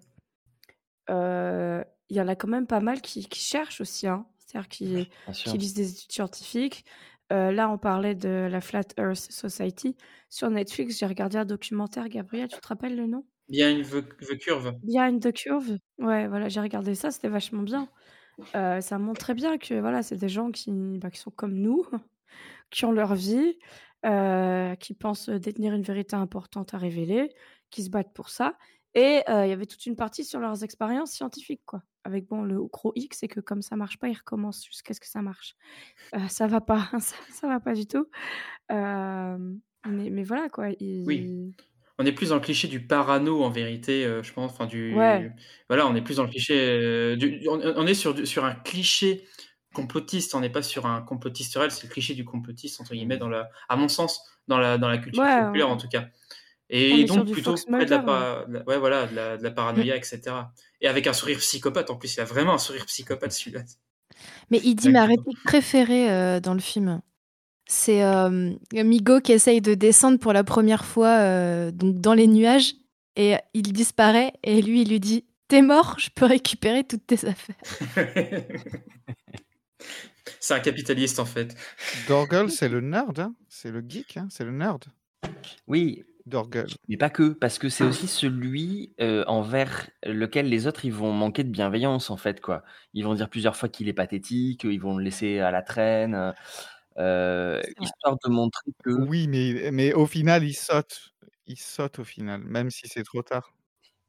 [1.10, 4.26] euh, il y en a quand même pas mal qui, qui cherchent aussi, hein.
[4.46, 6.86] C'est-à-dire qui, qui lisent des études scientifiques.
[7.34, 9.98] Euh, là, on parlait de la Flat Earth Society.
[10.30, 13.26] Sur Netflix, j'ai regardé un documentaire, Gabriel, tu te rappelles le nom?
[13.50, 14.74] Bien une the, the curve.
[14.84, 15.78] Behind the Curve.
[15.98, 17.90] Ouais, voilà, j'ai regardé ça, c'était vachement bien.
[18.56, 21.54] Euh, ça montre très bien que voilà, c'est des gens qui, bah, qui sont comme
[21.54, 21.86] nous,
[22.72, 23.58] qui ont leur vie,
[24.06, 27.30] euh, qui pensent détenir une vérité importante à révéler,
[27.70, 28.58] qui se battent pour ça.
[28.96, 31.82] Et euh, il y avait toute une partie sur leurs expériences scientifiques, quoi.
[32.04, 35.00] Avec bon, le gros X, c'est que comme ça marche pas, ils recommencent jusqu'à ce
[35.00, 35.56] que ça marche.
[36.16, 38.08] Euh, ça va pas, ça, ça va pas du tout.
[38.72, 39.38] Euh,
[39.88, 40.70] mais, mais voilà, quoi.
[40.80, 41.54] ils- Oui.
[42.00, 44.52] On est plus dans le cliché du parano en vérité, euh, je pense.
[44.52, 44.96] Enfin, du.
[44.96, 45.32] Ouais.
[45.70, 46.56] Voilà, on est plus dans le cliché.
[46.60, 49.26] euh, du- on, on est sur, sur un cliché
[49.74, 53.18] complotiste, on n'est pas sur un complotiste réel, c'est le cliché du complotiste, entre guillemets,
[53.18, 56.08] dans la, à mon sens, dans la, dans la culture Ouais, populaire en tout cas.
[56.70, 60.22] Et donc plutôt près de la, ouais, voilà, de la, de la paranoïa, etc.
[60.82, 63.62] Et avec un sourire psychopathe en plus, il a vraiment un sourire psychopathe celui-là.
[64.50, 67.02] Mais il dit ma réplique préférée euh, dans le film.
[67.66, 72.28] C'est euh, Migo qui essaye de descendre pour la première fois euh, donc dans les
[72.28, 72.76] nuages
[73.16, 77.26] et il disparaît et lui il lui dit T'es mort, je peux récupérer toutes tes
[77.26, 77.56] affaires.
[80.40, 81.56] C'est un capitaliste en fait.
[82.08, 84.84] Dorgle, c'est le nerd, hein c'est le geek, hein c'est le nerd.
[85.68, 86.78] Oui, Dorgle.
[86.88, 91.12] mais pas que, parce que c'est aussi celui euh, envers lequel les autres ils vont
[91.14, 92.64] manquer de bienveillance en fait quoi.
[92.94, 96.34] Ils vont dire plusieurs fois qu'il est pathétique, ils vont le laisser à la traîne,
[96.98, 101.14] euh, histoire de montrer que Oui, mais, mais au final, il saute.
[101.48, 103.54] Il saute au final, même si c'est trop tard.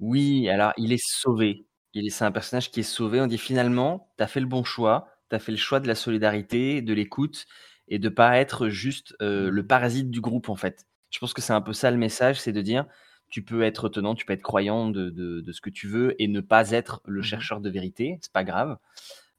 [0.01, 1.67] oui, alors il est sauvé.
[1.95, 3.21] Il est, c'est un personnage qui est sauvé.
[3.21, 6.83] On dit finalement, t'as fait le bon choix, t'as fait le choix de la solidarité,
[6.83, 7.47] de l'écoute
[7.89, 10.87] et de pas être juste euh, le parasite du groupe en fait.
[11.15, 12.87] Je pense que c'est un peu ça le message, c'est de dire
[13.31, 16.21] tu peux être tenant, tu peux être croyant de, de- de ce que tu veux
[16.21, 18.79] et ne pas être le chercheur de vérité, c'est pas grave.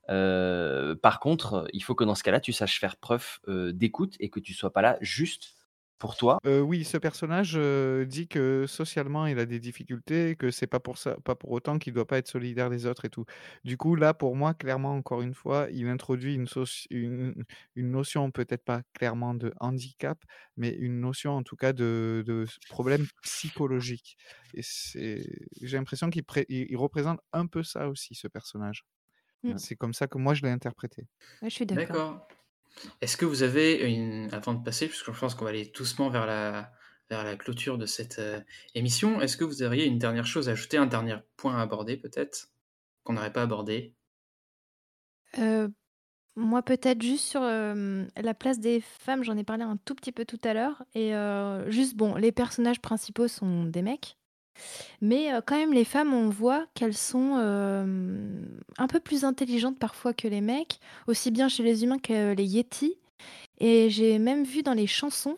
[0.10, 4.16] Euh, par contre, il faut que dans ce cas-là, tu saches faire preuve euh, d'écoute
[4.22, 5.56] et que tu sois pas là juste
[5.98, 6.40] pour toi?
[6.46, 10.80] Euh, oui, ce personnage euh, dit que socialement il a des difficultés, que c'est pas
[10.80, 13.26] pour ça, pas pour autant qu'il doit pas être solidaire des autres et tout.
[13.64, 17.44] Du coup, là, pour moi, clairement, encore une fois, il introduit une, soci- une,
[17.76, 20.22] une notion, peut-être pas clairement de handicap,
[20.58, 24.18] mais une notion en tout cas de, de problème psychologique.
[24.54, 24.62] Et
[25.62, 28.84] j'ai l'impression qu'il pré- il- il représente un peu ça aussi, ce personnage.
[29.44, 29.58] Mm.
[29.58, 31.08] C'est comme ça que moi je l'ai interprété.
[31.42, 32.28] Ouais, je suis d'accord.
[33.02, 34.30] Est-ce que vous avez une.
[34.34, 38.20] Avant de passer, puisque je pense qu'on va aller doucement vers la, clôture de cette
[38.20, 38.42] euh,
[38.74, 41.98] émission, est-ce que vous auriez une dernière chose à ajouter, un dernier point à aborder
[41.98, 42.50] peut-être,
[43.04, 43.94] qu'on n'aurait pas abordé?
[45.38, 45.68] Euh,
[46.36, 50.12] moi, peut-être juste sur euh, la place des femmes, j'en ai parlé un tout petit
[50.12, 50.84] peu tout à l'heure.
[50.94, 51.14] Et
[51.72, 54.18] juste, bon, les personnages principaux sont des mecs.
[55.02, 58.42] Mais euh, quand même, les femmes, on voit qu'elles sont euh,
[58.78, 62.46] un peu plus intelligentes parfois que les mecs, aussi bien chez les humains que les
[62.46, 62.98] yétis.
[63.60, 65.38] Et j'ai même vu dans les chansons,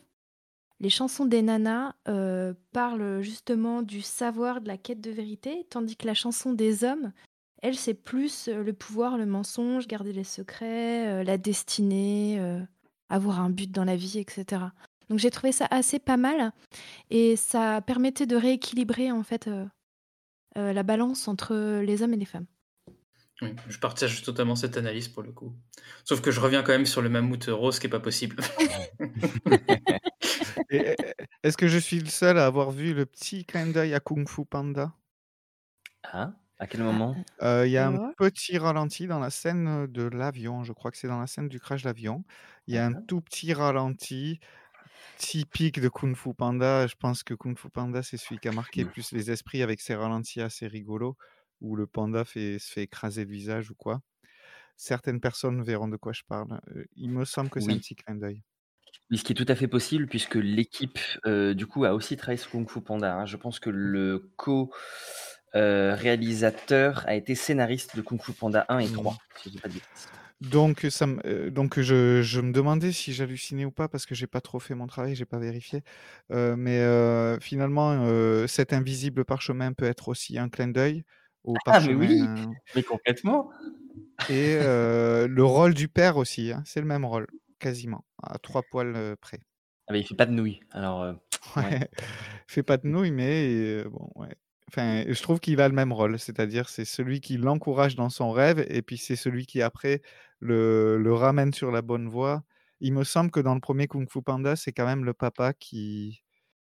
[0.80, 5.96] les chansons des nanas euh, parlent justement du savoir, de la quête de vérité, tandis
[5.96, 7.12] que la chanson des hommes,
[7.64, 12.40] elle, c'est plus le pouvoir, le mensonge, garder les secrets, la destinée,
[13.10, 14.62] avoir un but dans la vie, etc.
[15.10, 16.52] Donc j'ai trouvé ça assez pas mal
[17.10, 19.66] et ça permettait de rééquilibrer en fait euh,
[20.58, 22.48] euh, la balance entre les hommes et les femmes.
[23.42, 25.54] Oui, je partage totalement cette analyse pour le coup.
[26.04, 28.38] Sauf que je reviens quand même sur le mammouth rose qui est pas possible.
[30.74, 30.94] Euh,
[31.44, 34.28] est-ce que je suis le seul à avoir vu le petit clin d'œil à Kung
[34.28, 34.92] Fu Panda?
[36.04, 37.16] Hein À quel moment?
[37.42, 40.98] Euh, Il y a un petit ralenti dans la scène de l'avion, je crois que
[40.98, 42.24] c'est dans la scène du crash d'avion.
[42.68, 44.40] Il y a un tout petit ralenti
[45.18, 46.88] typique de Kung Fu Panda.
[46.88, 49.64] Je pense que Kung Fu Panda, c'est celui qui a marqué le plus les esprits
[49.64, 51.18] avec ses ralentis assez rigolos,
[51.62, 54.02] où le panda fait, se fait écraser le visage ou quoi.
[54.76, 56.60] Certaines personnes verront de quoi je parle.
[56.76, 58.44] Euh, Il me semble que c'est un petit clin d'œil.
[59.12, 62.38] Ce qui est tout à fait possible, puisque l'équipe, euh, du coup, a aussi travaillé
[62.38, 63.16] sur Kung Fu Panda.
[63.16, 63.26] hein.
[63.26, 69.18] Je pense que le co-réalisateur a été scénariste de Kung Fu Panda 1 et 3,
[69.36, 70.10] si je dis pas de bêtises.
[70.42, 74.14] Donc, ça me, euh, donc je, je me demandais si j'hallucinais ou pas parce que
[74.14, 75.82] j'ai pas trop fait mon travail, j'ai pas vérifié.
[76.32, 81.04] Euh, mais euh, finalement, euh, cet invisible parchemin peut être aussi un clin d'œil
[81.44, 82.54] au Ah, mais oui, parchemin.
[82.76, 83.50] mais complètement.
[84.30, 87.28] Et le rôle du père aussi, hein, c'est le même rôle,
[87.60, 89.40] quasiment, à trois poils près.
[89.88, 90.60] Ah, mais il fait pas de nouilles.
[90.72, 91.14] Alors, ouais.
[91.56, 91.88] Ouais.
[92.48, 94.36] Fait pas de nouilles, mais bon, ouais.
[94.70, 98.32] Enfin, je trouve qu'il a le même rôle, c'est-à-dire c'est celui qui l'encourage dans son
[98.32, 100.02] rêve et puis c'est celui qui après
[100.40, 102.44] le, le ramène sur la bonne voie.
[102.80, 105.54] Il me semble que dans le premier Kung Fu Panda, c'est quand même le papa
[105.54, 106.24] qui,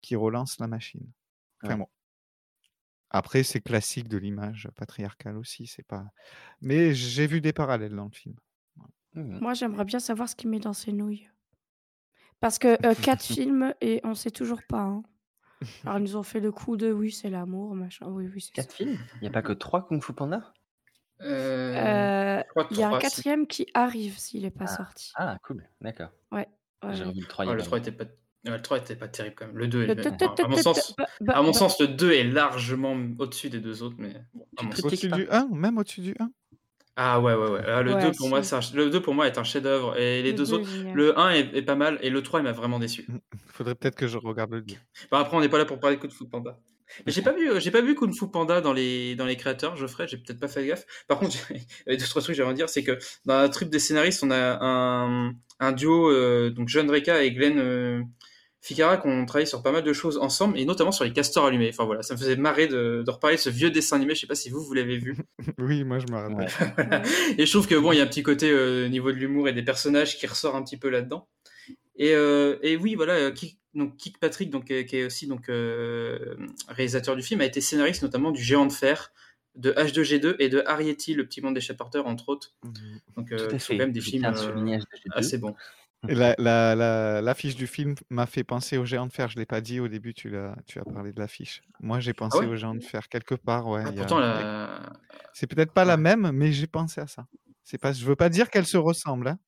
[0.01, 1.11] qui relance la machine.
[1.63, 1.79] Enfin Ouais.
[1.79, 1.87] bon.
[3.09, 6.05] Après, c'est classique de l'image patriarcale aussi, c'est pas.
[6.61, 8.35] Mais j'ai vu des parallèles dans le film.
[9.13, 9.39] Mmh.
[9.39, 11.29] Moi, j'aimerais bien savoir ce qu'il met dans ses nouilles.
[12.39, 14.81] Parce que euh, quatre films et on sait toujours pas.
[14.81, 15.03] hein.
[15.85, 18.07] Alors, ils nous ont fait le coup de oui, c'est l'amour, machin.
[18.09, 18.63] Oui, oui, c'est ça.
[18.63, 18.97] Quatre films?
[19.15, 20.53] Il n'y a pas que trois Kung Fu Panda?
[21.23, 25.11] Euh, Euh, Il y a un quatrième qui arrive s'il n'est pas sorti.
[25.15, 26.09] Ah, cool, d'accord.
[26.31, 26.47] Ouais.
[26.83, 27.91] ouais, J'ai revu le 3 il y Ah, le pas 3 longtemps.
[27.91, 28.11] était pas...
[28.51, 29.57] ouais, le 3 était pas terrible quand même.
[29.57, 29.87] Le 2 est...
[29.87, 31.53] Le tut, enfin, à mon sens, bah, bah, à mon bah.
[31.53, 34.45] sens, le 2 est largement au-dessus des deux autres, mais bon,
[34.83, 36.29] Au-dessus du 1, même au-dessus du 1.
[36.95, 37.61] Ah ouais, ouais, ouais.
[37.65, 40.21] Ah, le, Ouais, 2 pour moi, un- le 2 pour moi est un chef-d'œuvre et
[40.21, 40.93] les Le deux deux autres, génial.
[40.95, 43.07] le 1 est, est pas mal et le 3 il m'a vraiment déçu.
[43.47, 44.75] Faudrait peut-être que je regarde le 2.
[45.09, 46.59] Bon, après, on n'est pas là pour parler de Kung Fu Panda.
[47.05, 49.37] Mais j'ai pas vu, euh, j'ai pas vu Kung Fu Panda dans les dans les
[49.37, 50.07] créateurs, Geoffrey.
[50.07, 50.85] J'ai peut-être pas fait gaffe.
[51.07, 53.49] Par contre, il y a deux trois trucs que j'aimerais dire, c'est que dans la
[53.49, 58.01] trip des scénaristes, on a un un duo euh, donc John Dreka et Glenn euh,
[58.63, 61.45] Ficarra qui ont travaillé sur pas mal de choses ensemble et notamment sur les castors
[61.45, 61.69] allumés.
[61.69, 64.15] Enfin voilà, ça me faisait marrer de, de reparler de ce vieux dessin animé.
[64.15, 65.17] Je sais pas si vous vous l'avez vu.
[65.57, 66.37] Oui, moi je me rappelle.
[66.37, 66.73] Ouais.
[66.77, 67.01] Voilà.
[67.37, 69.17] Et je trouve que bon, il y a un petit côté euh, au niveau de
[69.17, 71.27] l'humour et des personnages qui ressort un petit peu là-dedans.
[71.95, 73.31] Et, euh, et oui, voilà, euh,
[73.73, 76.35] donc Kik Patrick, donc euh, qui est aussi donc euh,
[76.67, 79.11] réalisateur du film, a été scénariste notamment du Géant de fer,
[79.55, 82.53] de H2G2 et de Arietti, le petit monde des chaporteurs, entre autres.
[82.63, 82.73] Mhm.
[83.15, 85.11] Donc, euh, sont quand même des films euh, souligner HDG2.
[85.11, 85.55] assez bons.
[86.09, 89.29] Et la, la, la- l'affiche du film m'a fait penser au géant de fer.
[89.29, 91.61] Je l'ai pas dit au début, tu, l'as, tu as parlé de l'affiche.
[91.79, 93.67] Moi, j'ai pensé ouais au géant de fer quelque part.
[93.67, 94.93] Ouais, Ah, a-.
[95.31, 97.25] C'est peut-être pas la même, mais j'ai pensé à ça.
[97.63, 99.29] C'est pas, je veux pas dire qu'elle se ressemble.
[99.29, 99.39] hein.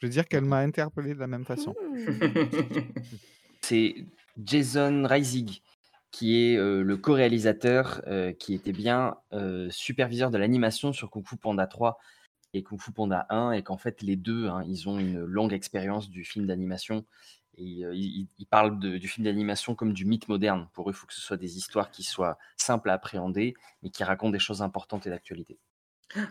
[0.00, 1.72] Je veux dire qu'elle m'a interpellé de la même façon.
[3.72, 4.04] C'est
[4.36, 5.62] Jason Reisig
[6.10, 11.26] qui est euh, le co-réalisateur, euh, qui était bien euh, superviseur de l'animation sur Kung
[11.26, 11.98] Fu Panda 3
[12.52, 15.54] et Kung Fu Panda 1, et qu'en fait les deux, hein, ils ont une longue
[15.54, 17.06] expérience du film d'animation.
[17.56, 20.68] Et ils, parlent du film d'animation comme du mythe moderne.
[20.74, 23.88] Pour eux, il faut que ce soit des histoires qui soient simples à appréhender, mais
[23.88, 25.58] qui racontent des choses importantes et d'actualité.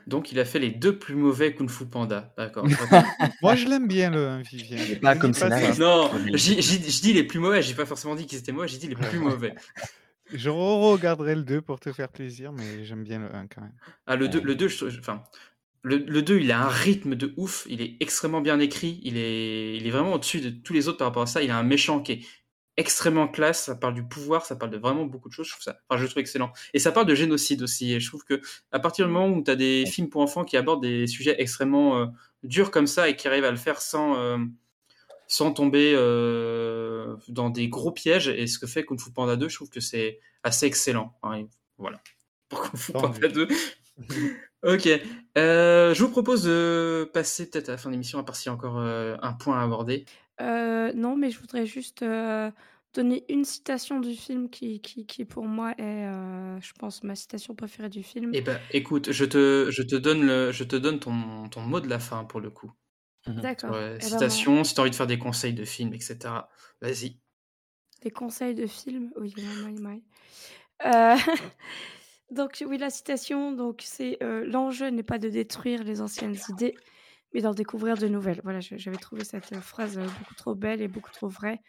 [0.08, 2.34] Donc, il a fait les deux plus mauvais Kung Fu Panda.
[2.38, 2.66] D'accord.
[3.42, 4.78] Moi, je l'aime bien, le un, Vivien.
[4.90, 5.46] Mais pas Je comme dis ça.
[5.50, 5.80] scénariste.
[5.80, 7.62] non, je dis les plus mauvais.
[7.62, 8.68] J'ai pas forcément dit qu'ils étaient mauvais.
[8.68, 9.54] J'ai dit les plus mauvais.
[10.34, 13.74] Je regarderai le 2 pour te faire plaisir, mais j'aime bien le 1 quand même.
[14.08, 14.44] Ah, le 2, Ouais.
[14.46, 15.24] le 2, je- enfin,
[15.84, 19.18] le, le 2, il a un rythme de ouf, il est extrêmement bien écrit, il
[19.18, 21.42] est, il est vraiment au-dessus de tous les autres par rapport à ça.
[21.42, 22.22] Il a un méchant qui est
[22.78, 25.64] extrêmement classe, ça parle du pouvoir, ça parle de vraiment beaucoup de choses, je trouve
[25.64, 26.54] ça, enfin, je le trouve excellent.
[26.74, 28.42] Et ça parle de génocide aussi, et je trouve que
[28.72, 31.36] à partir du moment où tu as des films pour enfants qui abordent des sujets
[31.40, 32.06] extrêmement euh,
[32.44, 34.38] durs comme ça et qui arrivent à le faire sans, euh,
[35.28, 39.50] sans tomber euh, dans des gros pièges, et ce que fait Kung Fu Panda 2,
[39.50, 41.18] je trouve que c'est assez excellent.
[41.24, 41.44] Hein,
[41.78, 42.02] voilà.
[42.48, 43.30] Pour Kung Fu Panda mieux.
[43.30, 43.48] 2.
[44.64, 44.88] Ok,
[45.36, 48.50] je vous propose de passer peut-être à la fin de l'émission, à part s'il y
[48.50, 50.06] a encore un point à aborder.
[50.42, 52.52] Euh, non, mais je voudrais juste euh,
[52.94, 57.16] donner une citation du film qui, qui, qui pour moi est, euh, je pense, ma
[57.16, 58.32] citation préférée du film.
[58.34, 61.80] Eh ben, écoute, je te, je te donne, le, je te donne ton, ton mot
[61.80, 62.72] de la fin pour le coup.
[63.28, 63.72] D'accord.
[63.72, 66.50] Ouais, Eh ben, citation, si tu as envie de faire des conseils de films, etc.
[66.82, 67.20] Vas-y.
[68.02, 69.12] Des conseils de films?
[69.16, 70.04] Oui, oui, oui.
[70.86, 71.16] Euh,
[72.32, 76.76] donc, oui, la citation, donc c'est euh, l'enjeu n'est pas de détruire les anciennes idées,
[77.34, 78.42] mais d'en découvrir de nouvelles.
[78.44, 81.62] Voilà, j'avais trouvé cette euh, phrase euh, beaucoup trop belle et beaucoup trop vraie.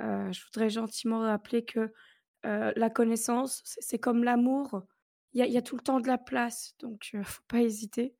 [0.00, 1.92] Euh, je voudrais gentiment rappeler que
[2.44, 4.82] la connaissance, c'est comme l'amour.
[5.34, 8.14] Il y a, tout le temps de la place, donc euh, faut pas hésiter.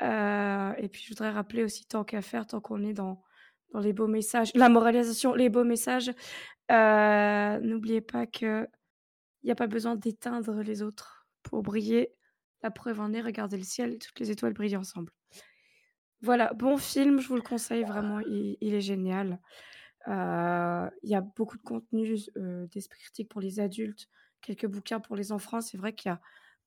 [0.00, 3.22] Et puis, je voudrais rappeler aussi, tant qu'à faire, tant qu'on est dans,
[3.72, 6.10] dans les beaux messages, la moralisation, les beaux messages,
[6.68, 8.68] n'oubliez pas que
[9.42, 12.12] il n'y a pas besoin d'éteindre les autres pour briller.
[12.62, 15.12] La preuve en est, regardez le ciel, toutes les étoiles brillent ensemble.
[16.20, 19.40] Voilà, bon film, je vous le conseille vraiment, il, il est génial.
[20.08, 24.08] Euh, Il y a beaucoup de contenu euh, d'esprit critique pour les adultes,
[24.42, 25.60] quelques bouquins pour les enfants.
[25.60, 26.20] C'est vrai qu'il n'y a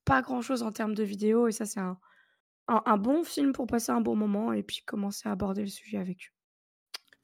[0.04, 1.98] pas grand-chose en termes de vidéo et ça, c'est un,
[2.68, 5.68] un, un bon film pour passer un bon moment et puis commencer à aborder le
[5.68, 6.34] sujet avec eux.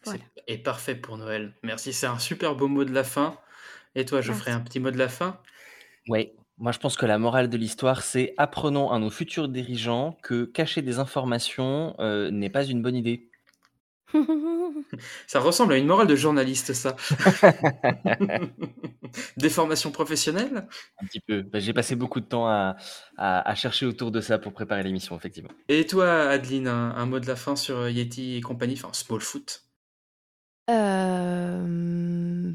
[0.04, 0.24] Voilà.
[0.24, 1.54] C'est- Et parfait pour Noël.
[1.62, 3.38] Merci, c'est un super beau mot de la fin.
[3.94, 5.40] Et toi, je ferai un petit mot de la fin?
[6.08, 10.18] Ouais, moi je pense que la morale de l'histoire, c'est apprenons à nos futurs dirigeants
[10.22, 13.30] que cacher des informations euh, n'est pas une bonne idée.
[15.26, 16.96] Ça ressemble à une morale de journaliste, ça.
[19.36, 20.66] Des formations professionnelles?
[21.00, 21.42] Un petit peu.
[21.42, 22.76] Bah, J'ai passé beaucoup de temps à,
[23.16, 25.50] à- à chercher autour de ça pour préparer l'émission, effectivement.
[25.68, 28.90] Et toi, Adeline, un, un mot de la fin sur euh, Yeti et compagnie, enfin
[28.92, 29.62] Smallfoot
[30.70, 32.52] Euh,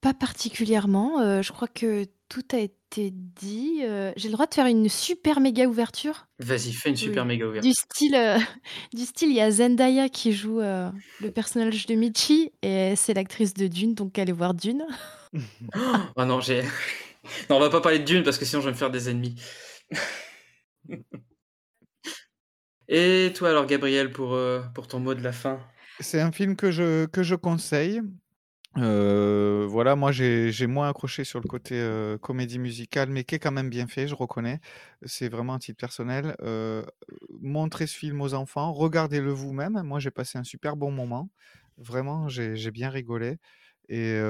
[0.00, 1.20] Pas particulièrement.
[1.20, 3.80] euh, je crois que tout a été dit.
[3.82, 6.26] euh, J'ai le droit de faire une super méga ouverture?
[6.38, 7.28] Vas-y, fais une super Oui.
[7.28, 7.72] méga Du ouverture.
[7.72, 8.38] style, euh,
[8.94, 10.90] du style, il y a Zendaya qui joue euh,
[11.20, 14.86] le personnage de Michi et c'est l'actrice de Dune, donc allez voir Dune.
[16.16, 16.62] Oh non, j'ai.
[17.50, 19.10] Non, on va pas parler de Dune parce que sinon je vais me faire des
[19.10, 19.36] ennemis.
[22.88, 25.60] Et toi alors, Gabriel, pour, euh, pour ton mot de la fin?
[26.00, 28.00] C'est un film que je, que je conseille.
[28.76, 33.38] Euh, voilà, moi j'ai moins accroché sur le côté euh, comédie musicale, mais qui est
[33.40, 34.60] quand même bien fait, je reconnais.
[35.04, 36.36] C'est vraiment un titre personnel.
[36.40, 36.84] Euh,
[37.40, 39.82] montrez ce film aux enfants, regardez-le vous-même.
[39.82, 41.30] Moi j'ai passé un super bon moment.
[41.78, 43.38] Vraiment, j'ai bien rigolé.
[43.88, 44.20] Et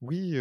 [0.00, 0.36] oui,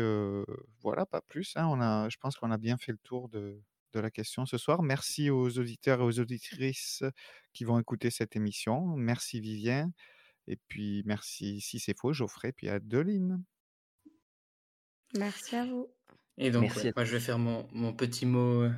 [0.82, 1.54] voilà, pas plus.
[1.56, 1.68] hein.
[1.70, 3.60] On a, je pense qu'on a bien fait le tour de
[3.94, 4.82] la question ce soir.
[4.84, 7.04] Merci aux auditeurs et aux auditrices
[7.54, 8.88] qui vont écouter cette émission.
[8.98, 9.92] Merci Vivien.
[10.48, 13.44] Et puis merci, si c'est faux, Geoffrey, puis Adeline.
[15.18, 15.88] Merci à vous.
[16.38, 18.72] Et donc, Merci ouais, à moi, je vais faire mon, mon petit mot euh,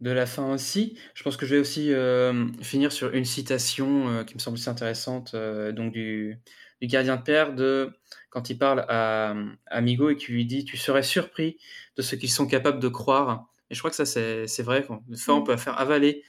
[0.00, 0.98] de la fin aussi.
[1.14, 4.54] Je pense que je vais aussi euh, finir sur une citation euh, qui me semble
[4.56, 6.38] aussi intéressante, euh, donc du,
[6.80, 7.92] du gardien de père, de,
[8.30, 9.34] quand il parle à,
[9.66, 11.58] à Migo et qui lui dit Tu serais surpris
[11.96, 13.46] de ce qu'ils sont capables de croire.
[13.70, 14.84] Et je crois que ça, c'est c'est vrai.
[14.86, 15.02] Quoi.
[15.08, 15.44] Des fois, on Mm.
[15.44, 16.24] peut faire avaler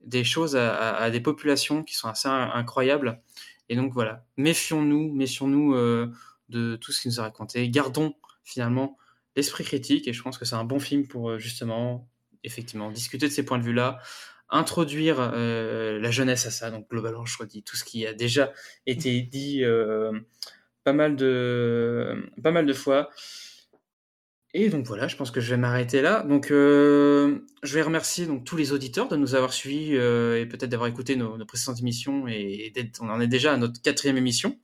[0.00, 3.22] des choses à, à- à des populations qui sont assez in- incroyables.
[3.70, 6.12] Et donc, voilà, méfions-nous, méfions-nous euh,
[6.48, 7.70] de tout ce qu'il nous a raconté.
[7.70, 8.98] Gardons finalement
[9.36, 12.08] l'esprit critique et je pense que c'est un bon film pour euh, justement,
[12.42, 14.00] effectivement, discuter de ces points de vue-là,
[14.48, 16.72] introduire euh, la jeunesse à ça.
[16.72, 18.52] Donc globalement, je redis tout ce qui a déjà
[18.86, 19.62] été dit
[20.82, 23.08] pas mal de pas mal de fois.
[24.52, 26.22] Et donc voilà, je pense que je vais m'arrêter là.
[26.24, 30.46] Donc euh, je vais remercier donc tous les auditeurs de nous avoir suivis euh, et
[30.46, 33.56] peut-être d'avoir écouté nos, nos précédentes émissions et, et d'être- on en est déjà à
[33.56, 34.58] notre quatrième émission.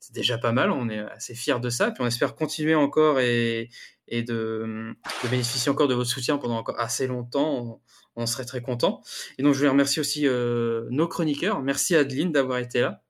[0.00, 1.90] C'est déjà pas mal, on est assez fiers de ça.
[1.90, 3.68] Puis on espère continuer encore et,
[4.08, 4.94] et de,
[5.24, 7.82] de bénéficier encore de votre soutien pendant encore assez longtemps.
[8.18, 9.02] On, serait très content.
[9.36, 11.60] Et donc je vais remercier aussi euh, nos chroniqueurs.
[11.60, 13.02] Merci Adeline d'avoir été là.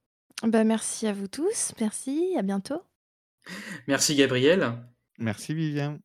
[0.42, 1.72] Bah, merci à vous tous.
[1.80, 2.34] Merci.
[2.36, 2.82] À bientôt.
[3.86, 4.72] Merci Gabriel.
[5.18, 6.00] Merci Vivien.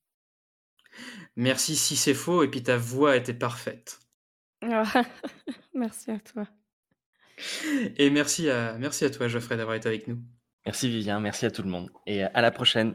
[1.35, 2.43] Merci si c'est faux.
[2.43, 3.99] Et puis ta voix était parfaite.
[5.73, 6.47] Merci à toi.
[7.97, 10.19] Et merci à, merci à toi Geoffrey d'avoir été avec nous.
[10.65, 11.89] Merci Vivien, merci à tout le monde.
[12.05, 12.93] Et à la prochaine.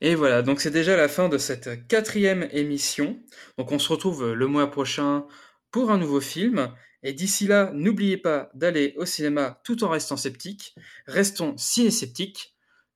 [0.00, 3.18] Et voilà, donc c'est déjà la fin de cette quatrième émission.
[3.58, 5.26] Donc on se retrouve le mois prochain
[5.72, 6.72] pour un nouveau film.
[7.02, 10.74] Et d'ici là, n'oubliez pas d'aller au cinéma tout en restant sceptique.
[11.06, 12.54] Restons ciné-sceptiques.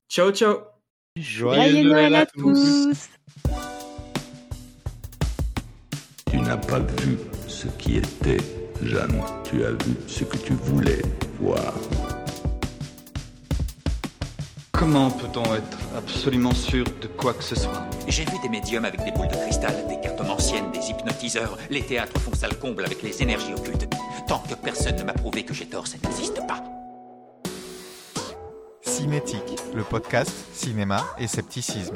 [0.08, 0.58] Ciao, ciao
[1.16, 3.08] Joyeux Noël à tous.
[6.50, 7.16] N'as pas vu
[7.46, 8.42] ce qui était,
[8.82, 9.22] Jeanne.
[9.44, 11.00] Tu as vu ce que tu voulais
[11.38, 11.74] voir.
[14.72, 17.84] Comment peut-on être absolument sûr de quoi que ce soit?
[18.08, 21.56] J'ai vu des médiums avec des boules de cristal, des cartomanciennes, des hypnotiseurs.
[21.70, 23.86] Les théâtres font salle comble avec les énergies occultes.
[24.26, 26.64] Tant que personne ne m'a prouvé que j'ai tort, ça n'existe pas.
[28.82, 31.94] Cinétique, le podcast cinéma et scepticisme.